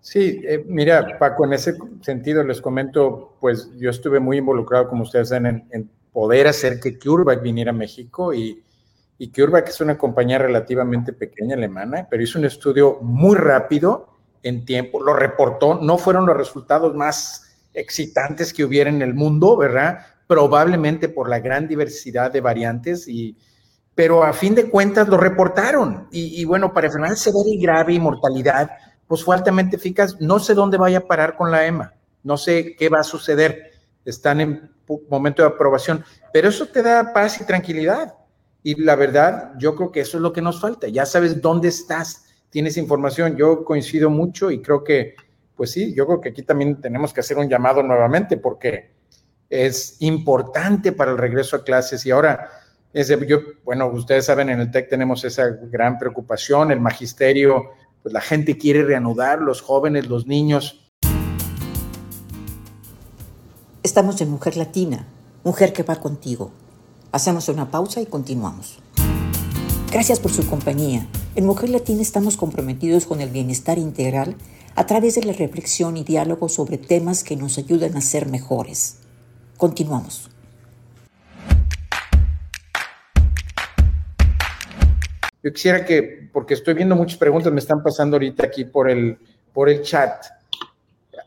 Sí, 0.00 0.40
eh, 0.44 0.64
mira, 0.66 1.18
Paco, 1.18 1.44
en 1.44 1.52
ese 1.52 1.76
sentido 2.00 2.42
les 2.44 2.62
comento, 2.62 3.36
pues 3.40 3.68
yo 3.76 3.90
estuve 3.90 4.20
muy 4.20 4.38
involucrado, 4.38 4.88
como 4.88 5.02
ustedes 5.02 5.28
saben, 5.28 5.68
en, 5.70 5.90
poder 6.12 6.46
hacer 6.46 6.80
que 6.80 6.98
CureVac 6.98 7.42
viniera 7.42 7.70
a 7.70 7.74
México 7.74 8.32
y, 8.32 8.64
y 9.18 9.30
CureVac 9.30 9.68
es 9.68 9.80
una 9.80 9.98
compañía 9.98 10.38
relativamente 10.38 11.12
pequeña 11.12 11.56
alemana, 11.56 12.06
pero 12.10 12.22
hizo 12.22 12.38
un 12.38 12.46
estudio 12.46 12.98
muy 13.02 13.36
rápido 13.36 14.08
en 14.42 14.64
tiempo, 14.64 15.02
lo 15.02 15.12
reportó, 15.12 15.78
no 15.80 15.98
fueron 15.98 16.24
los 16.26 16.36
resultados 16.36 16.94
más 16.94 17.56
excitantes 17.74 18.52
que 18.52 18.64
hubiera 18.64 18.88
en 18.88 19.02
el 19.02 19.14
mundo, 19.14 19.56
¿verdad? 19.56 20.06
Probablemente 20.28 21.08
por 21.08 21.28
la 21.28 21.40
gran 21.40 21.66
diversidad 21.66 22.30
de 22.30 22.40
variantes 22.40 23.08
y 23.08 23.36
pero 23.98 24.22
a 24.22 24.32
fin 24.32 24.54
de 24.54 24.70
cuentas 24.70 25.08
lo 25.08 25.16
reportaron. 25.16 26.06
Y, 26.12 26.44
bueno, 26.44 26.72
para 26.72 26.86
enfermedad 26.86 27.16
severa 27.16 27.48
y 27.48 27.60
grave 27.60 27.94
y 27.94 27.98
mortalidad, 27.98 28.70
pues 29.08 29.24
fue 29.24 29.34
altamente 29.34 29.74
eficaz. 29.74 30.20
No 30.20 30.38
sé 30.38 30.54
dónde 30.54 30.76
vaya 30.76 30.98
a 30.98 31.06
parar 31.08 31.34
con 31.34 31.50
la 31.50 31.66
EMA, 31.66 31.94
no 32.22 32.36
sé 32.36 32.76
qué 32.76 32.88
va 32.88 33.00
a 33.00 33.02
suceder. 33.02 33.72
Están 34.04 34.40
en 34.40 34.70
momento 35.10 35.42
de 35.42 35.48
aprobación, 35.48 36.04
pero 36.32 36.48
eso 36.48 36.66
te 36.66 36.80
da 36.80 37.12
paz 37.12 37.40
y 37.40 37.44
tranquilidad. 37.44 38.14
Y 38.62 38.80
la 38.80 38.94
verdad, 38.94 39.54
yo 39.58 39.74
creo 39.74 39.90
que 39.90 40.02
eso 40.02 40.18
es 40.18 40.22
lo 40.22 40.32
que 40.32 40.42
nos 40.42 40.60
falta. 40.60 40.86
Ya 40.86 41.04
sabes 41.04 41.42
dónde 41.42 41.66
estás, 41.66 42.24
tienes 42.50 42.76
información. 42.76 43.36
Yo 43.36 43.64
coincido 43.64 44.10
mucho 44.10 44.52
y 44.52 44.62
creo 44.62 44.84
que, 44.84 45.16
pues 45.56 45.72
sí, 45.72 45.92
yo 45.92 46.06
creo 46.06 46.20
que 46.20 46.28
aquí 46.28 46.42
también 46.42 46.80
tenemos 46.80 47.12
que 47.12 47.18
hacer 47.18 47.36
un 47.36 47.48
llamado 47.48 47.82
nuevamente 47.82 48.36
porque 48.36 48.92
es 49.50 49.96
importante 50.00 50.92
para 50.92 51.12
el 51.12 51.18
regreso 51.18 51.56
a 51.56 51.64
clases. 51.64 52.04
Y 52.06 52.10
ahora, 52.10 52.50
yo, 52.92 53.38
bueno, 53.64 53.88
ustedes 53.88 54.26
saben, 54.26 54.50
en 54.50 54.60
el 54.60 54.70
TEC 54.70 54.88
tenemos 54.88 55.24
esa 55.24 55.46
gran 55.48 55.98
preocupación, 55.98 56.70
el 56.70 56.80
magisterio, 56.80 57.70
pues 58.02 58.12
la 58.12 58.20
gente 58.20 58.58
quiere 58.58 58.82
reanudar, 58.82 59.40
los 59.40 59.60
jóvenes, 59.60 60.08
los 60.08 60.26
niños. 60.26 60.90
Estamos 63.82 64.20
en 64.20 64.30
Mujer 64.30 64.56
Latina, 64.56 65.06
mujer 65.44 65.72
que 65.72 65.82
va 65.82 65.96
contigo. 65.96 66.52
Hacemos 67.10 67.48
una 67.48 67.70
pausa 67.70 68.00
y 68.00 68.06
continuamos. 68.06 68.80
Gracias 69.90 70.20
por 70.20 70.30
su 70.30 70.46
compañía. 70.46 71.06
En 71.34 71.46
Mujer 71.46 71.70
Latina 71.70 72.02
estamos 72.02 72.36
comprometidos 72.36 73.06
con 73.06 73.22
el 73.22 73.30
bienestar 73.30 73.78
integral 73.78 74.36
a 74.74 74.84
través 74.84 75.14
de 75.14 75.22
la 75.22 75.32
reflexión 75.32 75.96
y 75.96 76.04
diálogo 76.04 76.50
sobre 76.50 76.76
temas 76.76 77.24
que 77.24 77.36
nos 77.36 77.56
ayudan 77.56 77.96
a 77.96 78.02
ser 78.02 78.28
mejores. 78.28 78.98
Continuamos. 79.58 80.30
Yo 85.42 85.52
quisiera 85.52 85.84
que, 85.84 86.30
porque 86.32 86.54
estoy 86.54 86.74
viendo 86.74 86.94
muchas 86.94 87.18
preguntas, 87.18 87.52
me 87.52 87.58
están 87.58 87.82
pasando 87.82 88.16
ahorita 88.16 88.46
aquí 88.46 88.64
por 88.64 88.88
el, 88.88 89.18
por 89.52 89.68
el 89.68 89.82
chat. 89.82 90.24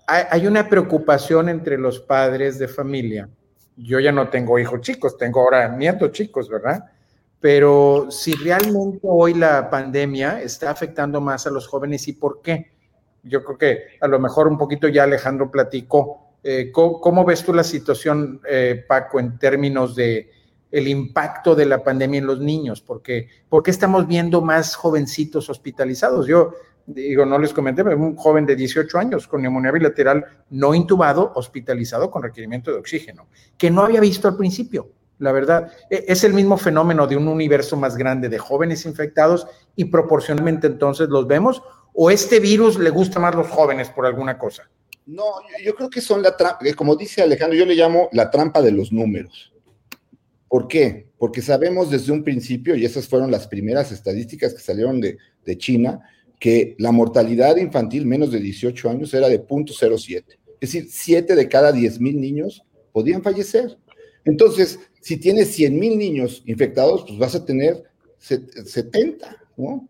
Hay, 0.08 0.48
una 0.48 0.68
preocupación 0.68 1.50
entre 1.50 1.78
los 1.78 2.00
padres 2.00 2.58
de 2.58 2.68
familia. 2.68 3.30
Yo 3.76 4.00
ya 4.00 4.12
no 4.12 4.30
tengo 4.30 4.58
hijos 4.60 4.82
chicos, 4.82 5.18
tengo 5.18 5.42
ahora 5.42 5.68
nietos 5.70 6.12
chicos, 6.12 6.50
¿verdad? 6.50 6.86
Pero 7.40 8.08
si 8.12 8.34
realmente 8.34 9.00
hoy 9.04 9.34
la 9.34 9.70
pandemia 9.70 10.42
está 10.42 10.70
afectando 10.70 11.20
más 11.20 11.48
a 11.48 11.50
los 11.50 11.68
jóvenes 11.68 12.08
y 12.08 12.14
por 12.14 12.42
qué, 12.42 12.72
yo 13.24 13.44
creo 13.44 13.58
que 13.58 13.78
a 14.00 14.08
lo 14.08 14.20
mejor 14.20 14.48
un 14.48 14.58
poquito 14.58 14.88
ya 14.88 15.04
Alejandro 15.04 15.52
platicó. 15.52 16.21
Eh, 16.44 16.72
¿cómo, 16.72 17.24
ves 17.24 17.44
tú 17.44 17.54
la 17.54 17.64
situación, 17.64 18.42
eh, 18.48 18.84
Paco, 18.88 19.20
en 19.20 19.38
términos 19.38 19.96
de 19.96 20.30
el 20.72 20.88
impacto 20.88 21.54
de 21.54 21.66
la 21.66 21.84
pandemia 21.84 22.20
en 22.20 22.28
los 22.28 22.40
niños, 22.40 22.82
porque 22.82 23.28
¿por 23.50 23.62
qué 23.62 23.72
estamos 23.72 24.08
viendo 24.08 24.42
más 24.42 24.76
jovencitos 24.76 25.50
hospitalizados? 25.50 26.28
Yo 26.28 26.54
digo, 26.86 27.26
no 27.26 27.38
les 27.38 27.54
comenté, 27.54 27.84
un 27.84 28.16
joven 28.16 28.46
de 28.46 28.56
18 28.56 28.98
años 28.98 29.28
con 29.28 29.42
neumonía 29.42 29.72
bilateral 29.72 30.26
no 30.50 30.74
intubado, 30.74 31.32
hospitalizado 31.36 32.10
con 32.10 32.24
requerimiento 32.24 32.72
de 32.72 32.78
oxígeno, 32.78 33.28
que 33.58 33.70
no 33.70 33.82
había 33.84 34.00
visto 34.00 34.28
al 34.28 34.38
principio. 34.38 34.90
La 35.20 35.32
verdad, 35.32 35.72
e, 35.90 36.06
es 36.08 36.24
el 36.24 36.34
mismo 36.34 36.58
fenómeno 36.58 37.06
de 37.06 37.18
un 37.18 37.28
universo 37.28 37.78
más 37.78 37.96
grande 37.96 38.30
de 38.30 38.40
jóvenes 38.40 38.86
infectados 38.86 39.48
y 39.76 39.86
proporcionalmente 39.86 40.68
entonces 40.68 41.10
los 41.10 41.28
vemos, 41.28 41.62
o 41.94 42.10
este 42.10 42.40
virus 42.40 42.80
le 42.80 42.90
gusta 42.90 43.20
más 43.20 43.36
a 43.36 43.38
los 43.38 43.48
jóvenes 43.48 43.90
por 43.90 44.06
alguna 44.06 44.38
cosa. 44.38 44.70
No, 45.06 45.26
yo 45.64 45.76
creo 45.76 45.90
que 45.90 46.02
son 46.02 46.22
la 46.22 46.38
trampa, 46.38 46.60
como 46.76 46.96
dice 46.96 47.22
Alejandro, 47.22 47.58
yo 47.58 47.66
le 47.66 47.76
llamo 47.76 48.10
la 48.12 48.30
trampa 48.30 48.62
de 48.62 48.72
los 48.72 48.92
números. 48.92 49.52
¿Por 50.48 50.68
qué? 50.68 51.08
Porque 51.18 51.42
sabemos 51.42 51.90
desde 51.90 52.12
un 52.12 52.24
principio, 52.24 52.76
y 52.76 52.84
esas 52.84 53.08
fueron 53.08 53.32
las 53.32 53.48
primeras 53.48 53.92
estadísticas 53.92 54.54
que 54.54 54.60
salieron 54.60 55.00
de, 55.00 55.18
China, 55.58 56.02
que 56.40 56.76
la 56.78 56.92
mortalidad 56.92 57.56
infantil 57.58 58.06
menos 58.06 58.32
de 58.32 58.40
18 58.40 58.90
años 58.90 59.14
era 59.14 59.30
de 59.30 59.42
0.07. 59.42 60.24
Es 60.60 60.74
decir, 60.74 60.88
7 60.90 61.36
de 61.36 61.48
cada 61.48 61.72
10 61.72 62.00
mil 62.00 62.20
niños 62.20 62.64
podían 62.92 63.24
fallecer. 63.24 63.78
Entonces, 64.26 64.80
si 65.00 65.18
tienes 65.18 65.54
100 65.56 65.80
mil 65.80 65.98
niños 65.98 66.44
infectados, 66.46 67.06
pues 67.08 67.18
vas 67.18 67.34
a 67.34 67.46
tener 67.46 67.84
70, 68.20 69.38
¿no? 69.58 69.88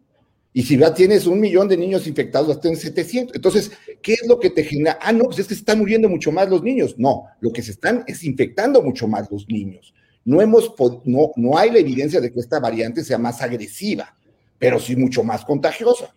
Y 0.53 0.63
si 0.63 0.77
ya 0.77 0.93
tienes 0.93 1.25
un 1.25 1.39
millón 1.39 1.67
de 1.67 1.77
niños 1.77 2.05
infectados, 2.05 2.49
vas 2.49 2.57
a 2.57 2.61
tener 2.61 2.77
700. 2.77 3.35
Entonces, 3.35 3.71
¿qué 4.01 4.13
es 4.13 4.27
lo 4.27 4.39
que 4.39 4.49
te 4.49 4.63
genera? 4.63 4.97
Ah, 5.01 5.11
no, 5.11 5.25
pues 5.25 5.39
es 5.39 5.47
que 5.47 5.53
se 5.53 5.59
están 5.59 5.79
muriendo 5.79 6.09
mucho 6.09 6.31
más 6.31 6.49
los 6.49 6.63
niños. 6.63 6.95
No, 6.97 7.25
lo 7.39 7.51
que 7.51 7.61
se 7.61 7.71
están 7.71 8.03
es 8.07 8.23
infectando 8.23 8.81
mucho 8.81 9.07
más 9.07 9.29
los 9.31 9.47
niños. 9.47 9.93
No, 10.23 10.41
hemos, 10.41 10.73
no, 11.05 11.31
no 11.35 11.57
hay 11.57 11.71
la 11.71 11.79
evidencia 11.79 12.21
de 12.21 12.31
que 12.31 12.39
esta 12.39 12.59
variante 12.59 13.03
sea 13.03 13.17
más 13.17 13.41
agresiva, 13.41 14.15
pero 14.59 14.79
sí 14.79 14.95
mucho 14.95 15.23
más 15.23 15.43
contagiosa. 15.43 16.13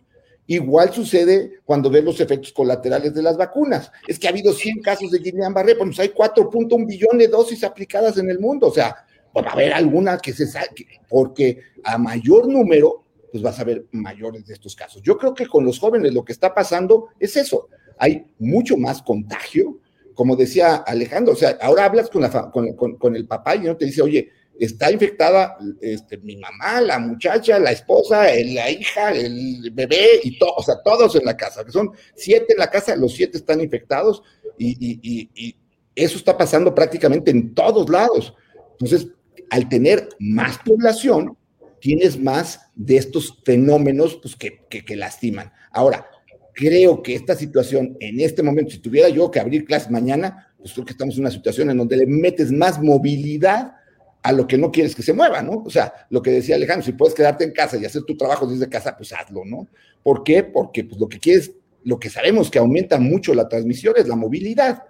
Igual 0.47 0.93
sucede 0.93 1.61
cuando 1.65 1.89
ves 1.89 2.05
los 2.05 2.21
efectos 2.21 2.53
colaterales 2.53 3.15
de 3.15 3.23
las 3.23 3.37
vacunas. 3.37 3.91
Es 4.07 4.19
que 4.19 4.27
ha 4.27 4.31
habido 4.31 4.53
100 4.53 4.83
casos 4.83 5.11
de 5.11 5.21
Guillain-Barré, 5.21 5.75
pues 5.77 5.99
hay 5.99 6.09
4.1 6.09 6.87
billones 6.87 7.19
de 7.19 7.29
dosis 7.29 7.65
aplicadas 7.65 8.19
en 8.19 8.29
el 8.29 8.39
mundo. 8.39 8.69
O 8.69 8.75
sea, 8.75 8.95
pues 9.33 9.47
va 9.47 9.51
a 9.51 9.53
haber 9.55 9.73
alguna 9.73 10.19
que 10.19 10.35
se 10.35 10.47
saque, 10.47 10.87
porque 11.09 11.61
a 11.83 11.97
mayor 11.97 12.47
número, 12.47 13.04
pues 13.35 13.43
vas 13.43 13.59
a 13.59 13.65
ver 13.65 13.87
mayores 13.91 14.47
de 14.47 14.55
estos 14.55 14.77
casos. 14.77 15.03
Yo 15.03 15.19
creo 15.19 15.35
que 15.35 15.49
con 15.49 15.65
los 15.65 15.81
jóvenes 15.81 16.15
lo 16.15 16.25
que 16.25 16.31
está 16.31 16.55
pasando 16.55 17.09
es 17.19 17.37
eso. 17.37 17.69
Hay 17.99 18.27
mucho 18.39 18.77
más 18.77 19.03
contagio, 19.03 19.81
como 20.15 20.37
decía 20.37 20.77
Alejandro, 20.77 21.33
o 21.33 21.37
sea, 21.37 21.59
ahora 21.61 21.87
hablas 21.87 22.09
con, 22.11 22.23
la, 22.23 22.53
con, 22.53 23.17
el 23.17 23.27
papá 23.27 23.57
y 23.57 23.63
no 23.63 23.77
te 23.77 23.87
dice, 23.87 24.03
oye, 24.03 24.31
está 24.57 24.93
infectada 24.93 25.59
este, 25.81 26.19
mi 26.19 26.37
mamá, 26.37 26.81
la 26.81 27.01
muchacha, 27.01 27.59
la 27.59 27.73
esposa, 27.73 28.23
la 28.23 28.71
hija, 28.71 29.11
el 29.11 29.69
bebé 29.73 30.21
y 30.23 30.39
todo, 30.39 30.55
o 30.55 30.63
sea, 30.63 30.77
todos 30.85 31.17
en 31.17 31.25
la 31.25 31.37
casa, 31.37 31.65
que 31.65 31.73
son 31.73 31.91
siete 32.15 32.53
en 32.53 32.61
la 32.61 32.71
casa, 32.71 32.95
los 32.95 33.15
siete 33.15 33.39
están 33.39 33.61
infectados 33.61 34.23
y, 34.57 35.01
y 35.03 35.57
eso 35.97 36.19
está 36.19 36.39
pasando 36.39 36.73
prácticamente 36.73 37.33
en 37.33 37.53
todos 37.53 37.91
lados. 37.91 38.33
Entonces, 38.79 39.09
al 39.51 39.69
tener 39.69 40.09
más 40.21 40.57
población, 40.59 41.37
tienes 41.85 42.19
más 42.19 42.63
de 42.75 42.97
estos 42.97 43.43
fenómenos 43.45 44.17
pues, 44.17 44.35
que, 44.37 44.63
que, 44.71 44.87
que 44.87 44.97
lastiman. 44.97 45.53
Ahora, 45.71 46.07
creo 46.55 47.03
que 47.03 47.15
esta 47.15 47.35
situación, 47.35 47.99
en 48.01 48.21
este 48.21 48.43
momento, 48.43 48.71
si 48.71 48.79
tuviera 48.79 49.11
yo 49.11 49.31
que 49.31 49.39
abrir 49.39 49.67
clases 49.67 49.91
mañana, 49.91 50.55
pues 50.57 50.73
creo 50.73 50.87
que 50.87 50.93
estamos 50.93 51.17
en 51.17 51.21
una 51.21 51.31
situación 51.31 51.69
en 51.69 51.77
donde 51.77 51.99
le 51.99 52.07
metes 52.07 52.51
más 52.51 52.83
movilidad 52.83 53.75
a 54.23 54.33
lo 54.33 54.47
que 54.47 54.57
no 54.57 54.73
quieres 54.73 54.95
que 54.95 55.03
se 55.03 55.13
mueva, 55.13 55.43
¿no? 55.43 55.63
O 55.63 55.69
sea, 55.69 55.93
lo 56.09 56.23
que 56.23 56.31
decía 56.31 56.57
Alejandro, 56.57 56.87
si 56.87 56.93
puedes 56.93 57.15
quedarte 57.15 57.45
en 57.45 57.53
casa 57.53 57.77
y 57.77 57.85
hacer 57.85 58.05
tu 58.05 58.17
trabajo 58.17 58.47
desde 58.47 58.67
casa, 58.71 58.97
pues 58.97 59.13
hazlo, 59.13 59.45
¿no? 59.45 59.69
¿Por 60.03 60.25
qué? 60.25 60.43
Porque 60.43 60.85
pues, 60.85 60.99
lo 60.99 61.07
que 61.07 61.19
quieres, 61.19 61.53
lo 61.83 62.01
que 62.01 62.09
sabemos 62.09 62.51
que 62.51 62.61
aumenta 62.61 62.99
mucho 62.99 63.35
la 63.35 63.47
transmisión 63.47 63.93
es 63.99 64.09
la 64.09 64.17
movilidad, 64.17 64.85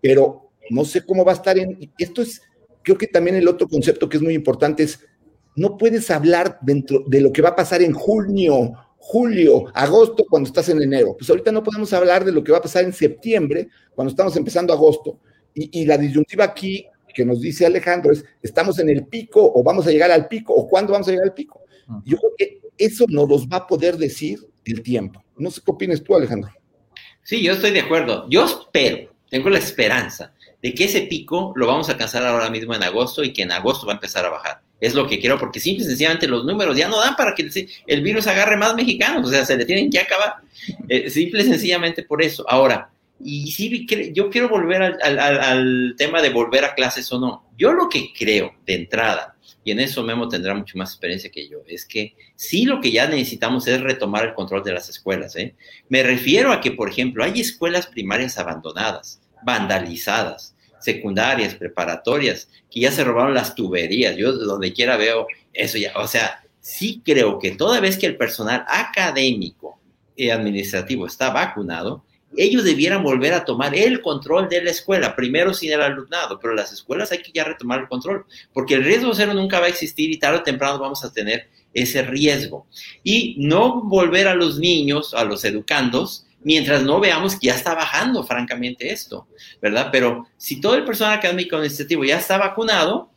pero 0.00 0.50
no 0.70 0.86
sé 0.86 1.04
cómo 1.04 1.26
va 1.26 1.32
a 1.32 1.34
estar 1.34 1.58
en... 1.58 1.92
Esto 1.98 2.22
es, 2.22 2.40
creo 2.82 2.96
que 2.96 3.06
también 3.06 3.36
el 3.36 3.48
otro 3.48 3.68
concepto 3.68 4.08
que 4.08 4.16
es 4.16 4.22
muy 4.22 4.32
importante 4.32 4.84
es, 4.84 4.98
no 5.58 5.76
puedes 5.76 6.10
hablar 6.10 6.58
dentro 6.62 7.04
de 7.06 7.20
lo 7.20 7.32
que 7.32 7.42
va 7.42 7.50
a 7.50 7.56
pasar 7.56 7.82
en 7.82 7.92
junio 7.92 8.72
julio, 9.08 9.64
agosto, 9.72 10.26
cuando 10.28 10.48
estás 10.48 10.68
en 10.68 10.82
enero. 10.82 11.16
Pues 11.16 11.30
ahorita 11.30 11.50
no 11.50 11.62
podemos 11.62 11.90
hablar 11.94 12.26
de 12.26 12.32
lo 12.32 12.44
que 12.44 12.52
va 12.52 12.58
a 12.58 12.62
pasar 12.62 12.84
en 12.84 12.92
septiembre, 12.92 13.68
cuando 13.94 14.10
estamos 14.10 14.36
empezando 14.36 14.70
agosto. 14.70 15.18
Y, 15.54 15.86
la 15.86 15.96
disyuntiva 15.96 16.44
aquí 16.44 16.86
que 17.14 17.24
nos 17.24 17.40
dice 17.40 17.64
Alejandro 17.64 18.12
es, 18.12 18.22
¿estamos 18.42 18.78
en 18.78 18.90
el 18.90 19.06
pico 19.06 19.40
o 19.52 19.62
vamos 19.62 19.86
a 19.86 19.90
llegar 19.90 20.10
al 20.10 20.28
pico 20.28 20.52
o 20.54 20.68
cuándo 20.68 20.92
vamos 20.92 21.08
a 21.08 21.10
llegar 21.10 21.26
al 21.26 21.34
pico? 21.34 21.62
Yo 22.04 22.18
creo 22.18 22.32
que 22.36 22.60
eso 22.76 23.06
nos 23.08 23.28
los 23.28 23.48
va 23.48 23.56
a 23.56 23.66
poder 23.66 23.96
decir 23.96 24.40
el 24.66 24.82
tiempo. 24.82 25.24
No 25.38 25.50
sé 25.50 25.62
qué 25.64 25.70
opinas 25.70 26.02
tú, 26.02 26.14
Alejandro. 26.14 26.52
Sí, 27.22 27.42
yo 27.42 27.54
estoy 27.54 27.70
de 27.70 27.80
acuerdo. 27.80 28.28
Yo 28.28 28.44
espero, 28.44 29.10
tengo 29.30 29.48
la 29.48 29.58
esperanza 29.58 30.34
de 30.62 30.74
que 30.74 30.84
ese 30.84 31.02
pico 31.02 31.54
lo 31.56 31.66
vamos 31.66 31.88
a 31.88 31.92
alcanzar 31.92 32.24
ahora 32.24 32.50
mismo 32.50 32.74
en 32.74 32.82
agosto 32.82 33.24
y 33.24 33.32
que 33.32 33.42
en 33.42 33.52
agosto 33.52 33.86
va 33.86 33.94
a 33.94 33.96
empezar 33.96 34.26
a 34.26 34.30
bajar. 34.30 34.60
Es 34.80 34.94
lo 34.94 35.06
que 35.08 35.18
quiero, 35.18 35.38
porque 35.38 35.58
simple 35.58 35.84
y 35.84 35.88
sencillamente 35.88 36.28
los 36.28 36.44
números 36.44 36.76
ya 36.76 36.88
no 36.88 37.00
dan 37.00 37.16
para 37.16 37.34
que 37.34 37.48
el 37.86 38.02
virus 38.02 38.26
agarre 38.26 38.56
más 38.56 38.74
mexicanos, 38.74 39.26
o 39.26 39.30
sea, 39.30 39.44
se 39.44 39.56
le 39.56 39.64
tienen 39.64 39.90
que 39.90 39.98
acabar. 39.98 40.34
Eh, 40.88 41.10
simple 41.10 41.42
y 41.42 41.46
sencillamente 41.46 42.04
por 42.04 42.22
eso. 42.22 42.48
Ahora, 42.48 42.90
y 43.20 43.50
sí, 43.50 43.86
yo 44.12 44.30
quiero 44.30 44.48
volver 44.48 44.82
al, 45.02 45.18
al, 45.18 45.94
tema 45.96 46.22
de 46.22 46.30
volver 46.30 46.64
a 46.64 46.74
clases 46.74 47.10
o 47.12 47.18
no. 47.18 47.44
Yo 47.56 47.72
lo 47.72 47.88
que 47.88 48.12
creo 48.16 48.54
de 48.64 48.74
entrada, 48.74 49.34
y 49.64 49.72
en 49.72 49.80
eso 49.80 50.04
Memo 50.04 50.28
tendrá 50.28 50.54
mucho 50.54 50.78
más 50.78 50.90
experiencia 50.90 51.30
que 51.30 51.48
yo, 51.48 51.58
es 51.66 51.84
que 51.84 52.14
sí 52.36 52.64
lo 52.64 52.80
que 52.80 52.92
ya 52.92 53.08
necesitamos 53.08 53.66
es 53.66 53.80
retomar 53.80 54.24
el 54.24 54.34
control 54.34 54.62
de 54.62 54.72
las 54.72 54.88
escuelas. 54.88 55.34
¿eh? 55.34 55.54
Me 55.88 56.04
refiero 56.04 56.52
a 56.52 56.60
que, 56.60 56.70
por 56.70 56.88
ejemplo, 56.88 57.24
hay 57.24 57.40
escuelas 57.40 57.88
primarias 57.88 58.38
abandonadas, 58.38 59.20
vandalizadas, 59.42 60.54
secundarias, 60.80 61.54
preparatorias, 61.54 62.48
que 62.70 62.80
ya 62.80 62.92
se 62.92 63.04
robaron 63.04 63.34
las 63.34 63.54
tuberías. 63.54 64.16
Yo 64.16 64.32
donde 64.32 64.72
quiera 64.72 64.96
veo 64.96 65.26
eso 65.52 65.78
ya. 65.78 65.92
O 65.96 66.06
sea, 66.06 66.42
sí 66.60 67.02
creo 67.04 67.38
que 67.38 67.52
toda 67.52 67.80
vez 67.80 67.96
que 67.98 68.06
el 68.06 68.16
personal 68.16 68.64
académico 68.68 69.78
y 70.16 70.30
administrativo 70.30 71.06
está 71.06 71.30
vacunado, 71.30 72.04
ellos 72.36 72.64
debieran 72.64 73.02
volver 73.02 73.32
a 73.32 73.44
tomar 73.44 73.74
el 73.74 74.02
control 74.02 74.48
de 74.48 74.62
la 74.62 74.70
escuela, 74.70 75.16
primero 75.16 75.54
sin 75.54 75.72
el 75.72 75.80
alumnado, 75.80 76.38
pero 76.38 76.54
las 76.54 76.72
escuelas 76.72 77.10
hay 77.10 77.22
que 77.22 77.32
ya 77.32 77.44
retomar 77.44 77.80
el 77.80 77.88
control, 77.88 78.26
porque 78.52 78.74
el 78.74 78.84
riesgo 78.84 79.14
cero 79.14 79.32
nunca 79.34 79.60
va 79.60 79.66
a 79.66 79.70
existir 79.70 80.10
y 80.10 80.18
tarde 80.18 80.38
o 80.38 80.42
temprano 80.42 80.78
vamos 80.78 81.04
a 81.04 81.12
tener 81.12 81.48
ese 81.72 82.02
riesgo. 82.02 82.66
Y 83.02 83.36
no 83.38 83.82
volver 83.82 84.28
a 84.28 84.34
los 84.34 84.58
niños, 84.58 85.14
a 85.14 85.24
los 85.24 85.44
educandos, 85.44 86.26
mientras 86.42 86.82
no 86.82 87.00
veamos 87.00 87.36
que 87.36 87.48
ya 87.48 87.54
está 87.54 87.74
bajando, 87.74 88.24
francamente, 88.24 88.92
esto, 88.92 89.28
¿verdad? 89.60 89.88
Pero 89.92 90.26
si 90.36 90.60
todo 90.60 90.74
el 90.74 90.84
personal 90.84 91.18
académico 91.18 91.56
administrativo 91.56 92.04
ya 92.04 92.18
está 92.18 92.38
vacunado, 92.38 93.10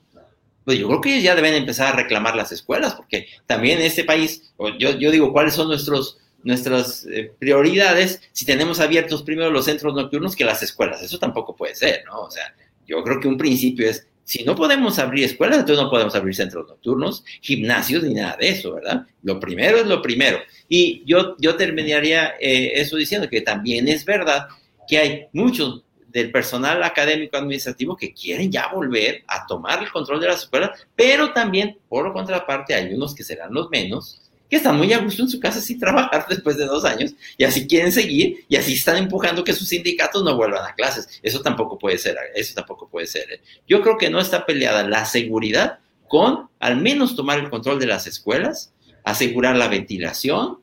pues 0.65 0.77
yo 0.77 0.87
creo 0.87 1.01
que 1.01 1.13
ellos 1.13 1.23
ya 1.23 1.35
deben 1.35 1.55
empezar 1.55 1.93
a 1.93 1.95
reclamar 1.97 2.35
las 2.35 2.51
escuelas, 2.51 2.95
porque 2.95 3.27
también 3.47 3.81
este 3.81 4.03
país, 4.03 4.53
yo, 4.79 4.91
yo 4.97 5.11
digo, 5.11 5.31
¿cuáles 5.31 5.53
son 5.53 5.67
nuestros 5.67 6.17
nuestras 6.43 7.05
eh, 7.05 7.31
prioridades 7.39 8.21
si 8.31 8.45
tenemos 8.45 8.79
abiertos 8.79 9.23
primero 9.23 9.51
los 9.51 9.65
centros 9.65 9.93
nocturnos 9.93 10.35
que 10.35 10.45
las 10.45 10.63
escuelas. 10.63 11.01
Eso 11.01 11.19
tampoco 11.19 11.55
puede 11.55 11.75
ser, 11.75 12.03
¿no? 12.05 12.21
O 12.21 12.31
sea, 12.31 12.53
yo 12.87 13.03
creo 13.03 13.19
que 13.19 13.27
un 13.27 13.37
principio 13.37 13.89
es, 13.89 14.07
si 14.31 14.45
no 14.45 14.55
podemos 14.55 14.97
abrir 14.97 15.25
escuelas, 15.25 15.59
entonces 15.59 15.83
no 15.83 15.89
podemos 15.89 16.15
abrir 16.15 16.33
centros 16.33 16.65
nocturnos, 16.65 17.25
gimnasios 17.41 18.01
ni 18.03 18.13
nada 18.13 18.37
de 18.39 18.47
eso, 18.47 18.75
¿verdad? 18.75 19.05
Lo 19.23 19.41
primero 19.41 19.77
es 19.77 19.87
lo 19.87 20.01
primero. 20.01 20.39
Y 20.69 21.03
yo, 21.05 21.35
yo 21.37 21.57
terminaría 21.57 22.35
eh, 22.39 22.71
eso 22.75 22.95
diciendo 22.95 23.27
que 23.27 23.41
también 23.41 23.89
es 23.89 24.05
verdad 24.05 24.47
que 24.87 24.97
hay 24.99 25.25
muchos 25.33 25.83
del 26.07 26.31
personal 26.31 26.81
académico 26.81 27.35
administrativo 27.35 27.97
que 27.97 28.13
quieren 28.13 28.49
ya 28.49 28.69
volver 28.69 29.21
a 29.27 29.45
tomar 29.45 29.83
el 29.83 29.91
control 29.91 30.21
de 30.21 30.27
las 30.27 30.43
escuelas, 30.43 30.79
pero 30.95 31.33
también, 31.33 31.77
por 31.89 32.13
contraparte, 32.13 32.73
hay 32.73 32.93
unos 32.93 33.13
que 33.13 33.25
serán 33.25 33.53
los 33.53 33.69
menos, 33.69 34.30
que 34.51 34.57
están 34.57 34.77
muy 34.77 34.91
a 34.91 34.99
gusto 34.99 35.23
en 35.23 35.29
su 35.29 35.39
casa 35.39 35.61
sin 35.61 35.79
trabajar 35.79 36.25
después 36.29 36.57
de 36.57 36.65
dos 36.65 36.83
años 36.83 37.13
y 37.37 37.45
así 37.45 37.65
quieren 37.65 37.89
seguir 37.89 38.45
y 38.49 38.57
así 38.57 38.73
están 38.73 38.97
empujando 38.97 39.45
que 39.45 39.53
sus 39.53 39.69
sindicatos 39.69 40.23
no 40.25 40.35
vuelvan 40.35 40.65
a 40.69 40.75
clases. 40.75 41.07
Eso 41.23 41.41
tampoco 41.41 41.79
puede 41.79 41.97
ser, 41.97 42.17
eso 42.35 42.53
tampoco 42.53 42.89
puede 42.89 43.07
ser. 43.07 43.31
¿eh? 43.31 43.41
Yo 43.65 43.81
creo 43.81 43.97
que 43.97 44.09
no 44.09 44.19
está 44.19 44.45
peleada 44.45 44.83
la 44.83 45.05
seguridad 45.05 45.79
con 46.09 46.49
al 46.59 46.75
menos 46.75 47.15
tomar 47.15 47.39
el 47.39 47.49
control 47.49 47.79
de 47.79 47.85
las 47.85 48.07
escuelas, 48.07 48.73
asegurar 49.05 49.55
la 49.55 49.69
ventilación, 49.69 50.59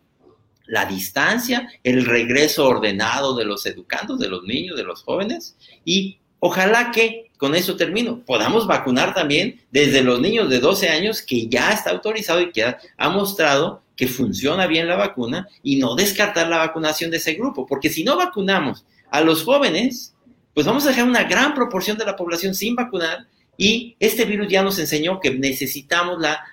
la 0.67 0.85
distancia, 0.85 1.73
el 1.83 2.05
regreso 2.05 2.69
ordenado 2.69 3.35
de 3.35 3.47
los 3.47 3.65
educandos, 3.65 4.21
de 4.21 4.29
los 4.29 4.43
niños, 4.43 4.77
de 4.77 4.85
los 4.85 5.03
jóvenes 5.03 5.57
y 5.87 6.19
ojalá 6.41 6.91
que 6.91 7.28
con 7.39 7.55
eso 7.55 7.77
termino. 7.77 8.21
Podamos 8.27 8.67
vacunar 8.67 9.15
también 9.15 9.61
desde 9.71 10.03
los 10.03 10.21
niños 10.21 10.51
de 10.51 10.59
12 10.61 10.89
años 10.89 11.23
que 11.23 11.47
ya 11.47 11.73
está 11.73 11.91
autorizado 11.91 12.43
y 12.43 12.53
que 12.53 12.65
ha, 12.65 13.09
mostrado 13.09 13.83
que 13.97 14.07
funciona 14.07 14.67
bien 14.67 14.87
la 14.87 14.97
vacuna 14.97 15.49
y 15.63 15.77
no 15.77 15.95
descartar 15.95 16.49
la 16.49 16.59
vacunación 16.59 17.11
de 17.11 17.17
ese 17.17 17.35
grupo, 17.35 17.67
porque 17.67 17.89
si 17.89 18.05
no 18.05 18.17
vacunamos 18.17 18.85
a 19.11 19.23
los 19.23 19.45
jóvenes, 19.45 20.15
pues 20.53 20.67
vamos 20.67 20.85
a 20.85 20.91
dejar 20.91 21.09
una 21.09 21.25
gran 21.25 21.55
proporción 21.55 21.97
de 21.97 22.05
la 22.05 22.17
población 22.17 22.55
sin 22.55 22.75
vacunar 22.75 23.27
y 23.57 23.97
este 23.99 24.25
virus 24.25 24.49
ya 24.49 24.63
nos 24.63 24.79
enseñó 24.79 25.19
que 25.21 25.31
necesitamos 25.31 26.21
la 26.21 26.45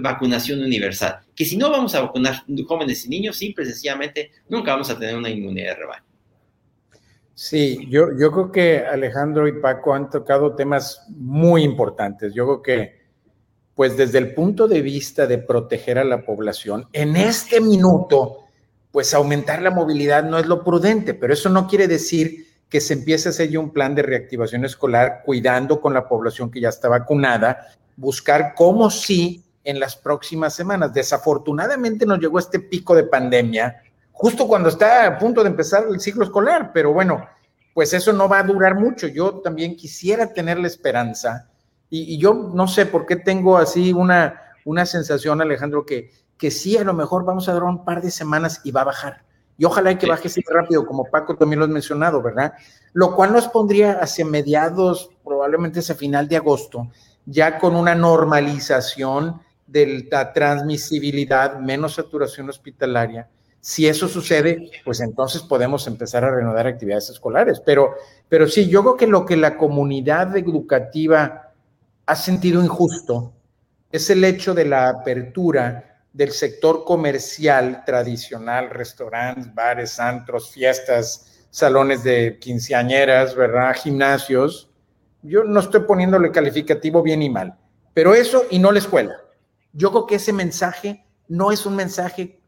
vacunación 0.00 0.62
universal, 0.62 1.20
que 1.34 1.44
si 1.44 1.56
no 1.56 1.70
vamos 1.70 1.94
a 1.94 2.02
vacunar 2.02 2.44
jóvenes 2.66 3.04
y 3.04 3.08
niños, 3.08 3.36
simple 3.36 3.64
y 3.64 3.68
sencillamente 3.68 4.30
nunca 4.48 4.72
vamos 4.72 4.90
a 4.90 4.98
tener 4.98 5.16
una 5.16 5.30
inmunidad 5.30 5.70
de 5.70 5.74
rebaño. 5.74 6.13
Sí, 7.34 7.86
yo, 7.90 8.16
yo 8.16 8.30
creo 8.30 8.52
que 8.52 8.78
Alejandro 8.86 9.48
y 9.48 9.60
Paco 9.60 9.92
han 9.92 10.08
tocado 10.08 10.54
temas 10.54 11.04
muy 11.08 11.64
importantes. 11.64 12.32
Yo 12.32 12.44
creo 12.44 12.62
que, 12.62 13.04
pues 13.74 13.96
desde 13.96 14.18
el 14.18 14.34
punto 14.34 14.68
de 14.68 14.82
vista 14.82 15.26
de 15.26 15.38
proteger 15.38 15.98
a 15.98 16.04
la 16.04 16.24
población, 16.24 16.86
en 16.92 17.16
este 17.16 17.60
minuto, 17.60 18.44
pues 18.92 19.12
aumentar 19.14 19.60
la 19.62 19.72
movilidad 19.72 20.22
no 20.22 20.38
es 20.38 20.46
lo 20.46 20.62
prudente, 20.62 21.14
pero 21.14 21.34
eso 21.34 21.48
no 21.48 21.66
quiere 21.66 21.88
decir 21.88 22.46
que 22.68 22.80
se 22.80 22.94
empiece 22.94 23.28
a 23.28 23.30
hacer 23.30 23.50
ya 23.50 23.58
un 23.58 23.72
plan 23.72 23.94
de 23.96 24.02
reactivación 24.02 24.64
escolar 24.64 25.22
cuidando 25.24 25.80
con 25.80 25.92
la 25.92 26.08
población 26.08 26.50
que 26.50 26.60
ya 26.60 26.68
está 26.68 26.88
vacunada, 26.88 27.68
buscar 27.96 28.54
cómo 28.54 28.90
sí 28.90 29.44
en 29.64 29.80
las 29.80 29.96
próximas 29.96 30.54
semanas. 30.54 30.94
Desafortunadamente 30.94 32.06
nos 32.06 32.20
llegó 32.20 32.38
este 32.38 32.60
pico 32.60 32.94
de 32.94 33.04
pandemia 33.04 33.82
justo 34.14 34.46
cuando 34.48 34.68
está 34.68 35.06
a 35.06 35.18
punto 35.18 35.42
de 35.42 35.50
empezar 35.50 35.84
el 35.90 36.00
ciclo 36.00 36.24
escolar, 36.24 36.70
pero 36.72 36.92
bueno, 36.92 37.26
pues 37.74 37.92
eso 37.92 38.12
no 38.12 38.28
va 38.28 38.38
a 38.38 38.44
durar 38.44 38.76
mucho. 38.76 39.08
Yo 39.08 39.40
también 39.40 39.76
quisiera 39.76 40.32
tener 40.32 40.58
la 40.58 40.68
esperanza 40.68 41.50
y, 41.90 42.16
yo 42.18 42.32
no 42.54 42.66
sé 42.66 42.86
por 42.86 43.06
qué 43.06 43.16
tengo 43.16 43.58
así 43.58 43.92
una, 43.92 44.40
una 44.64 44.86
sensación, 44.86 45.42
Alejandro, 45.42 45.84
que, 45.84 46.10
que 46.38 46.50
sí, 46.50 46.76
a 46.78 46.84
lo 46.84 46.94
mejor 46.94 47.24
vamos 47.24 47.48
a 47.48 47.52
durar 47.52 47.68
un 47.68 47.84
par 47.84 48.00
de 48.00 48.10
semanas 48.10 48.60
y 48.64 48.70
va 48.70 48.82
a 48.82 48.84
bajar. 48.84 49.24
Y 49.58 49.64
ojalá 49.64 49.96
que 49.98 50.06
baje 50.06 50.28
así 50.28 50.42
rápido, 50.48 50.86
como 50.86 51.04
Paco 51.04 51.36
también 51.36 51.58
lo 51.58 51.66
has 51.66 51.70
mencionado, 51.70 52.22
¿verdad? 52.22 52.54
Lo 52.92 53.14
cual 53.14 53.32
nos 53.32 53.48
pondría 53.48 53.98
hacia 54.00 54.24
mediados, 54.24 55.10
probablemente 55.22 55.80
hacia 55.80 55.94
final 55.94 56.28
de 56.28 56.36
agosto, 56.36 56.88
ya 57.26 57.58
con 57.58 57.76
una 57.76 57.94
normalización 57.94 59.40
de 59.66 60.08
la 60.10 60.32
transmisibilidad, 60.32 61.58
menos 61.58 61.94
saturación 61.94 62.48
hospitalaria, 62.48 63.28
si 63.64 63.88
eso 63.88 64.08
sucede, 64.08 64.70
pues 64.84 65.00
entonces 65.00 65.40
podemos 65.40 65.86
empezar 65.86 66.22
a 66.22 66.30
reanudar 66.30 66.66
actividades 66.66 67.08
escolares. 67.08 67.62
Pero, 67.64 67.94
pero 68.28 68.46
sí, 68.46 68.68
yo 68.68 68.82
creo 68.82 68.96
que 68.98 69.06
lo 69.06 69.24
que 69.24 69.38
la 69.38 69.56
comunidad 69.56 70.36
educativa 70.36 71.50
ha 72.04 72.14
sentido 72.14 72.62
injusto 72.62 73.32
es 73.90 74.10
el 74.10 74.22
hecho 74.22 74.52
de 74.52 74.66
la 74.66 74.90
apertura 74.90 76.02
del 76.12 76.32
sector 76.32 76.84
comercial 76.84 77.84
tradicional, 77.86 78.68
restaurantes, 78.68 79.54
bares, 79.54 79.98
antros, 79.98 80.50
fiestas, 80.50 81.46
salones 81.48 82.04
de 82.04 82.38
quinceañeras, 82.38 83.34
¿verdad? 83.34 83.74
Gimnasios. 83.76 84.68
Yo 85.22 85.42
no 85.42 85.60
estoy 85.60 85.80
poniéndole 85.84 86.30
calificativo 86.30 87.02
bien 87.02 87.22
y 87.22 87.30
mal, 87.30 87.56
pero 87.94 88.14
eso 88.14 88.44
y 88.50 88.58
no 88.58 88.70
la 88.72 88.80
escuela. 88.80 89.16
Yo 89.72 89.90
creo 89.90 90.04
que 90.04 90.16
ese 90.16 90.34
mensaje 90.34 91.06
no 91.28 91.50
es 91.50 91.64
un 91.64 91.76
mensaje 91.76 92.43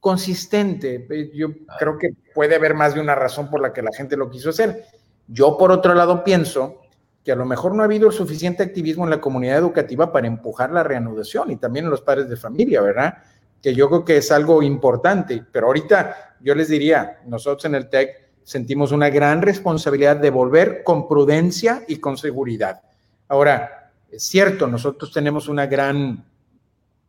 consistente. 0.00 1.06
Eh, 1.10 1.30
yo 1.34 1.48
creo 1.78 1.98
que 1.98 2.10
puede 2.34 2.56
haber 2.56 2.74
más 2.74 2.94
de 2.94 3.00
una 3.00 3.14
razón 3.14 3.50
por 3.50 3.60
la 3.60 3.72
que 3.72 3.82
la 3.82 3.92
gente 3.92 4.16
lo 4.16 4.30
quiso 4.30 4.50
hacer. 4.50 4.84
Yo, 5.26 5.56
por 5.58 5.72
otro 5.72 5.94
lado, 5.94 6.24
pienso 6.24 6.80
que 7.24 7.32
a 7.32 7.36
lo 7.36 7.44
mejor 7.44 7.74
no 7.74 7.82
ha 7.82 7.86
habido 7.86 8.10
suficiente 8.10 8.62
activismo 8.62 9.04
en 9.04 9.10
la 9.10 9.20
comunidad 9.20 9.58
educativa 9.58 10.12
para 10.12 10.26
empujar 10.26 10.70
la 10.70 10.82
reanudación 10.82 11.50
y 11.50 11.56
también 11.56 11.84
en 11.84 11.90
los 11.90 12.00
padres 12.00 12.28
de 12.28 12.36
familia, 12.36 12.80
¿verdad? 12.80 13.18
Que 13.60 13.74
yo 13.74 13.88
creo 13.88 14.04
que 14.04 14.16
es 14.16 14.32
algo 14.32 14.62
importante. 14.62 15.44
Pero 15.52 15.66
ahorita 15.66 16.36
yo 16.40 16.54
les 16.54 16.68
diría, 16.68 17.20
nosotros 17.26 17.64
en 17.66 17.74
el 17.74 17.90
TEC 17.90 18.28
sentimos 18.44 18.92
una 18.92 19.10
gran 19.10 19.42
responsabilidad 19.42 20.16
de 20.16 20.30
volver 20.30 20.82
con 20.82 21.06
prudencia 21.06 21.82
y 21.86 21.96
con 21.96 22.16
seguridad. 22.16 22.80
Ahora, 23.28 23.92
es 24.10 24.22
cierto, 24.22 24.66
nosotros 24.66 25.12
tenemos 25.12 25.48
una 25.48 25.66
gran 25.66 26.24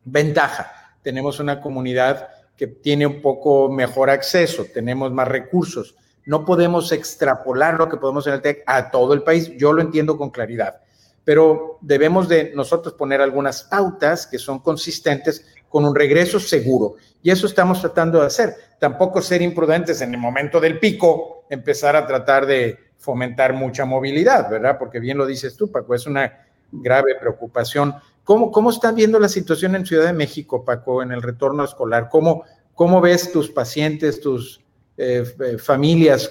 ventaja. 0.04 0.70
Tenemos 1.02 1.40
una 1.40 1.60
comunidad 1.62 2.28
que 2.60 2.66
tiene 2.66 3.06
un 3.06 3.22
poco 3.22 3.70
mejor 3.70 4.10
acceso, 4.10 4.66
tenemos 4.66 5.10
más 5.12 5.26
recursos. 5.26 5.96
No 6.26 6.44
podemos 6.44 6.92
extrapolar 6.92 7.78
lo 7.78 7.88
que 7.88 7.96
podemos 7.96 8.26
en 8.26 8.34
el 8.34 8.42
TEC 8.42 8.64
a 8.66 8.90
todo 8.90 9.14
el 9.14 9.22
país, 9.22 9.50
yo 9.56 9.72
lo 9.72 9.80
entiendo 9.80 10.18
con 10.18 10.28
claridad, 10.28 10.82
pero 11.24 11.78
debemos 11.80 12.28
de 12.28 12.52
nosotros 12.54 12.92
poner 12.92 13.22
algunas 13.22 13.62
pautas 13.62 14.26
que 14.26 14.38
son 14.38 14.58
consistentes 14.58 15.46
con 15.70 15.86
un 15.86 15.94
regreso 15.94 16.38
seguro. 16.38 16.96
Y 17.22 17.30
eso 17.30 17.46
estamos 17.46 17.80
tratando 17.80 18.20
de 18.20 18.26
hacer. 18.26 18.54
Tampoco 18.78 19.22
ser 19.22 19.40
imprudentes 19.40 20.02
en 20.02 20.12
el 20.12 20.20
momento 20.20 20.60
del 20.60 20.78
pico, 20.78 21.46
empezar 21.48 21.96
a 21.96 22.06
tratar 22.06 22.44
de 22.44 22.78
fomentar 22.98 23.54
mucha 23.54 23.86
movilidad, 23.86 24.50
¿verdad? 24.50 24.76
Porque 24.78 25.00
bien 25.00 25.16
lo 25.16 25.24
dices 25.24 25.56
tú, 25.56 25.72
Paco, 25.72 25.94
es 25.94 26.06
una 26.06 26.46
grave 26.70 27.14
preocupación. 27.18 27.94
¿Cómo, 28.24 28.50
¿Cómo 28.50 28.70
están 28.70 28.94
viendo 28.94 29.18
la 29.18 29.28
situación 29.28 29.74
en 29.74 29.86
Ciudad 29.86 30.06
de 30.06 30.12
México, 30.12 30.64
Paco, 30.64 31.02
en 31.02 31.12
el 31.12 31.22
retorno 31.22 31.64
escolar? 31.64 32.08
¿Cómo, 32.10 32.44
cómo 32.74 33.00
ves 33.00 33.32
tus 33.32 33.50
pacientes, 33.50 34.20
tus 34.20 34.60
eh, 34.96 35.24
eh, 35.40 35.58
familias? 35.58 36.30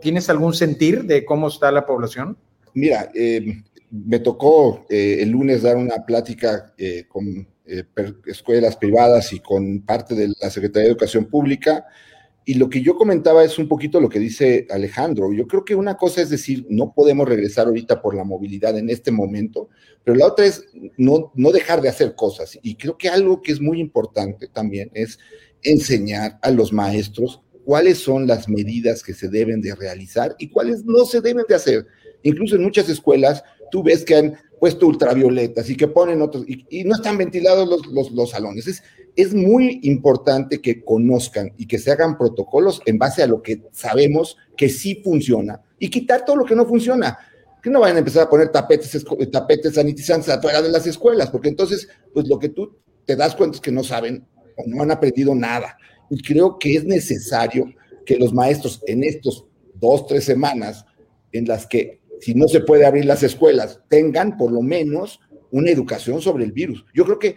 tienes 0.00 0.28
algún 0.28 0.54
sentir 0.54 1.04
de 1.04 1.24
cómo 1.24 1.48
está 1.48 1.72
la 1.72 1.86
población? 1.86 2.36
Mira, 2.74 3.10
eh, 3.14 3.62
me 3.90 4.20
tocó 4.20 4.86
el 4.88 5.28
lunes 5.30 5.62
dar 5.62 5.76
una 5.76 6.04
plática 6.06 6.72
con 7.08 7.48
escuelas 8.26 8.76
privadas 8.76 9.32
y 9.32 9.40
con 9.40 9.80
parte 9.80 10.14
de 10.14 10.32
la 10.40 10.50
Secretaría 10.50 10.84
de 10.84 10.92
Educación 10.92 11.24
Pública 11.24 11.86
y 12.44 12.54
lo 12.54 12.68
que 12.68 12.82
yo 12.82 12.96
comentaba 12.96 13.44
es 13.44 13.58
un 13.58 13.68
poquito 13.68 14.00
lo 14.00 14.08
que 14.08 14.18
dice 14.18 14.66
Alejandro. 14.70 15.32
Yo 15.32 15.46
creo 15.46 15.64
que 15.64 15.74
una 15.74 15.96
cosa 15.96 16.22
es 16.22 16.30
decir, 16.30 16.66
no 16.68 16.92
podemos 16.94 17.28
regresar 17.28 17.66
ahorita 17.66 18.00
por 18.00 18.14
la 18.14 18.24
movilidad 18.24 18.76
en 18.78 18.90
este 18.90 19.10
momento, 19.10 19.68
pero 20.04 20.16
la 20.16 20.26
otra 20.26 20.46
es 20.46 20.64
no, 20.96 21.32
no 21.34 21.52
dejar 21.52 21.80
de 21.80 21.90
hacer 21.90 22.14
cosas. 22.14 22.58
Y 22.62 22.76
creo 22.76 22.96
que 22.96 23.08
algo 23.08 23.42
que 23.42 23.52
es 23.52 23.60
muy 23.60 23.78
importante 23.78 24.48
también 24.48 24.90
es 24.94 25.18
enseñar 25.62 26.38
a 26.42 26.50
los 26.50 26.72
maestros 26.72 27.42
cuáles 27.64 27.98
son 27.98 28.26
las 28.26 28.48
medidas 28.48 29.02
que 29.02 29.14
se 29.14 29.28
deben 29.28 29.60
de 29.60 29.74
realizar 29.74 30.34
y 30.38 30.48
cuáles 30.48 30.84
no 30.84 31.04
se 31.04 31.20
deben 31.20 31.44
de 31.48 31.54
hacer. 31.54 31.86
Incluso 32.22 32.56
en 32.56 32.62
muchas 32.62 32.88
escuelas 32.88 33.44
tú 33.70 33.82
ves 33.82 34.04
que 34.04 34.16
han 34.16 34.38
puesto 34.60 34.86
ultravioletas 34.86 35.70
y 35.70 35.76
que 35.76 35.88
ponen 35.88 36.20
otros, 36.20 36.44
y, 36.46 36.84
no 36.84 36.94
están 36.94 37.16
ventilados 37.16 37.66
los, 37.90 38.12
los, 38.12 38.30
salones. 38.30 38.66
Es, 38.68 38.82
es 39.16 39.34
muy 39.34 39.80
importante 39.84 40.60
que 40.60 40.84
conozcan 40.84 41.52
y 41.56 41.66
que 41.66 41.78
se 41.78 41.90
hagan 41.90 42.18
protocolos 42.18 42.82
en 42.84 42.98
base 42.98 43.22
a 43.22 43.26
lo 43.26 43.40
que 43.42 43.62
sabemos 43.72 44.36
que 44.58 44.68
sí 44.68 45.00
funciona 45.02 45.62
y 45.78 45.88
quitar 45.88 46.26
todo 46.26 46.36
lo 46.36 46.44
que 46.44 46.54
no 46.54 46.66
funciona. 46.66 47.18
Que 47.62 47.70
no 47.70 47.80
vayan 47.80 47.96
a 47.96 48.00
empezar 48.00 48.24
a 48.24 48.30
poner 48.30 48.50
tapetes, 48.50 49.04
tapetes 49.32 49.74
sanitizantes 49.74 50.28
afuera 50.28 50.62
de 50.62 50.70
las 50.70 50.86
escuelas, 50.86 51.30
porque 51.30 51.48
entonces, 51.48 51.88
pues 52.12 52.28
lo 52.28 52.38
que 52.38 52.50
tú 52.50 52.76
te 53.06 53.16
das 53.16 53.34
cuenta 53.34 53.56
es 53.56 53.60
que 53.60 53.72
no 53.72 53.82
saben 53.82 54.26
o 54.56 54.62
no 54.66 54.82
han 54.82 54.90
aprendido 54.90 55.34
nada. 55.34 55.76
Y 56.10 56.22
creo 56.22 56.58
que 56.58 56.74
es 56.74 56.84
necesario 56.84 57.66
que 58.04 58.18
los 58.18 58.32
maestros 58.32 58.82
en 58.86 59.04
estos 59.04 59.46
dos, 59.74 60.06
tres 60.06 60.24
semanas 60.24 60.84
en 61.32 61.46
las 61.46 61.66
que 61.66 61.99
si 62.20 62.34
no 62.34 62.48
se 62.48 62.60
puede 62.60 62.86
abrir 62.86 63.04
las 63.06 63.22
escuelas, 63.22 63.80
tengan 63.88 64.36
por 64.36 64.52
lo 64.52 64.62
menos 64.62 65.20
una 65.50 65.70
educación 65.70 66.20
sobre 66.20 66.44
el 66.44 66.52
virus. 66.52 66.84
Yo 66.94 67.04
creo 67.04 67.18
que 67.18 67.36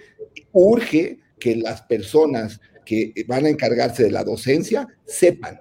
urge 0.52 1.20
que 1.40 1.56
las 1.56 1.82
personas 1.84 2.60
que 2.86 3.14
van 3.28 3.46
a 3.46 3.50
encargarse 3.50 4.04
de 4.04 4.12
la 4.12 4.24
docencia 4.24 4.88
sepan 5.06 5.60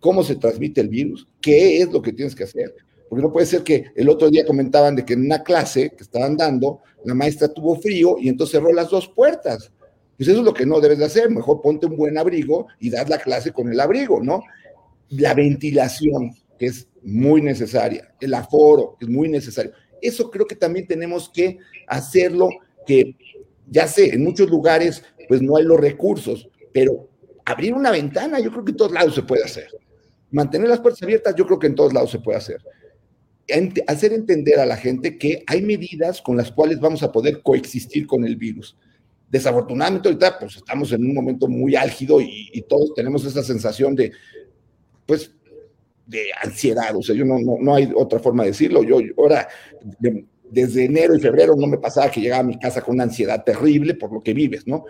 cómo 0.00 0.24
se 0.24 0.36
transmite 0.36 0.80
el 0.80 0.88
virus, 0.88 1.28
qué 1.40 1.78
es 1.78 1.92
lo 1.92 2.02
que 2.02 2.12
tienes 2.12 2.34
que 2.34 2.44
hacer. 2.44 2.74
Porque 3.08 3.22
no 3.22 3.32
puede 3.32 3.46
ser 3.46 3.62
que 3.62 3.92
el 3.94 4.08
otro 4.08 4.30
día 4.30 4.44
comentaban 4.44 4.96
de 4.96 5.04
que 5.04 5.12
en 5.12 5.24
una 5.24 5.42
clase 5.42 5.90
que 5.90 6.02
estaban 6.02 6.36
dando, 6.36 6.80
la 7.04 7.14
maestra 7.14 7.48
tuvo 7.48 7.76
frío 7.76 8.16
y 8.18 8.28
entonces 8.28 8.52
cerró 8.52 8.72
las 8.72 8.90
dos 8.90 9.08
puertas. 9.08 9.70
Pues 10.16 10.28
eso 10.28 10.38
es 10.40 10.44
lo 10.44 10.54
que 10.54 10.66
no 10.66 10.80
debes 10.80 10.98
de 10.98 11.04
hacer. 11.04 11.30
Mejor 11.30 11.60
ponte 11.60 11.86
un 11.86 11.96
buen 11.96 12.16
abrigo 12.16 12.66
y 12.80 12.90
das 12.90 13.08
la 13.08 13.18
clase 13.18 13.52
con 13.52 13.70
el 13.70 13.78
abrigo, 13.78 14.22
¿no? 14.22 14.42
La 15.10 15.34
ventilación, 15.34 16.34
que 16.62 16.68
es 16.68 16.86
muy 17.02 17.42
necesaria, 17.42 18.14
el 18.20 18.32
aforo 18.34 18.96
es 19.00 19.08
muy 19.08 19.28
necesario. 19.28 19.72
Eso 20.00 20.30
creo 20.30 20.46
que 20.46 20.54
también 20.54 20.86
tenemos 20.86 21.28
que 21.28 21.58
hacerlo, 21.88 22.50
que 22.86 23.16
ya 23.68 23.88
sé, 23.88 24.14
en 24.14 24.22
muchos 24.22 24.48
lugares 24.48 25.02
pues 25.26 25.42
no 25.42 25.56
hay 25.56 25.64
los 25.64 25.80
recursos, 25.80 26.48
pero 26.72 27.08
abrir 27.44 27.74
una 27.74 27.90
ventana 27.90 28.38
yo 28.38 28.52
creo 28.52 28.64
que 28.64 28.70
en 28.70 28.76
todos 28.76 28.92
lados 28.92 29.12
se 29.12 29.24
puede 29.24 29.42
hacer. 29.42 29.66
Mantener 30.30 30.68
las 30.68 30.78
puertas 30.78 31.02
abiertas 31.02 31.34
yo 31.34 31.44
creo 31.46 31.58
que 31.58 31.66
en 31.66 31.74
todos 31.74 31.92
lados 31.92 32.12
se 32.12 32.20
puede 32.20 32.38
hacer. 32.38 32.62
Hacer 33.88 34.12
entender 34.12 34.60
a 34.60 34.66
la 34.66 34.76
gente 34.76 35.18
que 35.18 35.42
hay 35.48 35.62
medidas 35.62 36.22
con 36.22 36.36
las 36.36 36.52
cuales 36.52 36.78
vamos 36.78 37.02
a 37.02 37.10
poder 37.10 37.42
coexistir 37.42 38.06
con 38.06 38.24
el 38.24 38.36
virus. 38.36 38.76
Desafortunadamente 39.28 40.10
ahorita 40.10 40.38
pues 40.38 40.58
estamos 40.58 40.92
en 40.92 41.02
un 41.02 41.12
momento 41.12 41.48
muy 41.48 41.74
álgido 41.74 42.20
y, 42.20 42.50
y 42.52 42.62
todos 42.62 42.94
tenemos 42.94 43.24
esa 43.24 43.42
sensación 43.42 43.96
de, 43.96 44.12
pues 45.06 45.32
de 46.06 46.26
ansiedad, 46.42 46.94
o 46.96 47.02
sea, 47.02 47.14
yo 47.14 47.24
no, 47.24 47.38
no, 47.38 47.74
hay 47.74 47.90
otra 47.94 48.18
forma 48.18 48.42
de 48.42 48.50
decirlo. 48.50 48.82
Yo, 48.82 48.98
ahora, 49.18 49.48
desde 50.50 50.84
enero 50.84 51.14
y 51.14 51.20
febrero 51.20 51.54
no 51.56 51.66
me 51.66 51.78
pasaba 51.78 52.10
que 52.10 52.20
llegaba 52.20 52.40
a 52.40 52.46
mi 52.46 52.58
casa 52.58 52.82
con 52.82 52.94
una 52.94 53.04
ansiedad 53.04 53.42
terrible 53.44 53.94
por 53.94 54.12
lo 54.12 54.22
que 54.22 54.34
vives, 54.34 54.66
¿no? 54.66 54.84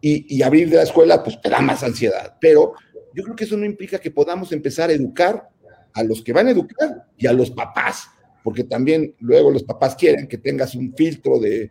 Y, 0.00 0.36
y 0.36 0.42
abrir 0.42 0.70
de 0.70 0.76
la 0.76 0.82
escuela, 0.82 1.22
pues 1.22 1.40
te 1.40 1.50
da 1.50 1.60
más 1.60 1.82
ansiedad. 1.82 2.36
Pero 2.40 2.74
yo 3.14 3.22
creo 3.22 3.36
que 3.36 3.44
eso 3.44 3.56
no 3.56 3.66
implica 3.66 3.98
que 3.98 4.10
podamos 4.10 4.52
empezar 4.52 4.90
a 4.90 4.94
educar 4.94 5.48
a 5.94 6.02
los 6.02 6.22
que 6.22 6.32
van 6.32 6.48
a 6.48 6.52
educar 6.52 7.06
y 7.16 7.26
a 7.26 7.32
los 7.32 7.50
papás, 7.50 8.08
porque 8.42 8.64
también 8.64 9.14
luego 9.20 9.50
los 9.50 9.62
papás 9.62 9.94
quieren 9.94 10.26
que 10.26 10.38
tengas 10.38 10.74
un 10.74 10.94
filtro 10.94 11.38
de 11.38 11.70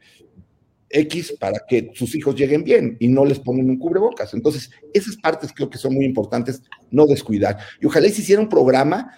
X 0.94 1.36
para 1.40 1.62
que 1.68 1.92
sus 1.94 2.16
hijos 2.16 2.36
lleguen 2.36 2.64
bien 2.64 2.98
y 3.00 3.08
no 3.08 3.26
les 3.26 3.40
pongan 3.40 3.70
un 3.70 3.78
cubrebocas. 3.78 4.34
Entonces, 4.34 4.70
esas 4.94 5.18
partes 5.18 5.52
creo 5.54 5.70
que 5.70 5.78
son 5.78 5.94
muy 5.94 6.06
importantes, 6.06 6.62
no 6.90 7.06
descuidar. 7.06 7.58
Y 7.80 7.86
ojalá 7.86 8.10
se 8.10 8.22
hiciera 8.22 8.42
un 8.42 8.50
programa 8.50 9.18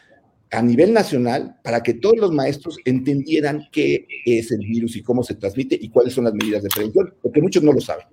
a 0.51 0.61
nivel 0.61 0.93
nacional 0.93 1.57
para 1.63 1.81
que 1.81 1.95
todos 1.95 2.17
los 2.17 2.31
maestros 2.31 2.77
entendieran 2.85 3.67
qué 3.71 4.05
es 4.25 4.51
el 4.51 4.59
virus 4.59 4.95
y 4.95 5.01
cómo 5.01 5.23
se 5.23 5.35
transmite 5.35 5.77
y 5.79 5.89
cuáles 5.89 6.13
son 6.13 6.25
las 6.25 6.33
medidas 6.33 6.63
de 6.63 6.69
prevención, 6.69 7.13
porque 7.21 7.41
muchos 7.41 7.63
no 7.63 7.73
lo 7.73 7.81
saben. 7.81 8.05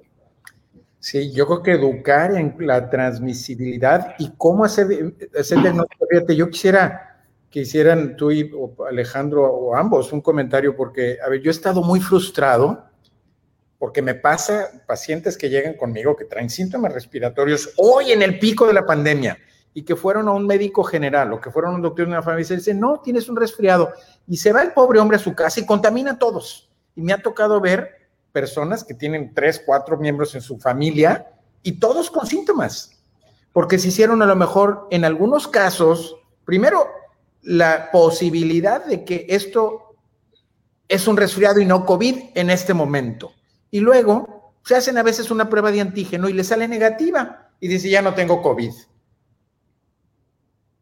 Sí, 0.98 1.32
yo 1.32 1.46
creo 1.46 1.62
que 1.62 1.72
educar 1.72 2.34
en 2.36 2.54
la 2.60 2.90
transmisibilidad 2.90 4.14
y 4.18 4.30
cómo 4.36 4.64
hacer, 4.64 5.14
hacer 5.38 5.60
diagnóstico. 5.60 6.06
Fíjate, 6.10 6.36
yo 6.36 6.50
quisiera 6.50 7.10
que 7.50 7.60
hicieran 7.60 8.16
tú 8.16 8.30
y 8.30 8.50
Alejandro 8.88 9.44
o 9.44 9.74
ambos 9.74 10.12
un 10.12 10.20
comentario, 10.20 10.76
porque, 10.76 11.18
a 11.24 11.28
ver, 11.28 11.40
yo 11.42 11.50
he 11.50 11.52
estado 11.52 11.82
muy 11.82 12.00
frustrado 12.00 12.89
porque 13.80 14.02
me 14.02 14.14
pasa 14.14 14.70
pacientes 14.86 15.38
que 15.38 15.48
llegan 15.48 15.72
conmigo 15.72 16.14
que 16.14 16.26
traen 16.26 16.50
síntomas 16.50 16.92
respiratorios 16.92 17.72
hoy 17.78 18.12
en 18.12 18.20
el 18.20 18.38
pico 18.38 18.66
de 18.66 18.74
la 18.74 18.84
pandemia 18.84 19.38
y 19.72 19.84
que 19.84 19.96
fueron 19.96 20.28
a 20.28 20.32
un 20.32 20.46
médico 20.46 20.84
general 20.84 21.32
o 21.32 21.40
que 21.40 21.50
fueron 21.50 21.72
a 21.72 21.76
un 21.76 21.82
doctor 21.82 22.04
de 22.04 22.12
una 22.12 22.22
familia 22.22 22.52
y 22.52 22.56
dicen, 22.56 22.78
no, 22.78 23.00
tienes 23.00 23.30
un 23.30 23.36
resfriado. 23.36 23.90
Y 24.28 24.36
se 24.36 24.52
va 24.52 24.60
el 24.60 24.72
pobre 24.72 25.00
hombre 25.00 25.16
a 25.16 25.20
su 25.20 25.34
casa 25.34 25.60
y 25.60 25.64
contamina 25.64 26.10
a 26.12 26.18
todos. 26.18 26.70
Y 26.94 27.00
me 27.00 27.14
ha 27.14 27.22
tocado 27.22 27.58
ver 27.58 28.10
personas 28.32 28.84
que 28.84 28.92
tienen 28.92 29.32
tres, 29.32 29.62
cuatro 29.64 29.96
miembros 29.96 30.34
en 30.34 30.42
su 30.42 30.58
familia 30.58 31.28
y 31.62 31.80
todos 31.80 32.10
con 32.10 32.26
síntomas. 32.26 33.00
Porque 33.50 33.78
se 33.78 33.88
hicieron 33.88 34.20
a 34.20 34.26
lo 34.26 34.36
mejor 34.36 34.88
en 34.90 35.06
algunos 35.06 35.48
casos, 35.48 36.16
primero, 36.44 36.86
la 37.40 37.90
posibilidad 37.90 38.84
de 38.84 39.06
que 39.06 39.24
esto 39.30 39.96
es 40.86 41.08
un 41.08 41.16
resfriado 41.16 41.60
y 41.60 41.64
no 41.64 41.86
COVID 41.86 42.16
en 42.34 42.50
este 42.50 42.74
momento 42.74 43.32
y 43.70 43.80
luego 43.80 44.54
se 44.64 44.76
hacen 44.76 44.98
a 44.98 45.02
veces 45.02 45.30
una 45.30 45.48
prueba 45.48 45.72
de 45.72 45.80
antígeno 45.80 46.28
y 46.28 46.32
le 46.32 46.44
sale 46.44 46.68
negativa 46.68 47.50
y 47.60 47.68
dice, 47.68 47.88
ya 47.88 48.02
no 48.02 48.14
tengo 48.14 48.42
COVID. 48.42 48.72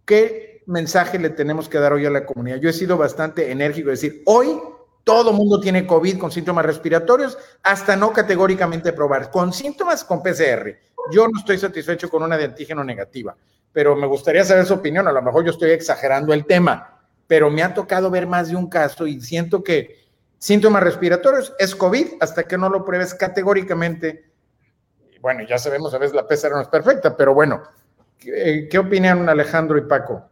¿Qué 0.05 0.63
mensaje 0.67 1.19
le 1.19 1.31
tenemos 1.31 1.69
que 1.69 1.79
dar 1.79 1.93
hoy 1.93 2.07
a 2.07 2.11
la 2.11 2.25
comunidad? 2.25 2.59
Yo 2.59 2.71
he 2.71 2.73
sido 2.73 2.97
bastante 2.97 3.51
enérgico, 3.51 3.91
es 3.91 4.01
decir, 4.01 4.23
hoy 4.27 4.59
todo 5.05 5.33
mundo 5.33 5.59
tiene 5.59 5.87
COVID 5.87 6.19
con 6.19 6.31
síntomas 6.31 6.67
respiratorios, 6.67 7.39
hasta 7.63 7.97
no 7.97 8.13
categóricamente 8.13 8.93
probar. 8.93 9.31
Con 9.31 9.55
síntomas, 9.55 10.05
con 10.05 10.23
PCR. 10.23 10.77
Yo 11.11 11.27
no 11.29 11.39
estoy 11.39 11.57
satisfecho 11.57 12.11
con 12.11 12.23
una 12.23 12.37
de 12.37 12.45
antígeno 12.45 12.85
negativa, 12.85 13.35
pero 13.73 13.97
me 13.97 14.07
gustaría 14.07 14.45
saber 14.45 14.67
su 14.67 14.75
opinión. 14.75 15.09
A 15.09 15.13
lo 15.13 15.23
mejor 15.23 15.45
yo 15.47 15.53
estoy 15.53 15.71
exagerando 15.71 16.35
el 16.35 16.45
tema, 16.45 17.01
pero 17.27 17.51
me 17.51 17.63
ha 17.63 17.73
tocado 17.73 18.11
ver 18.11 18.27
más 18.27 18.51
de 18.51 18.57
un 18.57 18.69
caso 18.69 19.07
y 19.07 19.21
siento 19.23 19.65
que 19.65 20.08
Síntomas 20.39 20.83
respiratorios 20.83 21.55
es 21.59 21.75
COVID 21.75 22.15
hasta 22.21 22.45
que 22.45 22.57
no 22.57 22.69
lo 22.69 22.85
pruebes 22.85 23.15
categóricamente. 23.15 24.31
Bueno, 25.21 25.43
ya 25.49 25.59
sabemos, 25.59 25.93
a 25.95 25.99
veces 25.99 26.15
la 26.15 26.27
PCR 26.27 26.53
no 26.53 26.61
es 26.61 26.69
perfecta, 26.69 27.17
pero 27.17 27.35
bueno, 27.35 27.63
¿qué, 28.19 28.69
qué 28.71 28.79
opinan 28.79 29.29
Alejandro 29.29 29.77
y 29.79 29.83
Paco? 29.83 30.31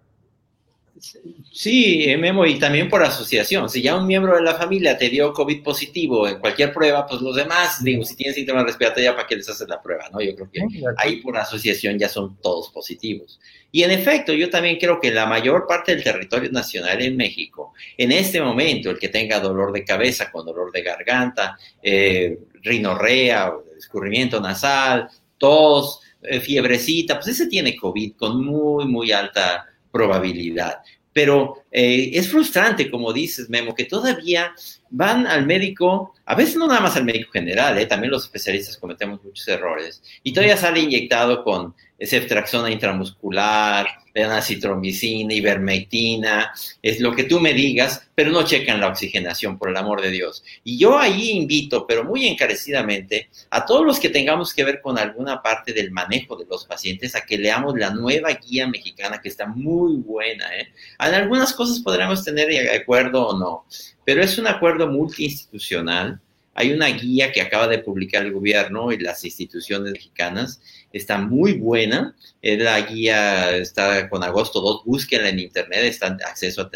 Sí, 1.52 2.04
eh, 2.04 2.16
Memo, 2.16 2.46
y 2.46 2.58
también 2.58 2.88
por 2.88 3.02
asociación. 3.02 3.68
Si 3.68 3.82
ya 3.82 3.96
un 3.96 4.06
miembro 4.06 4.36
de 4.36 4.42
la 4.42 4.54
familia 4.54 4.96
te 4.96 5.08
dio 5.08 5.32
COVID 5.32 5.62
positivo 5.62 6.26
en 6.28 6.38
cualquier 6.38 6.72
prueba, 6.72 7.06
pues 7.06 7.20
los 7.20 7.36
demás, 7.36 7.82
digo, 7.82 8.04
si 8.04 8.16
tienen 8.16 8.34
síntomas 8.34 8.64
respiratorios, 8.64 9.14
¿para 9.14 9.26
qué 9.26 9.36
les 9.36 9.48
haces 9.48 9.68
la 9.68 9.80
prueba? 9.82 10.08
¿no? 10.12 10.20
Yo 10.20 10.34
creo 10.34 10.50
que 10.50 10.60
ahí 10.96 11.16
por 11.16 11.36
asociación 11.36 11.98
ya 11.98 12.08
son 12.08 12.36
todos 12.40 12.70
positivos. 12.70 13.40
Y 13.72 13.82
en 13.82 13.90
efecto, 13.90 14.32
yo 14.32 14.48
también 14.48 14.78
creo 14.78 15.00
que 15.00 15.10
la 15.10 15.26
mayor 15.26 15.66
parte 15.66 15.94
del 15.94 16.04
territorio 16.04 16.50
nacional 16.50 17.02
en 17.02 17.16
México, 17.16 17.74
en 17.96 18.12
este 18.12 18.40
momento, 18.40 18.90
el 18.90 18.98
que 18.98 19.08
tenga 19.08 19.40
dolor 19.40 19.72
de 19.72 19.84
cabeza 19.84 20.30
con 20.30 20.46
dolor 20.46 20.72
de 20.72 20.82
garganta, 20.82 21.58
eh, 21.82 22.38
rinorrea, 22.62 23.52
escurrimiento 23.76 24.40
nasal, 24.40 25.08
tos, 25.36 26.00
eh, 26.22 26.40
fiebrecita, 26.40 27.16
pues 27.16 27.28
ese 27.28 27.46
tiene 27.46 27.76
COVID 27.76 28.14
con 28.16 28.44
muy, 28.44 28.86
muy 28.86 29.12
alta 29.12 29.66
probabilidad. 29.96 30.78
Pero 31.12 31.64
eh, 31.70 32.10
es 32.12 32.28
frustrante, 32.28 32.90
como 32.90 33.12
dices, 33.12 33.48
Memo, 33.48 33.74
que 33.74 33.86
todavía 33.86 34.52
van 34.90 35.26
al 35.26 35.46
médico, 35.46 36.12
a 36.26 36.34
veces 36.34 36.56
no 36.56 36.66
nada 36.66 36.80
más 36.80 36.94
al 36.96 37.04
médico 37.04 37.30
general, 37.32 37.78
eh, 37.78 37.86
también 37.86 38.10
los 38.10 38.24
especialistas 38.24 38.76
cometemos 38.76 39.24
muchos 39.24 39.48
errores, 39.48 40.02
y 40.22 40.32
todavía 40.34 40.58
sale 40.58 40.80
inyectado 40.80 41.42
con 41.42 41.74
ceftraxona 41.98 42.70
intramuscular, 42.70 43.86
acitromicina, 44.24 45.34
ivermectina, 45.34 46.52
es 46.82 47.00
lo 47.00 47.14
que 47.14 47.24
tú 47.24 47.40
me 47.40 47.52
digas, 47.52 48.08
pero 48.14 48.30
no 48.30 48.44
checan 48.44 48.80
la 48.80 48.88
oxigenación, 48.88 49.58
por 49.58 49.68
el 49.68 49.76
amor 49.76 50.00
de 50.00 50.10
Dios. 50.10 50.42
Y 50.64 50.78
yo 50.78 50.98
ahí 50.98 51.30
invito, 51.30 51.86
pero 51.86 52.04
muy 52.04 52.26
encarecidamente, 52.26 53.28
a 53.50 53.64
todos 53.66 53.84
los 53.84 54.00
que 54.00 54.08
tengamos 54.08 54.54
que 54.54 54.64
ver 54.64 54.80
con 54.80 54.98
alguna 54.98 55.42
parte 55.42 55.72
del 55.72 55.90
manejo 55.90 56.36
de 56.36 56.46
los 56.46 56.64
pacientes, 56.64 57.14
a 57.14 57.22
que 57.22 57.38
leamos 57.38 57.78
la 57.78 57.90
nueva 57.90 58.30
guía 58.32 58.66
mexicana, 58.66 59.20
que 59.20 59.28
está 59.28 59.46
muy 59.46 59.96
buena. 59.96 60.46
¿eh? 60.56 60.68
En 60.98 61.14
algunas 61.14 61.52
cosas 61.52 61.80
podremos 61.80 62.24
tener 62.24 62.48
de 62.48 62.70
acuerdo 62.70 63.26
o 63.26 63.38
no, 63.38 63.66
pero 64.04 64.22
es 64.22 64.38
un 64.38 64.46
acuerdo 64.46 64.86
multiinstitucional. 64.88 66.20
Hay 66.58 66.72
una 66.72 66.88
guía 66.88 67.32
que 67.32 67.42
acaba 67.42 67.68
de 67.68 67.80
publicar 67.80 68.24
el 68.24 68.32
gobierno 68.32 68.90
y 68.90 68.98
las 68.98 69.24
instituciones 69.24 69.92
mexicanas. 69.92 70.60
Está 70.90 71.18
muy 71.18 71.52
buena. 71.52 72.16
La 72.40 72.80
guía 72.80 73.54
está 73.54 74.08
con 74.08 74.24
agosto 74.24 74.62
2. 74.62 74.84
Búsquenla 74.86 75.28
en 75.28 75.40
internet. 75.40 75.80
Está 75.84 76.16
acceso 76.26 76.70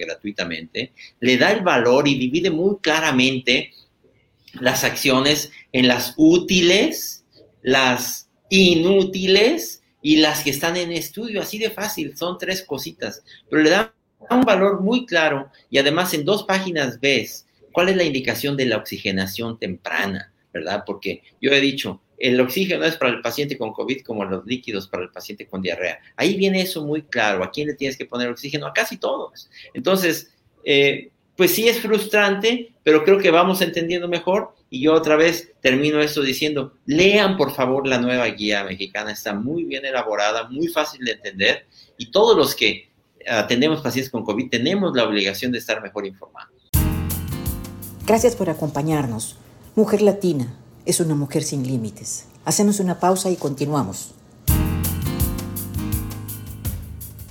gratuitamente. 0.00 0.92
Le 1.20 1.36
da 1.38 1.52
el 1.52 1.62
valor 1.62 2.08
y 2.08 2.18
divide 2.18 2.50
muy 2.50 2.78
claramente 2.80 3.72
las 4.54 4.82
acciones 4.82 5.52
en 5.70 5.86
las 5.86 6.14
útiles, 6.16 7.24
las 7.62 8.28
inútiles 8.48 9.82
y 10.02 10.16
las 10.16 10.42
que 10.42 10.50
están 10.50 10.76
en 10.76 10.90
estudio. 10.90 11.42
Así 11.42 11.58
de 11.58 11.70
fácil. 11.70 12.16
Son 12.16 12.36
tres 12.36 12.62
cositas. 12.62 13.22
Pero 13.48 13.62
le 13.62 13.70
da 13.70 13.94
un 14.28 14.40
valor 14.42 14.80
muy 14.80 15.06
claro 15.06 15.50
y 15.70 15.78
además 15.78 16.12
en 16.14 16.24
dos 16.24 16.42
páginas 16.42 16.98
ves 16.98 17.46
¿cuál 17.72 17.88
es 17.88 17.96
la 17.96 18.04
indicación 18.04 18.56
de 18.56 18.66
la 18.66 18.76
oxigenación 18.76 19.58
temprana? 19.58 20.32
¿Verdad? 20.52 20.84
Porque 20.86 21.22
yo 21.40 21.52
he 21.52 21.60
dicho, 21.60 22.00
el 22.18 22.40
oxígeno 22.40 22.84
es 22.84 22.96
para 22.96 23.12
el 23.12 23.22
paciente 23.22 23.56
con 23.56 23.72
COVID 23.72 24.02
como 24.02 24.24
los 24.24 24.44
líquidos 24.44 24.86
para 24.86 25.04
el 25.04 25.10
paciente 25.10 25.46
con 25.46 25.62
diarrea. 25.62 26.00
Ahí 26.16 26.36
viene 26.36 26.60
eso 26.60 26.84
muy 26.84 27.02
claro. 27.02 27.42
¿A 27.42 27.50
quién 27.50 27.68
le 27.68 27.74
tienes 27.74 27.96
que 27.96 28.04
poner 28.04 28.28
oxígeno? 28.28 28.66
A 28.66 28.74
casi 28.74 28.98
todos. 28.98 29.48
Entonces, 29.72 30.34
eh, 30.64 31.10
pues 31.34 31.54
sí 31.54 31.66
es 31.66 31.80
frustrante, 31.80 32.74
pero 32.82 33.04
creo 33.04 33.18
que 33.18 33.30
vamos 33.30 33.62
entendiendo 33.62 34.06
mejor. 34.06 34.54
Y 34.68 34.82
yo 34.82 34.92
otra 34.92 35.16
vez 35.16 35.52
termino 35.62 36.00
esto 36.00 36.20
diciendo, 36.20 36.74
lean 36.84 37.38
por 37.38 37.54
favor 37.54 37.88
la 37.88 37.98
nueva 37.98 38.26
guía 38.26 38.64
mexicana, 38.64 39.10
está 39.10 39.32
muy 39.32 39.64
bien 39.64 39.86
elaborada, 39.86 40.48
muy 40.48 40.68
fácil 40.68 41.04
de 41.04 41.12
entender. 41.12 41.66
Y 41.96 42.10
todos 42.10 42.36
los 42.36 42.54
que 42.54 42.90
atendemos 43.26 43.80
pacientes 43.80 44.10
con 44.10 44.24
COVID 44.24 44.50
tenemos 44.50 44.94
la 44.94 45.04
obligación 45.04 45.52
de 45.52 45.58
estar 45.58 45.82
mejor 45.82 46.06
informados. 46.06 46.59
Gracias 48.10 48.34
por 48.34 48.50
acompañarnos. 48.50 49.36
Mujer 49.76 50.02
Latina 50.02 50.52
es 50.84 50.98
una 50.98 51.14
mujer 51.14 51.44
sin 51.44 51.64
límites. 51.64 52.26
Hacemos 52.44 52.80
una 52.80 52.98
pausa 52.98 53.30
y 53.30 53.36
continuamos. 53.36 54.16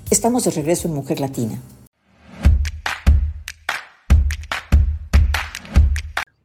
Estamos 0.10 0.46
de 0.46 0.52
regreso 0.52 0.88
en 0.88 0.94
Mujer 0.94 1.20
Latina. 1.20 1.62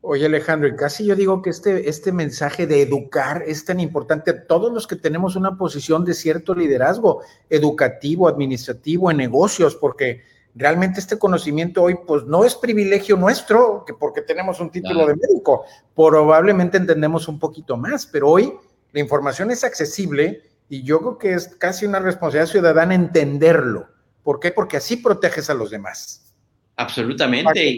Oye 0.01 0.27
Alejandro, 0.27 0.67
y 0.67 0.75
casi 0.75 1.07
yo 1.07 1.15
digo 1.15 1.41
que 1.41 1.51
este, 1.51 1.89
este 1.89 2.11
mensaje 2.11 2.67
de 2.67 2.83
educar 2.83 3.45
es 3.47 3.65
tan 3.65 3.79
importante 3.79 4.33
a 4.33 4.47
todos 4.49 4.73
los 4.73 4.89
que 4.89 4.97
tenemos 4.97 5.37
una 5.37 5.57
posición 5.57 6.05
de 6.05 6.13
cierto 6.13 6.57
liderazgo 6.57 7.23
educativo, 7.49 8.27
administrativo, 8.27 9.13
en 9.13 9.17
negocios, 9.19 9.77
porque 9.77 10.23
realmente 10.55 11.01
este 11.01 11.19
conocimiento 11.19 11.83
hoy 11.83 11.97
pues 12.07 12.25
no 12.25 12.45
es 12.45 12.55
privilegio 12.55 13.17
nuestro, 13.17 13.85
que 13.87 13.95
porque 13.95 14.23
tenemos 14.23 14.61
un 14.61 14.71
título 14.71 15.07
de 15.07 15.17
médico, 15.17 15.65
probablemente 15.95 16.77
entendemos 16.77 17.29
un 17.29 17.39
poquito 17.39 17.77
más, 17.77 18.07
pero 18.07 18.31
hoy 18.31 18.53
la 18.93 19.01
información 19.01 19.51
es 19.51 19.65
accesible 19.65 20.43
y 20.69 20.83
yo 20.83 21.01
creo 21.01 21.19
que 21.19 21.35
es 21.35 21.49
casi 21.57 21.87
una 21.87 21.99
responsabilidad 21.99 22.51
ciudadana 22.51 22.95
entenderlo. 22.95 23.89
¿Por 24.23 24.41
qué? 24.41 24.53
Porque 24.53 24.77
así 24.77 24.97
proteges 24.97 25.51
a 25.51 25.55
los 25.55 25.71
demás. 25.71 26.33
Absolutamente. 26.77 27.77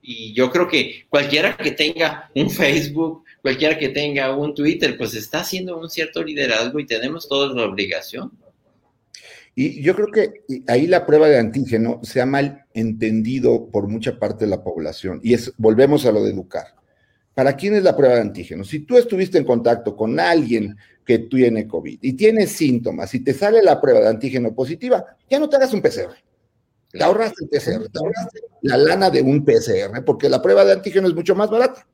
Y, 0.00 0.32
yo 0.32 0.50
creo 0.50 0.66
que 0.66 1.04
cualquiera 1.10 1.54
que 1.54 1.72
tenga 1.72 2.30
un 2.34 2.48
Facebook, 2.48 3.24
cualquiera 3.42 3.76
que 3.76 3.90
tenga 3.90 4.34
un 4.34 4.54
Twitter, 4.54 4.96
pues 4.96 5.12
está 5.14 5.40
haciendo 5.40 5.76
un 5.76 5.90
cierto 5.90 6.22
liderazgo 6.22 6.78
y 6.78 6.86
tenemos 6.86 7.28
toda 7.28 7.54
la 7.54 7.66
obligación. 7.66 8.32
Y 9.60 9.82
yo 9.82 9.96
creo 9.96 10.06
que 10.12 10.44
ahí 10.68 10.86
la 10.86 11.04
prueba 11.04 11.26
de 11.26 11.36
antígeno 11.36 11.98
se 12.04 12.20
ha 12.20 12.26
mal 12.26 12.66
entendido 12.74 13.68
por 13.72 13.88
mucha 13.88 14.16
parte 14.16 14.44
de 14.44 14.52
la 14.52 14.62
población. 14.62 15.18
Y 15.20 15.34
es, 15.34 15.52
volvemos 15.56 16.06
a 16.06 16.12
lo 16.12 16.22
de 16.22 16.30
educar. 16.30 16.76
¿Para 17.34 17.56
quién 17.56 17.74
es 17.74 17.82
la 17.82 17.96
prueba 17.96 18.14
de 18.14 18.20
antígeno? 18.20 18.62
Si 18.62 18.78
tú 18.86 18.96
estuviste 18.96 19.36
en 19.36 19.42
contacto 19.42 19.96
con 19.96 20.20
alguien 20.20 20.76
que 21.04 21.18
tiene 21.18 21.66
COVID 21.66 21.98
y 22.00 22.12
tiene 22.12 22.46
síntomas 22.46 23.12
y 23.14 23.24
te 23.24 23.34
sale 23.34 23.60
la 23.60 23.80
prueba 23.80 23.98
de 23.98 24.06
antígeno 24.06 24.54
positiva, 24.54 25.04
ya 25.28 25.40
no 25.40 25.48
te 25.48 25.56
hagas 25.56 25.74
un 25.74 25.82
PCR. 25.82 26.14
Te 26.92 27.02
ahorraste 27.02 27.42
el 27.42 27.48
PCR, 27.48 27.88
te 27.90 27.98
ahorraste 27.98 28.40
la 28.62 28.76
lana 28.76 29.10
de 29.10 29.22
un 29.22 29.44
PCR, 29.44 30.04
porque 30.06 30.28
la 30.28 30.40
prueba 30.40 30.64
de 30.64 30.74
antígeno 30.74 31.08
es 31.08 31.14
mucho 31.16 31.34
más 31.34 31.50
barata. 31.50 31.84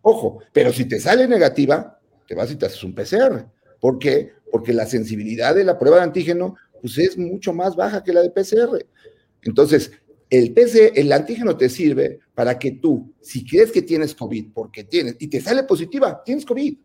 Ojo, 0.00 0.38
pero 0.54 0.72
si 0.72 0.86
te 0.86 0.98
sale 0.98 1.28
negativa, 1.28 2.00
te 2.26 2.34
vas 2.34 2.50
y 2.50 2.56
te 2.56 2.64
haces 2.64 2.82
un 2.82 2.94
PCR. 2.94 3.44
¿Por 3.78 3.98
qué? 3.98 4.32
Porque 4.50 4.72
la 4.72 4.86
sensibilidad 4.86 5.54
de 5.54 5.64
la 5.64 5.78
prueba 5.78 5.98
de 5.98 6.04
antígeno 6.04 6.56
pues 6.80 6.98
es 6.98 7.16
mucho 7.16 7.52
más 7.52 7.76
baja 7.76 8.02
que 8.02 8.12
la 8.12 8.22
de 8.22 8.30
PCR. 8.30 8.86
Entonces, 9.42 9.90
el 10.30 10.52
PCR, 10.52 10.92
el 10.94 11.12
antígeno 11.12 11.56
te 11.56 11.68
sirve 11.68 12.20
para 12.34 12.58
que 12.58 12.72
tú, 12.72 13.12
si 13.20 13.44
crees 13.44 13.72
que 13.72 13.82
tienes 13.82 14.14
COVID, 14.14 14.52
porque 14.54 14.84
tienes, 14.84 15.16
y 15.18 15.26
te 15.26 15.40
sale 15.40 15.64
positiva, 15.64 16.22
tienes 16.24 16.46
COVID. 16.46 16.76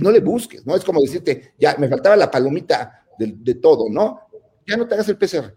No 0.00 0.10
le 0.10 0.20
busques, 0.20 0.64
¿no? 0.66 0.74
Es 0.76 0.84
como 0.84 1.00
decirte, 1.02 1.52
ya, 1.58 1.76
me 1.78 1.88
faltaba 1.88 2.16
la 2.16 2.30
palomita 2.30 3.04
de, 3.18 3.54
todo, 3.56 3.88
¿no? 3.90 4.20
Ya 4.66 4.76
no 4.76 4.86
te 4.86 4.94
hagas 4.94 5.08
el 5.08 5.18
PCR. 5.18 5.52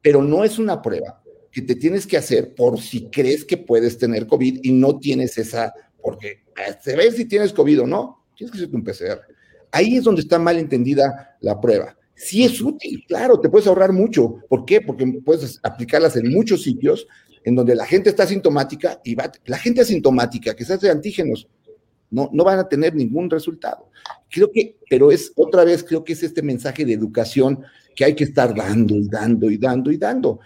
Pero 0.00 0.22
no 0.22 0.44
es 0.44 0.58
una 0.58 0.80
prueba 0.80 1.22
que 1.50 1.62
te 1.62 1.74
tienes 1.74 2.06
que 2.06 2.16
hacer 2.16 2.54
por 2.54 2.80
si 2.80 3.10
crees 3.10 3.44
que 3.44 3.56
puedes 3.56 3.98
tener 3.98 4.26
COVID 4.26 4.60
y 4.62 4.72
no 4.72 4.98
tienes 4.98 5.38
esa, 5.38 5.72
porque 6.00 6.44
se 6.82 6.94
ve 6.94 7.10
si 7.10 7.24
tienes 7.24 7.52
COVID 7.52 7.82
o 7.82 7.86
no, 7.86 8.26
tienes 8.36 8.52
que 8.52 8.58
hacerte 8.58 8.76
un 8.76 8.84
PCR. 8.84 9.20
Ahí 9.72 9.96
es 9.96 10.04
donde 10.04 10.20
está 10.20 10.38
mal 10.38 10.58
entendida 10.58 11.36
la 11.40 11.60
prueba. 11.60 11.96
Sí 12.18 12.42
es 12.42 12.60
útil, 12.60 13.04
claro, 13.06 13.38
te 13.38 13.48
puedes 13.48 13.68
ahorrar 13.68 13.92
mucho. 13.92 14.40
¿Por 14.48 14.64
qué? 14.64 14.80
Porque 14.80 15.06
puedes 15.24 15.60
aplicarlas 15.62 16.16
en 16.16 16.32
muchos 16.32 16.64
sitios 16.64 17.06
en 17.44 17.54
donde 17.54 17.76
la 17.76 17.86
gente 17.86 18.10
está 18.10 18.24
asintomática 18.24 19.00
y 19.04 19.14
va, 19.14 19.30
la 19.46 19.56
gente 19.56 19.82
asintomática 19.82 20.56
que 20.56 20.64
se 20.64 20.74
hace 20.74 20.90
antígenos 20.90 21.46
no, 22.10 22.28
no 22.32 22.42
van 22.42 22.58
a 22.58 22.68
tener 22.68 22.92
ningún 22.94 23.30
resultado. 23.30 23.90
Creo 24.28 24.50
que, 24.50 24.76
pero 24.90 25.12
es 25.12 25.32
otra 25.36 25.62
vez, 25.62 25.84
creo 25.84 26.02
que 26.02 26.14
es 26.14 26.22
este 26.24 26.42
mensaje 26.42 26.84
de 26.84 26.92
educación 26.92 27.62
que 27.94 28.04
hay 28.04 28.16
que 28.16 28.24
estar 28.24 28.52
dando 28.52 28.96
y 28.96 29.08
dando 29.08 29.48
y 29.48 29.56
dando 29.56 29.92
y 29.92 29.96
dando. 29.96 30.40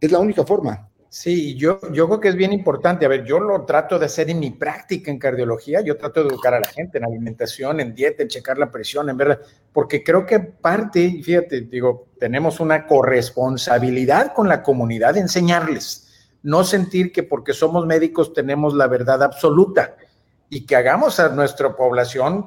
Es 0.00 0.12
la 0.12 0.20
única 0.20 0.44
forma. 0.44 0.88
Sí, 1.14 1.56
yo, 1.56 1.78
yo 1.92 2.06
creo 2.06 2.20
que 2.20 2.28
es 2.30 2.36
bien 2.36 2.54
importante. 2.54 3.04
A 3.04 3.08
ver, 3.10 3.22
yo 3.26 3.38
lo 3.38 3.66
trato 3.66 3.98
de 3.98 4.06
hacer 4.06 4.30
en 4.30 4.40
mi 4.40 4.50
práctica 4.50 5.10
en 5.10 5.18
cardiología. 5.18 5.82
Yo 5.82 5.98
trato 5.98 6.22
de 6.22 6.30
educar 6.30 6.54
a 6.54 6.60
la 6.60 6.68
gente 6.68 6.96
en 6.96 7.04
alimentación, 7.04 7.80
en 7.80 7.94
dieta, 7.94 8.22
en 8.22 8.30
checar 8.30 8.56
la 8.56 8.70
presión, 8.70 9.10
en 9.10 9.18
verdad, 9.18 9.38
porque 9.74 10.02
creo 10.02 10.24
que 10.24 10.40
parte, 10.40 11.20
fíjate, 11.22 11.60
digo, 11.60 12.06
tenemos 12.18 12.60
una 12.60 12.86
corresponsabilidad 12.86 14.32
con 14.32 14.48
la 14.48 14.62
comunidad 14.62 15.12
de 15.12 15.20
enseñarles. 15.20 16.08
No 16.42 16.64
sentir 16.64 17.12
que 17.12 17.22
porque 17.22 17.52
somos 17.52 17.84
médicos 17.84 18.32
tenemos 18.32 18.72
la 18.72 18.86
verdad 18.86 19.22
absoluta 19.22 19.94
y 20.48 20.64
que 20.64 20.76
hagamos 20.76 21.20
a 21.20 21.28
nuestra 21.28 21.76
población 21.76 22.46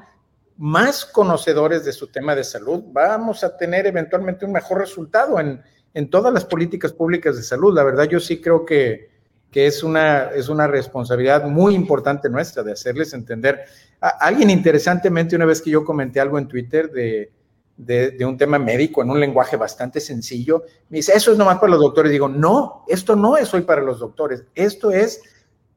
más 0.58 1.06
conocedores 1.06 1.86
de 1.86 1.94
su 1.94 2.08
tema 2.08 2.34
de 2.34 2.44
salud, 2.44 2.84
vamos 2.88 3.44
a 3.44 3.56
tener 3.56 3.86
eventualmente 3.86 4.44
un 4.44 4.54
mejor 4.54 4.80
resultado 4.80 5.40
en 5.40 5.62
en 5.96 6.10
todas 6.10 6.32
las 6.32 6.46
políticas 6.46 6.94
públicas 6.94 7.38
de 7.38 7.42
salud. 7.42 7.74
La 7.74 7.84
verdad, 7.84 8.04
yo 8.04 8.20
sí 8.20 8.42
creo 8.42 8.66
que, 8.66 9.10
es, 9.54 9.82
una, 9.82 10.26
es 10.36 10.50
una 10.50 10.68
responsabilidad 10.68 11.46
muy 11.46 11.74
importante 11.74 12.30
nuestra 12.30 12.62
de 12.62 12.74
hacerles 12.74 13.14
entender. 13.14 13.62
alguien 14.02 14.50
interesantemente, 14.50 15.38
una 15.38 15.46
vez 15.46 15.62
que 15.62 15.70
yo 15.72 15.86
comenté 15.86 16.20
algo 16.20 16.38
en 16.38 16.50
Twitter 16.50 16.92
de, 16.92 17.32
de, 17.78 18.26
un 18.26 18.38
tema 18.38 18.60
médico 18.60 19.02
en 19.02 19.10
un 19.10 19.22
lenguaje 19.22 19.56
bastante 19.56 20.02
sencillo, 20.02 20.66
me 20.90 20.98
dice, 20.98 21.14
eso 21.16 21.32
es 21.32 21.38
nomás 21.38 21.60
para 21.60 21.72
los 21.72 21.80
doctores. 21.80 22.12
Digo, 22.12 22.28
no, 22.28 22.84
esto 22.90 23.16
no 23.16 23.38
es 23.38 23.54
hoy 23.54 23.62
para 23.62 23.82
los 23.82 24.00
doctores, 24.00 24.44
esto 24.54 24.92
es 24.92 25.22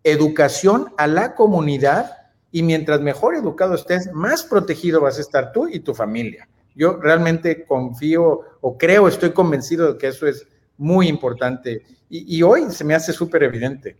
educación 0.03 0.93
a 0.99 1.07
la 1.07 1.37
comunidad 1.37 2.16
y 2.51 2.64
mientras 2.64 3.01
mejor 3.01 3.37
educado 3.37 3.77
estés, 3.77 4.12
más 4.12 4.43
protegido 4.43 5.01
vas 5.01 5.19
a 5.19 5.21
estar 5.21 5.53
tú 5.53 5.69
y 5.69 5.79
tu 5.79 5.95
familia. 5.95 6.49
Yo 6.79 6.97
realmente 6.97 7.66
confío 7.66 8.41
o 8.61 8.79
creo, 8.79 9.09
estoy 9.09 9.33
convencido 9.33 9.93
de 9.93 9.99
que 9.99 10.07
eso 10.07 10.29
es 10.29 10.47
muy 10.76 11.09
importante 11.09 11.83
y, 12.09 12.41
hoy 12.41 12.70
se 12.70 12.85
me 12.85 12.95
hace 12.95 13.12
súper 13.12 13.43
evidente. 13.43 13.97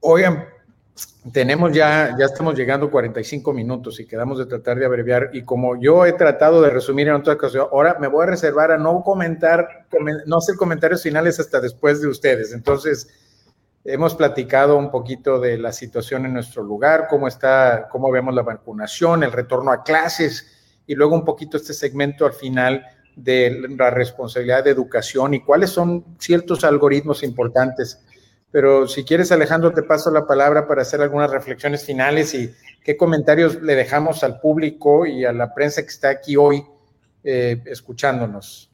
Oigan, 0.00 0.44
tenemos 1.32 1.72
ya, 1.72 2.14
ya 2.18 2.26
estamos 2.26 2.56
llegando 2.56 2.86
a 2.86 2.90
45 2.90 3.54
minutos 3.54 3.98
y 4.00 4.06
quedamos 4.06 4.38
de 4.38 4.44
tratar 4.44 4.78
de 4.78 4.84
abreviar 4.84 5.30
y 5.32 5.44
como 5.44 5.80
yo 5.80 6.04
he 6.04 6.12
tratado 6.12 6.60
de 6.60 6.68
resumir 6.68 7.08
en 7.08 7.14
otra 7.14 7.32
ocasión, 7.32 7.66
ahora 7.72 7.96
me 7.98 8.06
voy 8.06 8.24
a 8.24 8.26
reservar 8.26 8.70
a 8.70 8.76
no 8.76 9.02
comentar, 9.02 9.86
no 10.26 10.36
hacer 10.36 10.56
comentarios 10.56 11.02
finales 11.02 11.40
hasta 11.40 11.58
después 11.58 12.02
de 12.02 12.08
ustedes. 12.08 12.52
Entonces, 12.52 13.08
hemos 13.82 14.14
platicado 14.14 14.76
un 14.76 14.90
poquito 14.90 15.40
de 15.40 15.56
la 15.56 15.72
situación 15.72 16.26
en 16.26 16.34
nuestro 16.34 16.62
lugar, 16.62 17.06
cómo 17.08 17.26
está, 17.26 17.88
cómo 17.90 18.10
vemos 18.10 18.34
la 18.34 18.42
vacunación, 18.42 19.22
el 19.22 19.32
retorno 19.32 19.72
a 19.72 19.82
clases, 19.82 20.51
y 20.92 20.94
luego 20.94 21.14
un 21.14 21.24
poquito 21.24 21.56
este 21.56 21.72
segmento 21.72 22.26
al 22.26 22.34
final 22.34 22.84
de 23.16 23.66
la 23.78 23.88
responsabilidad 23.88 24.62
de 24.62 24.70
educación 24.70 25.32
y 25.32 25.40
cuáles 25.40 25.70
son 25.70 26.04
ciertos 26.18 26.64
algoritmos 26.64 27.22
importantes. 27.22 28.04
Pero 28.50 28.86
si 28.86 29.04
quieres, 29.04 29.32
Alejandro, 29.32 29.72
te 29.72 29.82
paso 29.82 30.10
la 30.10 30.26
palabra 30.26 30.68
para 30.68 30.82
hacer 30.82 31.00
algunas 31.00 31.30
reflexiones 31.30 31.86
finales 31.86 32.34
y 32.34 32.50
qué 32.84 32.98
comentarios 32.98 33.62
le 33.62 33.74
dejamos 33.74 34.22
al 34.22 34.38
público 34.38 35.06
y 35.06 35.24
a 35.24 35.32
la 35.32 35.54
prensa 35.54 35.80
que 35.80 35.88
está 35.88 36.10
aquí 36.10 36.36
hoy 36.36 36.62
eh, 37.24 37.62
escuchándonos. 37.64 38.70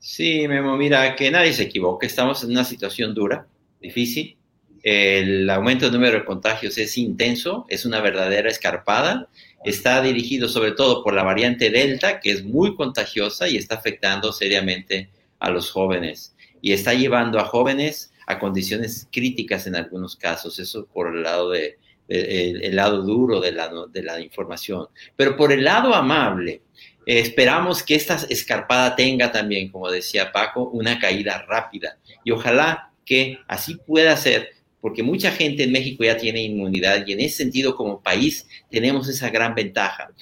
Sí, 0.00 0.48
Memo, 0.48 0.76
mira, 0.76 1.14
que 1.14 1.30
nadie 1.30 1.52
se 1.52 1.62
equivoque, 1.62 2.06
estamos 2.06 2.42
en 2.42 2.50
una 2.50 2.64
situación 2.64 3.14
dura, 3.14 3.46
difícil. 3.80 4.36
El 4.82 5.48
aumento 5.48 5.84
del 5.84 5.94
número 5.94 6.18
de 6.18 6.24
contagios 6.24 6.76
es 6.78 6.98
intenso, 6.98 7.66
es 7.68 7.86
una 7.86 8.00
verdadera 8.00 8.50
escarpada 8.50 9.28
está 9.64 10.00
dirigido 10.02 10.48
sobre 10.48 10.72
todo 10.72 11.02
por 11.02 11.14
la 11.14 11.22
variante 11.22 11.70
Delta, 11.70 12.20
que 12.20 12.30
es 12.30 12.44
muy 12.44 12.76
contagiosa 12.76 13.48
y 13.48 13.56
está 13.56 13.76
afectando 13.76 14.32
seriamente 14.32 15.10
a 15.38 15.50
los 15.50 15.70
jóvenes 15.70 16.34
y 16.60 16.72
está 16.72 16.94
llevando 16.94 17.38
a 17.38 17.44
jóvenes 17.44 18.12
a 18.26 18.38
condiciones 18.38 19.08
críticas 19.12 19.66
en 19.66 19.76
algunos 19.76 20.16
casos, 20.16 20.58
eso 20.58 20.86
por 20.86 21.14
el 21.14 21.22
lado 21.22 21.50
de, 21.50 21.78
el, 22.08 22.74
lado 22.74 23.02
duro 23.02 23.40
de 23.40 23.52
la, 23.52 23.70
de 23.88 24.02
la 24.02 24.20
información. 24.20 24.88
Pero 25.14 25.36
por 25.36 25.52
el 25.52 25.64
lado 25.64 25.94
amable, 25.94 26.62
esperamos 27.04 27.82
que 27.82 27.94
esta 27.94 28.16
escarpada 28.28 28.96
tenga 28.96 29.30
también, 29.30 29.70
como 29.70 29.90
decía 29.90 30.32
Paco, 30.32 30.68
una 30.70 30.98
caída 30.98 31.44
rápida 31.46 31.98
y 32.24 32.32
ojalá 32.32 32.90
que 33.04 33.38
así 33.46 33.76
pueda 33.76 34.16
ser 34.16 34.55
porque 34.86 35.02
mucha 35.02 35.32
gente 35.32 35.64
en 35.64 35.72
México 35.72 36.04
ya 36.04 36.16
tiene 36.16 36.44
inmunidad 36.44 37.04
y 37.04 37.12
en 37.12 37.18
ese 37.18 37.38
sentido 37.38 37.74
como 37.74 38.00
país 38.00 38.46
tenemos 38.70 39.08
esa 39.08 39.30
gran 39.30 39.52
ventaja. 39.52 40.12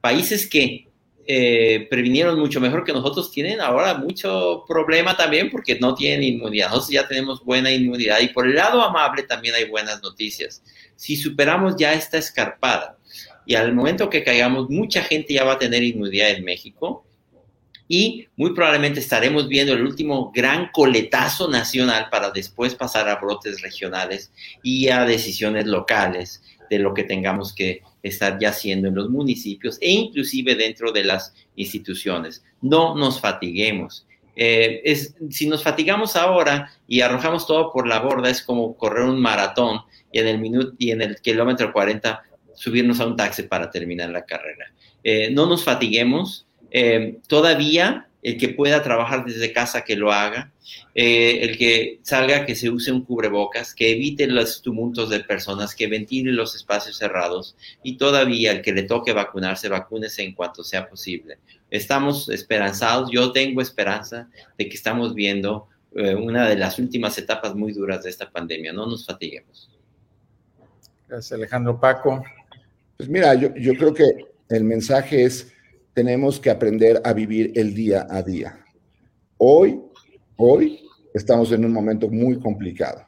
Países 0.00 0.48
que 0.48 0.88
eh, 1.26 1.86
previnieron 1.90 2.40
mucho 2.40 2.58
mejor 2.58 2.84
que 2.84 2.94
nosotros 2.94 3.30
tienen 3.30 3.60
ahora 3.60 3.98
mucho 3.98 4.64
problema 4.66 5.14
también 5.14 5.50
porque 5.50 5.78
no 5.78 5.94
tienen 5.94 6.22
inmunidad. 6.22 6.68
Nosotros 6.68 6.88
ya 6.92 7.06
tenemos 7.06 7.44
buena 7.44 7.70
inmunidad 7.70 8.20
y 8.22 8.28
por 8.28 8.46
el 8.46 8.54
lado 8.54 8.80
amable 8.80 9.24
también 9.24 9.56
hay 9.56 9.68
buenas 9.68 10.02
noticias. 10.02 10.62
Si 10.96 11.16
superamos 11.16 11.76
ya 11.76 11.92
esta 11.92 12.16
escarpada 12.16 12.96
y 13.44 13.56
al 13.56 13.74
momento 13.74 14.08
que 14.08 14.24
caigamos, 14.24 14.70
mucha 14.70 15.02
gente 15.02 15.34
ya 15.34 15.44
va 15.44 15.52
a 15.52 15.58
tener 15.58 15.82
inmunidad 15.82 16.30
en 16.30 16.44
México 16.44 17.03
y 17.88 18.28
muy 18.36 18.54
probablemente 18.54 19.00
estaremos 19.00 19.48
viendo 19.48 19.74
el 19.74 19.82
último 19.82 20.32
gran 20.34 20.70
coletazo 20.72 21.48
nacional 21.48 22.08
para 22.10 22.30
después 22.30 22.74
pasar 22.74 23.08
a 23.08 23.16
brotes 23.16 23.60
regionales 23.60 24.32
y 24.62 24.88
a 24.88 25.04
decisiones 25.04 25.66
locales 25.66 26.42
de 26.70 26.78
lo 26.78 26.94
que 26.94 27.04
tengamos 27.04 27.54
que 27.54 27.82
estar 28.02 28.38
ya 28.38 28.50
haciendo 28.50 28.88
en 28.88 28.94
los 28.94 29.10
municipios 29.10 29.78
e 29.80 29.90
inclusive 29.90 30.54
dentro 30.54 30.92
de 30.92 31.04
las 31.04 31.34
instituciones. 31.56 32.42
No 32.62 32.94
nos 32.94 33.20
fatiguemos. 33.20 34.06
Eh, 34.36 34.82
es, 34.84 35.14
si 35.30 35.46
nos 35.46 35.62
fatigamos 35.62 36.16
ahora 36.16 36.70
y 36.88 37.02
arrojamos 37.02 37.46
todo 37.46 37.72
por 37.72 37.86
la 37.86 38.00
borda, 38.00 38.30
es 38.30 38.42
como 38.42 38.76
correr 38.76 39.04
un 39.04 39.20
maratón 39.20 39.80
y 40.10 40.18
en 40.18 40.26
el 40.26 40.38
minuto 40.38 40.74
y 40.78 40.90
en 40.90 41.02
el 41.02 41.16
kilómetro 41.20 41.72
40 41.72 42.22
subirnos 42.54 43.00
a 43.00 43.06
un 43.06 43.16
taxi 43.16 43.44
para 43.44 43.70
terminar 43.70 44.10
la 44.10 44.24
carrera. 44.24 44.66
Eh, 45.02 45.30
no 45.30 45.46
nos 45.46 45.64
fatiguemos. 45.64 46.46
Eh, 46.76 47.18
todavía 47.28 48.08
el 48.20 48.36
que 48.36 48.48
pueda 48.48 48.82
trabajar 48.82 49.24
desde 49.24 49.52
casa 49.52 49.84
que 49.84 49.94
lo 49.94 50.10
haga, 50.10 50.50
eh, 50.94 51.38
el 51.42 51.56
que 51.56 52.00
salga 52.02 52.44
que 52.44 52.56
se 52.56 52.68
use 52.68 52.90
un 52.90 53.04
cubrebocas, 53.04 53.72
que 53.72 53.92
evite 53.92 54.26
los 54.26 54.60
tumultos 54.60 55.10
de 55.10 55.20
personas, 55.20 55.72
que 55.76 55.86
ventile 55.86 56.32
los 56.32 56.56
espacios 56.56 56.96
cerrados 56.96 57.54
y 57.84 57.96
todavía 57.96 58.50
el 58.50 58.60
que 58.60 58.72
le 58.72 58.82
toque 58.82 59.12
vacunarse, 59.12 59.68
vacúnese 59.68 60.24
en 60.24 60.34
cuanto 60.34 60.64
sea 60.64 60.88
posible. 60.88 61.38
Estamos 61.70 62.28
esperanzados, 62.28 63.08
yo 63.12 63.30
tengo 63.30 63.60
esperanza 63.60 64.28
de 64.58 64.68
que 64.68 64.74
estamos 64.74 65.14
viendo 65.14 65.68
una 65.92 66.48
de 66.48 66.56
las 66.56 66.80
últimas 66.80 67.16
etapas 67.18 67.54
muy 67.54 67.72
duras 67.72 68.02
de 68.02 68.10
esta 68.10 68.28
pandemia. 68.28 68.72
No 68.72 68.84
nos 68.84 69.06
fatiguemos. 69.06 69.70
Gracias, 71.06 71.30
Alejandro 71.30 71.78
Paco. 71.78 72.24
Pues 72.96 73.08
mira, 73.08 73.32
yo, 73.34 73.54
yo 73.54 73.74
creo 73.74 73.94
que 73.94 74.04
el 74.48 74.64
mensaje 74.64 75.24
es, 75.24 75.53
tenemos 75.94 76.40
que 76.40 76.50
aprender 76.50 77.00
a 77.04 77.12
vivir 77.12 77.52
el 77.54 77.74
día 77.74 78.06
a 78.10 78.22
día. 78.22 78.58
Hoy, 79.38 79.80
hoy 80.36 80.80
estamos 81.14 81.52
en 81.52 81.64
un 81.64 81.72
momento 81.72 82.10
muy 82.10 82.38
complicado. 82.38 83.02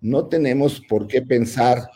No 0.00 0.26
tenemos 0.26 0.80
por 0.88 1.06
qué 1.06 1.22
pensar 1.22 1.88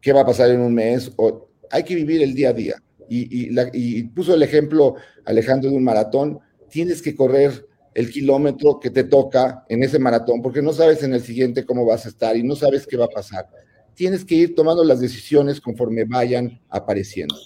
qué 0.00 0.12
va 0.12 0.22
a 0.22 0.26
pasar 0.26 0.50
en 0.50 0.60
un 0.60 0.74
mes. 0.74 1.12
O, 1.16 1.48
hay 1.70 1.82
que 1.82 1.94
vivir 1.94 2.22
el 2.22 2.34
día 2.34 2.50
a 2.50 2.52
día. 2.52 2.82
Y, 3.08 3.48
y, 3.48 3.56
y, 3.72 4.04
puso 4.04 4.34
el 4.34 4.42
ejemplo 4.42 4.94
Alejandro 5.24 5.70
de 5.70 5.76
un 5.76 5.84
maratón. 5.84 6.38
Tienes 6.70 7.02
que 7.02 7.14
correr 7.14 7.66
el 7.94 8.10
kilómetro 8.10 8.80
que 8.80 8.90
te 8.90 9.04
toca 9.04 9.64
en 9.68 9.82
ese 9.82 9.98
maratón 9.98 10.40
porque 10.42 10.62
no 10.62 10.72
sabes 10.72 11.02
en 11.02 11.14
el 11.14 11.20
siguiente 11.20 11.64
cómo 11.64 11.84
vas 11.84 12.06
a 12.06 12.08
estar 12.08 12.36
y 12.36 12.42
no 12.42 12.56
sabes 12.56 12.86
qué 12.86 12.96
va 12.96 13.04
a 13.04 13.08
pasar 13.08 13.48
tienes 13.94 14.24
que 14.24 14.34
ir 14.34 14.54
tomando 14.54 14.84
las 14.84 15.00
decisiones 15.00 15.60
conforme 15.60 16.04
vayan 16.04 16.60
apareciendo. 16.68 17.36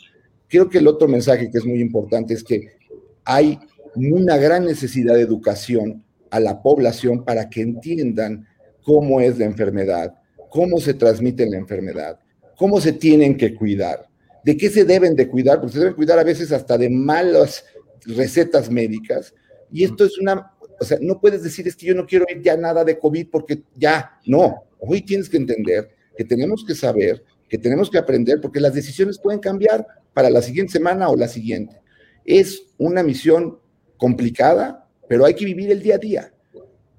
Creo 0.49 0.69
que 0.69 0.79
el 0.79 0.87
otro 0.87 1.09
mensaje 1.09 1.51
que 1.51 1.59
es 1.59 1.65
muy 1.65 1.81
importante 1.81 2.35
es 2.35 2.43
que 2.43 2.79
hay 3.25 3.59
una 3.95 4.37
gran 4.37 4.65
necesidad 4.65 5.15
de 5.15 5.23
educación 5.23 6.03
a 6.31 6.41
la 6.41 6.63
población 6.63 7.25
para 7.25 7.49
que 7.49 7.63
entiendan 7.63 8.47
cómo 8.83 9.21
es 9.21 9.39
la 9.39 9.45
enfermedad, 9.45 10.15
cómo 10.51 10.79
se 10.79 10.95
transmite 10.95 11.49
la 11.49 11.59
enfermedad, 11.59 12.19
cómo 12.57 12.81
se 12.81 12.93
tienen 12.93 13.37
que 13.37 13.55
cuidar, 13.55 14.09
de 14.45 14.57
qué 14.57 14.71
se 14.71 14.85
deben 14.85 15.15
de 15.15 15.29
cuidar, 15.29 15.61
porque 15.61 15.75
se 15.75 15.81
deben 15.81 15.95
cuidar 15.95 16.19
a 16.19 16.25
veces 16.25 16.53
hasta 16.53 16.79
de 16.79 16.89
malas 16.89 17.65
recetas 18.07 18.71
médicas. 18.71 19.35
Y 19.71 19.85
esto 19.85 20.05
es 20.05 20.19
una, 20.19 20.53
o 20.81 20.85
sea, 20.85 20.99
no 21.01 21.21
puedes 21.21 21.43
decir 21.43 21.69
es 21.69 21.77
que 21.77 21.87
yo 21.87 21.95
no 21.95 22.07
quiero 22.07 22.25
ir 22.29 22.41
ya 22.43 22.57
nada 22.57 22.85
de 22.85 22.99
COVID 22.99 23.29
porque 23.31 23.63
ya, 23.77 24.19
no, 24.27 24.65
hoy 24.81 25.03
tienes 25.03 25.29
que 25.29 25.37
entender 25.37 25.91
que 26.17 26.25
tenemos 26.25 26.65
que 26.67 26.75
saber, 26.75 27.23
que 27.49 27.59
tenemos 27.59 27.91
que 27.91 27.99
aprender, 27.99 28.41
porque 28.41 28.61
las 28.61 28.75
decisiones 28.75 29.19
pueden 29.19 29.41
cambiar 29.41 29.87
para 30.19 30.31
la 30.31 30.43
siguiente 30.43 30.73
semana 30.73 31.09
o 31.11 31.17
la 31.17 31.29
siguiente. 31.29 31.81
Es 32.25 32.65
una 32.77 33.05
misión 33.05 33.61
complicada, 33.97 34.91
pero 35.09 35.25
hay 35.25 35.35
que 35.35 35.45
vivir 35.45 35.71
el 35.71 35.81
día 35.81 35.95
a 35.95 35.99
día. 35.99 36.33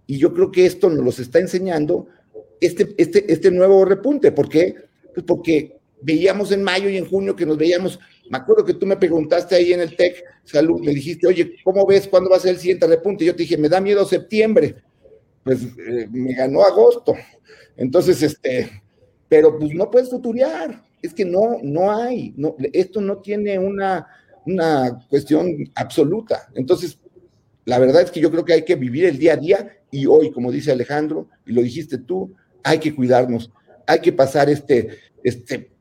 Y 0.07 0.17
yo 0.17 0.34
creo 0.34 0.49
que 0.49 0.65
esto 0.65 0.89
nos 0.89 1.03
los 1.03 1.20
está 1.20 1.39
enseñando 1.39 2.07
este, 2.61 2.95
este, 2.97 3.30
este 3.30 3.51
nuevo 3.51 3.84
repunte. 3.84 4.32
¿Por 4.32 4.47
qué? 4.47 4.74
Pues 5.13 5.26
porque 5.26 5.82
veíamos 6.01 6.53
en 6.53 6.63
mayo 6.63 6.88
y 6.88 6.95
en 6.95 7.09
junio 7.09 7.36
que 7.36 7.45
nos 7.45 7.57
veíamos, 7.57 7.99
me 8.30 8.38
acuerdo 8.38 8.63
que 8.63 8.76
tú 8.76 8.86
me 8.86 8.95
preguntaste 8.95 9.53
ahí 9.53 9.74
en 9.74 9.82
el 9.82 9.97
TEC 9.97 10.24
Salud, 10.45 10.80
me 10.80 10.93
dijiste, 10.93 11.28
oye, 11.28 11.57
¿cómo 11.61 11.86
ves 11.86 12.07
cuándo 12.07 12.30
va 12.30 12.38
a 12.38 12.39
ser 12.39 12.51
el 12.51 12.59
siguiente 12.61 12.88
repunte? 12.88 13.26
Yo 13.26 13.36
te 13.36 13.43
dije, 13.43 13.57
me 13.57 13.67
da 13.67 13.82
miedo 13.82 14.05
septiembre. 14.05 14.76
Pues 15.43 15.61
eh, 15.61 16.07
me 16.09 16.34
ganó 16.36 16.63
agosto. 16.63 17.17
Entonces, 17.76 18.24
este, 18.24 18.82
pero 19.28 19.59
pues 19.59 19.74
no 19.74 19.91
puedes 19.91 20.09
futurear, 20.09 20.86
es 21.02 21.14
que 21.14 21.26
no, 21.26 21.58
no 21.64 21.91
hay, 21.91 22.36
esto 22.74 23.02
no 23.02 23.18
tiene 23.18 23.58
una, 23.58 24.08
una 24.45 25.06
cuestión 25.10 25.70
absoluta. 25.76 26.50
Entonces, 26.56 27.00
la 27.66 27.80
verdad 27.80 28.02
es 28.02 28.12
que 28.12 28.20
yo 28.20 28.32
creo 28.32 28.43
que 28.43 28.54
hay 28.54 28.66
que 28.66 28.76
vivir 28.76 29.06
el 29.06 29.18
día 29.18 29.34
a 29.34 29.38
día 29.38 29.78
y 29.91 30.06
hoy, 30.06 30.32
como 30.32 30.52
dice 30.52 30.72
Alejandro, 30.72 31.30
y 31.45 31.54
lo 31.54 31.62
dijiste 31.62 31.97
tú, 32.00 32.34
hay 32.64 32.80
que 32.80 32.93
cuidarnos, 32.93 33.52
hay 33.88 34.00
que 34.00 34.12
pasar 34.12 34.50
este, 34.50 34.97
este, 35.24 35.72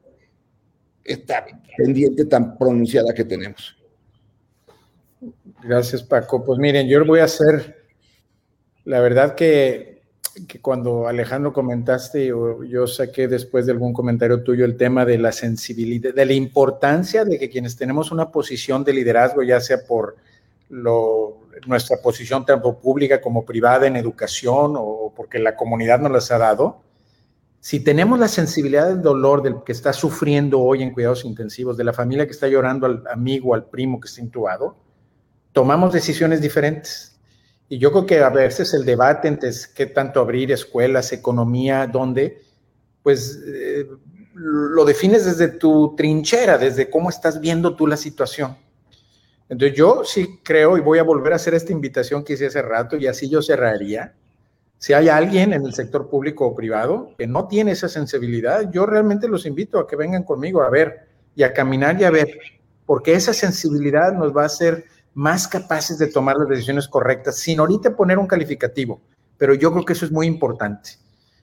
esta 1.05 1.47
pendiente 1.77 2.25
tan 2.25 2.57
pronunciada 2.57 3.13
que 3.15 3.25
tenemos. 3.25 3.77
Gracias, 5.63 6.03
Paco. 6.03 6.45
Pues 6.45 6.59
miren, 6.59 6.87
yo 6.89 7.05
voy 7.05 7.21
a 7.21 7.25
hacer, 7.25 7.85
la 8.85 9.01
verdad 9.01 9.35
que 9.35 9.98
que 10.47 10.61
cuando 10.61 11.09
Alejandro 11.09 11.53
comentaste, 11.53 12.27
yo, 12.27 12.63
yo 12.65 12.87
saqué 12.87 13.29
después 13.29 13.67
de 13.67 13.73
algún 13.73 13.93
comentario 13.93 14.43
tuyo 14.43 14.65
el 14.65 14.77
tema 14.77 15.05
de 15.05 15.19
la 15.19 15.33
sensibilidad, 15.33 16.15
de 16.15 16.27
la 16.27 16.33
importancia 16.33 17.25
de 17.25 17.39
que 17.39 17.49
quienes 17.49 17.77
tenemos 17.77 18.11
una 18.11 18.31
posición 18.31 18.85
de 18.85 18.93
liderazgo, 18.93 19.43
ya 19.43 19.61
sea 19.61 19.79
por 19.87 20.17
nuestra 21.67 21.97
posición 22.03 22.45
tanto 22.45 22.79
pública 22.79 23.21
como 23.21 23.45
privada 23.45 23.87
en 23.87 23.97
educación 23.97 24.75
o 24.77 25.13
porque 25.17 25.39
la 25.39 25.57
comunidad 25.57 25.99
nos 25.99 26.13
las 26.13 26.31
ha 26.31 26.39
dado, 26.39 26.83
si 27.61 27.81
tenemos 27.81 28.19
la 28.19 28.29
sensibilidad 28.29 28.89
del 28.89 29.03
dolor 29.03 29.43
del 29.43 29.63
que 29.65 29.73
está 29.73 29.93
sufriendo 29.93 30.61
hoy 30.61 30.83
en 30.83 30.93
cuidados 30.93 31.25
intensivos, 31.25 31.77
de 31.77 31.85
la 31.85 31.93
familia 31.93 32.27
que 32.27 32.33
está 32.33 32.47
llorando 32.49 32.87
al 32.87 33.05
amigo, 33.11 33.55
al 33.55 33.65
primo 33.65 33.99
que 33.99 34.07
está 34.07 34.21
intubado, 34.21 34.77
tomamos 35.53 35.93
decisiones 35.93 36.41
diferentes 36.41 37.18
y 37.69 37.79
yo 37.79 37.93
creo 37.93 38.07
que 38.07 38.21
a 38.21 38.31
veces 38.31 38.73
el 38.73 38.85
debate 38.85 39.29
entre 39.29 39.51
qué 39.75 39.87
tanto 39.87 40.21
abrir 40.21 40.51
escuelas, 40.53 41.13
economía, 41.13 41.87
dónde, 41.87 42.43
pues 43.03 43.41
eh, 43.47 43.87
lo 44.35 44.85
defines 44.85 45.25
desde 45.25 45.49
tu 45.49 45.95
trinchera, 45.97 46.57
desde 46.57 46.89
cómo 46.89 47.11
estás 47.11 47.41
viendo 47.41 47.77
tú 47.77 47.87
la 47.87 47.97
situación. 47.97 48.57
Entonces 49.49 49.77
yo 49.77 50.03
sí 50.05 50.41
creo 50.43 50.79
y 50.79 50.81
voy 50.81 50.99
a 50.99 51.03
volver 51.03 51.33
a 51.33 51.37
hacer 51.37 51.55
esta 51.55 51.73
invitación 51.73 52.25
que 52.25 52.35
hice 52.35 52.47
hace 52.47 52.63
rato 52.63 52.97
y 52.97 53.07
así 53.07 53.29
yo 53.29 53.43
cerraría. 53.43 54.15
Si 54.79 54.93
hay 54.93 55.09
alguien 55.09 55.53
en 55.53 55.67
el 55.67 55.75
sector 55.75 56.09
público 56.09 56.47
o 56.47 56.55
privado 56.55 57.15
que 57.19 57.27
no 57.27 57.49
tiene 57.49 57.73
esa 57.73 57.89
sensibilidad, 57.89 58.71
yo 58.71 58.87
realmente 58.87 59.27
los 59.27 59.45
invito 59.45 59.79
a 59.79 59.87
que 59.87 59.97
vengan 59.97 60.23
conmigo 60.23 60.63
a 60.63 60.71
ver 60.71 61.09
y 61.35 61.43
a 61.43 61.53
caminar 61.53 62.01
y 62.01 62.05
a 62.05 62.11
ver, 62.11 62.29
porque 62.87 63.15
esa 63.15 63.33
sensibilidad 63.33 64.13
nos 64.13 64.37
va 64.37 64.43
a 64.43 64.47
hacer 64.47 64.85
más 65.19 65.49
capaces 65.49 65.99
de 65.99 66.07
tomar 66.07 66.37
las 66.37 66.49
decisiones 66.49 66.87
correctas, 66.87 67.39
sin 67.39 67.59
ahorita 67.59 67.97
poner 67.97 68.21
un 68.21 68.29
calificativo, 68.29 69.01
pero 69.37 69.53
yo 69.53 69.73
creo 69.73 69.85
que 69.85 69.93
eso 69.95 70.05
es 70.05 70.13
muy 70.13 70.29
importante. 70.29 70.91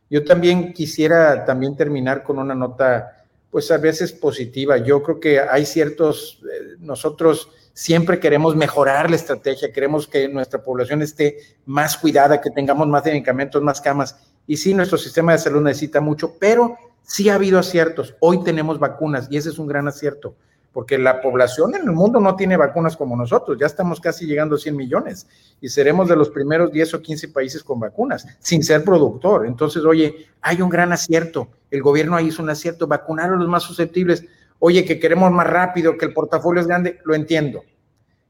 Yo 0.09 0.23
también 0.23 0.71
quisiera 0.71 1.43
también 1.43 1.75
terminar 1.75 2.23
con 2.23 2.39
una 2.39 2.55
nota, 2.55 3.25
pues 3.51 3.69
a 3.71 3.77
veces 3.77 4.13
positiva. 4.13 4.77
Yo 4.77 5.03
creo 5.03 5.19
que 5.19 5.41
hay 5.41 5.65
ciertos, 5.65 6.39
eh, 6.43 6.77
nosotros 6.79 7.49
siempre 7.73 8.17
queremos 8.17 8.55
mejorar 8.55 9.09
la 9.09 9.17
estrategia, 9.17 9.73
queremos 9.73 10.07
que 10.07 10.29
nuestra 10.29 10.63
población 10.63 11.01
esté 11.01 11.39
más 11.65 11.97
cuidada, 11.97 12.39
que 12.39 12.51
tengamos 12.51 12.87
más 12.87 13.03
medicamentos, 13.03 13.61
más 13.61 13.81
camas. 13.81 14.15
Y 14.47 14.55
sí, 14.55 14.73
nuestro 14.73 14.97
sistema 14.97 15.33
de 15.33 15.39
salud 15.39 15.61
necesita 15.61 15.99
mucho, 15.99 16.37
pero 16.39 16.77
sí 17.03 17.27
ha 17.27 17.35
habido 17.35 17.59
aciertos. 17.59 18.15
Hoy 18.21 18.41
tenemos 18.41 18.79
vacunas 18.79 19.27
y 19.29 19.35
ese 19.35 19.49
es 19.49 19.59
un 19.59 19.67
gran 19.67 19.85
acierto 19.89 20.33
porque 20.75 20.97
la 20.97 21.21
población 21.21 21.73
en 21.73 21.83
el 21.83 21.93
mundo 21.93 22.19
no 22.19 22.35
tiene 22.35 22.57
vacunas 22.57 22.97
como 22.97 23.15
nosotros, 23.15 23.57
ya 23.57 23.65
estamos 23.65 24.01
casi 24.01 24.25
llegando 24.25 24.57
a 24.57 24.59
100 24.59 24.75
millones 24.75 25.25
y 25.61 25.69
seremos 25.69 26.09
de 26.09 26.17
los 26.17 26.29
primeros 26.29 26.69
10 26.69 26.95
o 26.95 27.01
15 27.01 27.29
países 27.29 27.63
con 27.63 27.79
vacunas, 27.79 28.27
sin 28.39 28.61
ser 28.61 28.83
productor. 28.83 29.45
Entonces, 29.45 29.85
oye, 29.85 30.27
hay 30.41 30.61
un 30.61 30.67
gran 30.67 30.91
acierto, 30.91 31.47
el 31.71 31.81
gobierno 31.81 32.19
hizo 32.19 32.43
un 32.43 32.49
acierto, 32.49 32.87
vacunar 32.87 33.31
a 33.31 33.37
los 33.37 33.47
más 33.47 33.63
susceptibles, 33.63 34.25
oye, 34.59 34.83
que 34.83 34.99
queremos 34.99 35.31
más 35.31 35.47
rápido, 35.47 35.97
que 35.97 36.07
el 36.07 36.13
portafolio 36.13 36.59
es 36.59 36.67
grande, 36.67 36.99
lo 37.05 37.15
entiendo. 37.15 37.63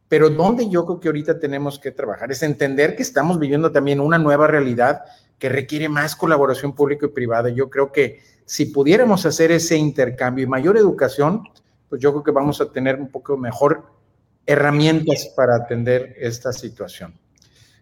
Pero 0.08 0.30
donde 0.30 0.70
yo 0.70 0.86
creo 0.86 1.00
que 1.00 1.08
ahorita 1.08 1.40
tenemos 1.40 1.80
que 1.80 1.90
trabajar 1.90 2.32
es 2.32 2.44
entender 2.44 2.96
que 2.96 3.02
estamos 3.02 3.40
viviendo 3.40 3.72
también 3.72 4.00
una 4.00 4.20
nueva 4.20 4.46
realidad 4.46 5.02
que 5.40 5.50
requiere 5.50 5.90
más 5.90 6.16
colaboración 6.16 6.74
pública 6.74 7.08
y 7.08 7.10
privada. 7.10 7.50
Yo 7.50 7.72
creo 7.72 7.92
que 7.92 8.20
si 8.46 8.68
pudiéramos 8.68 9.26
hacer 9.26 9.52
ese 9.52 9.78
intercambio 9.78 10.44
y 10.44 10.48
mayor 10.48 10.78
educación, 10.78 11.42
pues 11.90 12.02
yo 12.02 12.12
creo 12.12 12.24
que 12.24 12.32
vamos 12.32 12.62
a 12.62 12.72
tener 12.72 13.00
un 13.00 13.10
poco 13.10 13.38
mejor 13.38 13.84
herramientas 14.46 15.32
para 15.36 15.56
atender 15.56 16.16
esta 16.20 16.54
situación. 16.54 17.20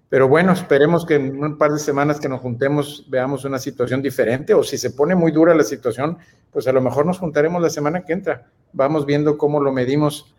Pero 0.09 0.27
bueno, 0.27 0.51
esperemos 0.51 1.05
que 1.05 1.15
en 1.15 1.43
un 1.43 1.57
par 1.57 1.71
de 1.71 1.79
semanas 1.79 2.19
que 2.19 2.29
nos 2.29 2.41
juntemos 2.41 3.05
veamos 3.09 3.45
una 3.45 3.57
situación 3.57 4.01
diferente 4.01 4.53
o 4.53 4.61
si 4.63 4.77
se 4.77 4.91
pone 4.91 5.15
muy 5.15 5.31
dura 5.31 5.55
la 5.55 5.63
situación, 5.63 6.19
pues 6.51 6.67
a 6.67 6.71
lo 6.71 6.81
mejor 6.81 7.05
nos 7.05 7.17
juntaremos 7.17 7.59
la 7.61 7.71
semana 7.71 8.05
que 8.05 8.13
entra. 8.13 8.51
Vamos 8.73 9.07
viendo 9.07 9.39
cómo 9.39 9.59
lo 9.59 9.71
medimos. 9.71 10.35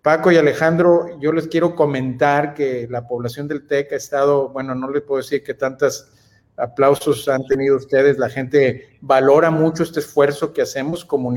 Paco 0.00 0.30
y 0.30 0.36
Alejandro, 0.36 1.18
yo 1.18 1.32
les 1.32 1.48
quiero 1.48 1.74
comentar 1.74 2.54
que 2.54 2.86
la 2.88 3.08
población 3.08 3.48
del 3.48 3.66
TEC 3.66 3.94
ha 3.94 3.96
estado, 3.96 4.50
bueno, 4.50 4.76
no 4.76 4.88
les 4.88 5.02
puedo 5.02 5.20
decir 5.20 5.42
que 5.42 5.54
tantos 5.54 6.08
aplausos 6.56 7.28
han 7.28 7.44
tenido 7.46 7.76
ustedes, 7.76 8.18
la 8.18 8.28
gente 8.28 8.96
valora 9.00 9.50
mucho 9.50 9.82
este 9.82 9.98
esfuerzo 9.98 10.52
que 10.52 10.62
hacemos 10.62 11.04
como, 11.04 11.32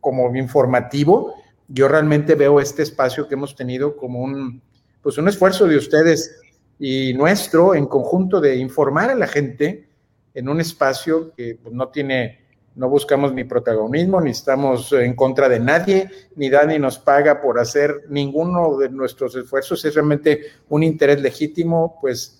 como 0.00 0.34
informativo. 0.36 1.34
Yo 1.68 1.88
realmente 1.88 2.34
veo 2.34 2.60
este 2.60 2.82
espacio 2.82 3.28
que 3.28 3.34
hemos 3.34 3.54
tenido 3.54 3.96
como 3.96 4.20
un, 4.20 4.62
pues 5.02 5.18
un 5.18 5.28
esfuerzo 5.28 5.66
de 5.66 5.76
ustedes 5.76 6.40
y 6.78 7.12
nuestro 7.14 7.74
en 7.74 7.86
conjunto 7.86 8.40
de 8.40 8.56
informar 8.56 9.10
a 9.10 9.14
la 9.14 9.26
gente 9.26 9.88
en 10.34 10.48
un 10.48 10.60
espacio 10.60 11.32
que 11.34 11.58
pues, 11.60 11.74
no 11.74 11.88
tiene, 11.88 12.46
no 12.76 12.88
buscamos 12.88 13.34
ni 13.34 13.44
protagonismo, 13.44 14.20
ni 14.20 14.30
estamos 14.30 14.92
en 14.92 15.14
contra 15.14 15.48
de 15.48 15.58
nadie, 15.58 16.10
ni 16.36 16.48
Dani 16.48 16.78
nos 16.78 16.98
paga 16.98 17.40
por 17.40 17.58
hacer 17.58 18.04
ninguno 18.08 18.78
de 18.78 18.88
nuestros 18.88 19.34
esfuerzos, 19.34 19.84
es 19.84 19.94
realmente 19.94 20.42
un 20.68 20.84
interés 20.84 21.20
legítimo, 21.20 21.98
pues 22.00 22.38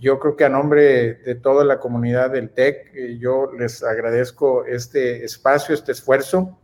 yo 0.00 0.18
creo 0.18 0.36
que 0.36 0.44
a 0.44 0.48
nombre 0.48 1.14
de 1.14 1.34
toda 1.36 1.64
la 1.64 1.78
comunidad 1.78 2.30
del 2.30 2.50
TEC, 2.50 2.92
eh, 2.94 3.18
yo 3.20 3.52
les 3.52 3.82
agradezco 3.82 4.64
este 4.64 5.24
espacio, 5.24 5.74
este 5.74 5.92
esfuerzo, 5.92 6.58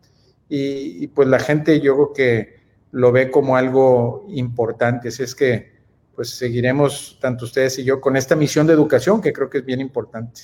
y, 0.57 1.05
y 1.05 1.07
pues 1.09 1.28
la 1.28 1.38
gente 1.38 1.80
yo 1.80 1.94
creo 1.94 2.12
que 2.12 2.61
lo 2.90 3.11
ve 3.11 3.30
como 3.30 3.57
algo 3.57 4.26
importante, 4.28 5.09
así 5.09 5.22
es 5.22 5.34
que 5.34 5.72
pues 6.14 6.30
seguiremos, 6.30 7.18
tanto 7.20 7.46
ustedes 7.46 7.78
y 7.78 7.84
yo, 7.84 8.00
con 8.00 8.16
esta 8.16 8.36
misión 8.36 8.66
de 8.66 8.74
educación 8.74 9.20
que 9.22 9.32
creo 9.32 9.48
que 9.48 9.59
es 9.59 9.64
bien 9.64 9.80
importante. 9.80 10.42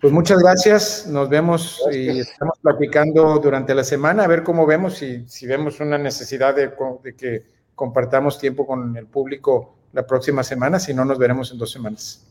Pues 0.00 0.12
muchas 0.12 0.38
gracias, 0.38 1.06
nos 1.06 1.28
vemos 1.28 1.82
y 1.90 2.20
estamos 2.20 2.58
platicando 2.60 3.38
durante 3.38 3.74
la 3.74 3.82
semana 3.82 4.24
a 4.24 4.26
ver 4.26 4.42
cómo 4.42 4.66
vemos, 4.66 4.94
si, 4.98 5.26
si 5.26 5.46
vemos 5.46 5.80
una 5.80 5.98
necesidad 5.98 6.54
de, 6.54 6.70
de, 7.02 7.16
que 7.16 7.46
compartamos 7.74 8.38
tiempo 8.38 8.66
con 8.66 8.96
el 8.96 9.06
público 9.06 9.76
la 9.92 10.06
próxima 10.06 10.42
semana, 10.42 10.78
si 10.78 10.92
no 10.92 11.04
nos 11.04 11.18
veremos 11.18 11.50
en 11.50 11.58
dos 11.58 11.72
semanas. 11.72 12.26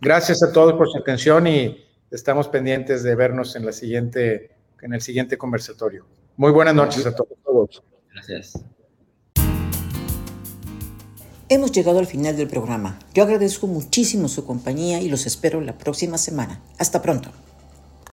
Gracias 0.00 0.42
a 0.42 0.52
todos 0.52 0.74
por 0.74 0.88
su 0.90 0.98
atención 0.98 1.46
y 1.46 1.84
estamos 2.10 2.48
pendientes 2.48 3.02
de 3.02 3.14
vernos 3.14 3.56
en, 3.56 3.64
la 3.64 3.72
siguiente, 3.72 4.50
en 4.82 4.94
el 4.94 5.00
siguiente 5.00 5.38
conversatorio. 5.38 6.06
Muy 6.36 6.52
buenas 6.52 6.74
noches 6.74 7.04
a 7.06 7.14
todos. 7.14 7.82
Gracias. 8.12 8.62
Hemos 11.50 11.72
llegado 11.72 11.98
al 11.98 12.06
final 12.06 12.36
del 12.36 12.48
programa. 12.48 12.98
Yo 13.14 13.22
agradezco 13.22 13.66
muchísimo 13.66 14.28
su 14.28 14.44
compañía 14.44 15.00
y 15.00 15.08
los 15.08 15.26
espero 15.26 15.62
la 15.62 15.78
próxima 15.78 16.18
semana. 16.18 16.60
Hasta 16.78 17.00
pronto. 17.00 17.30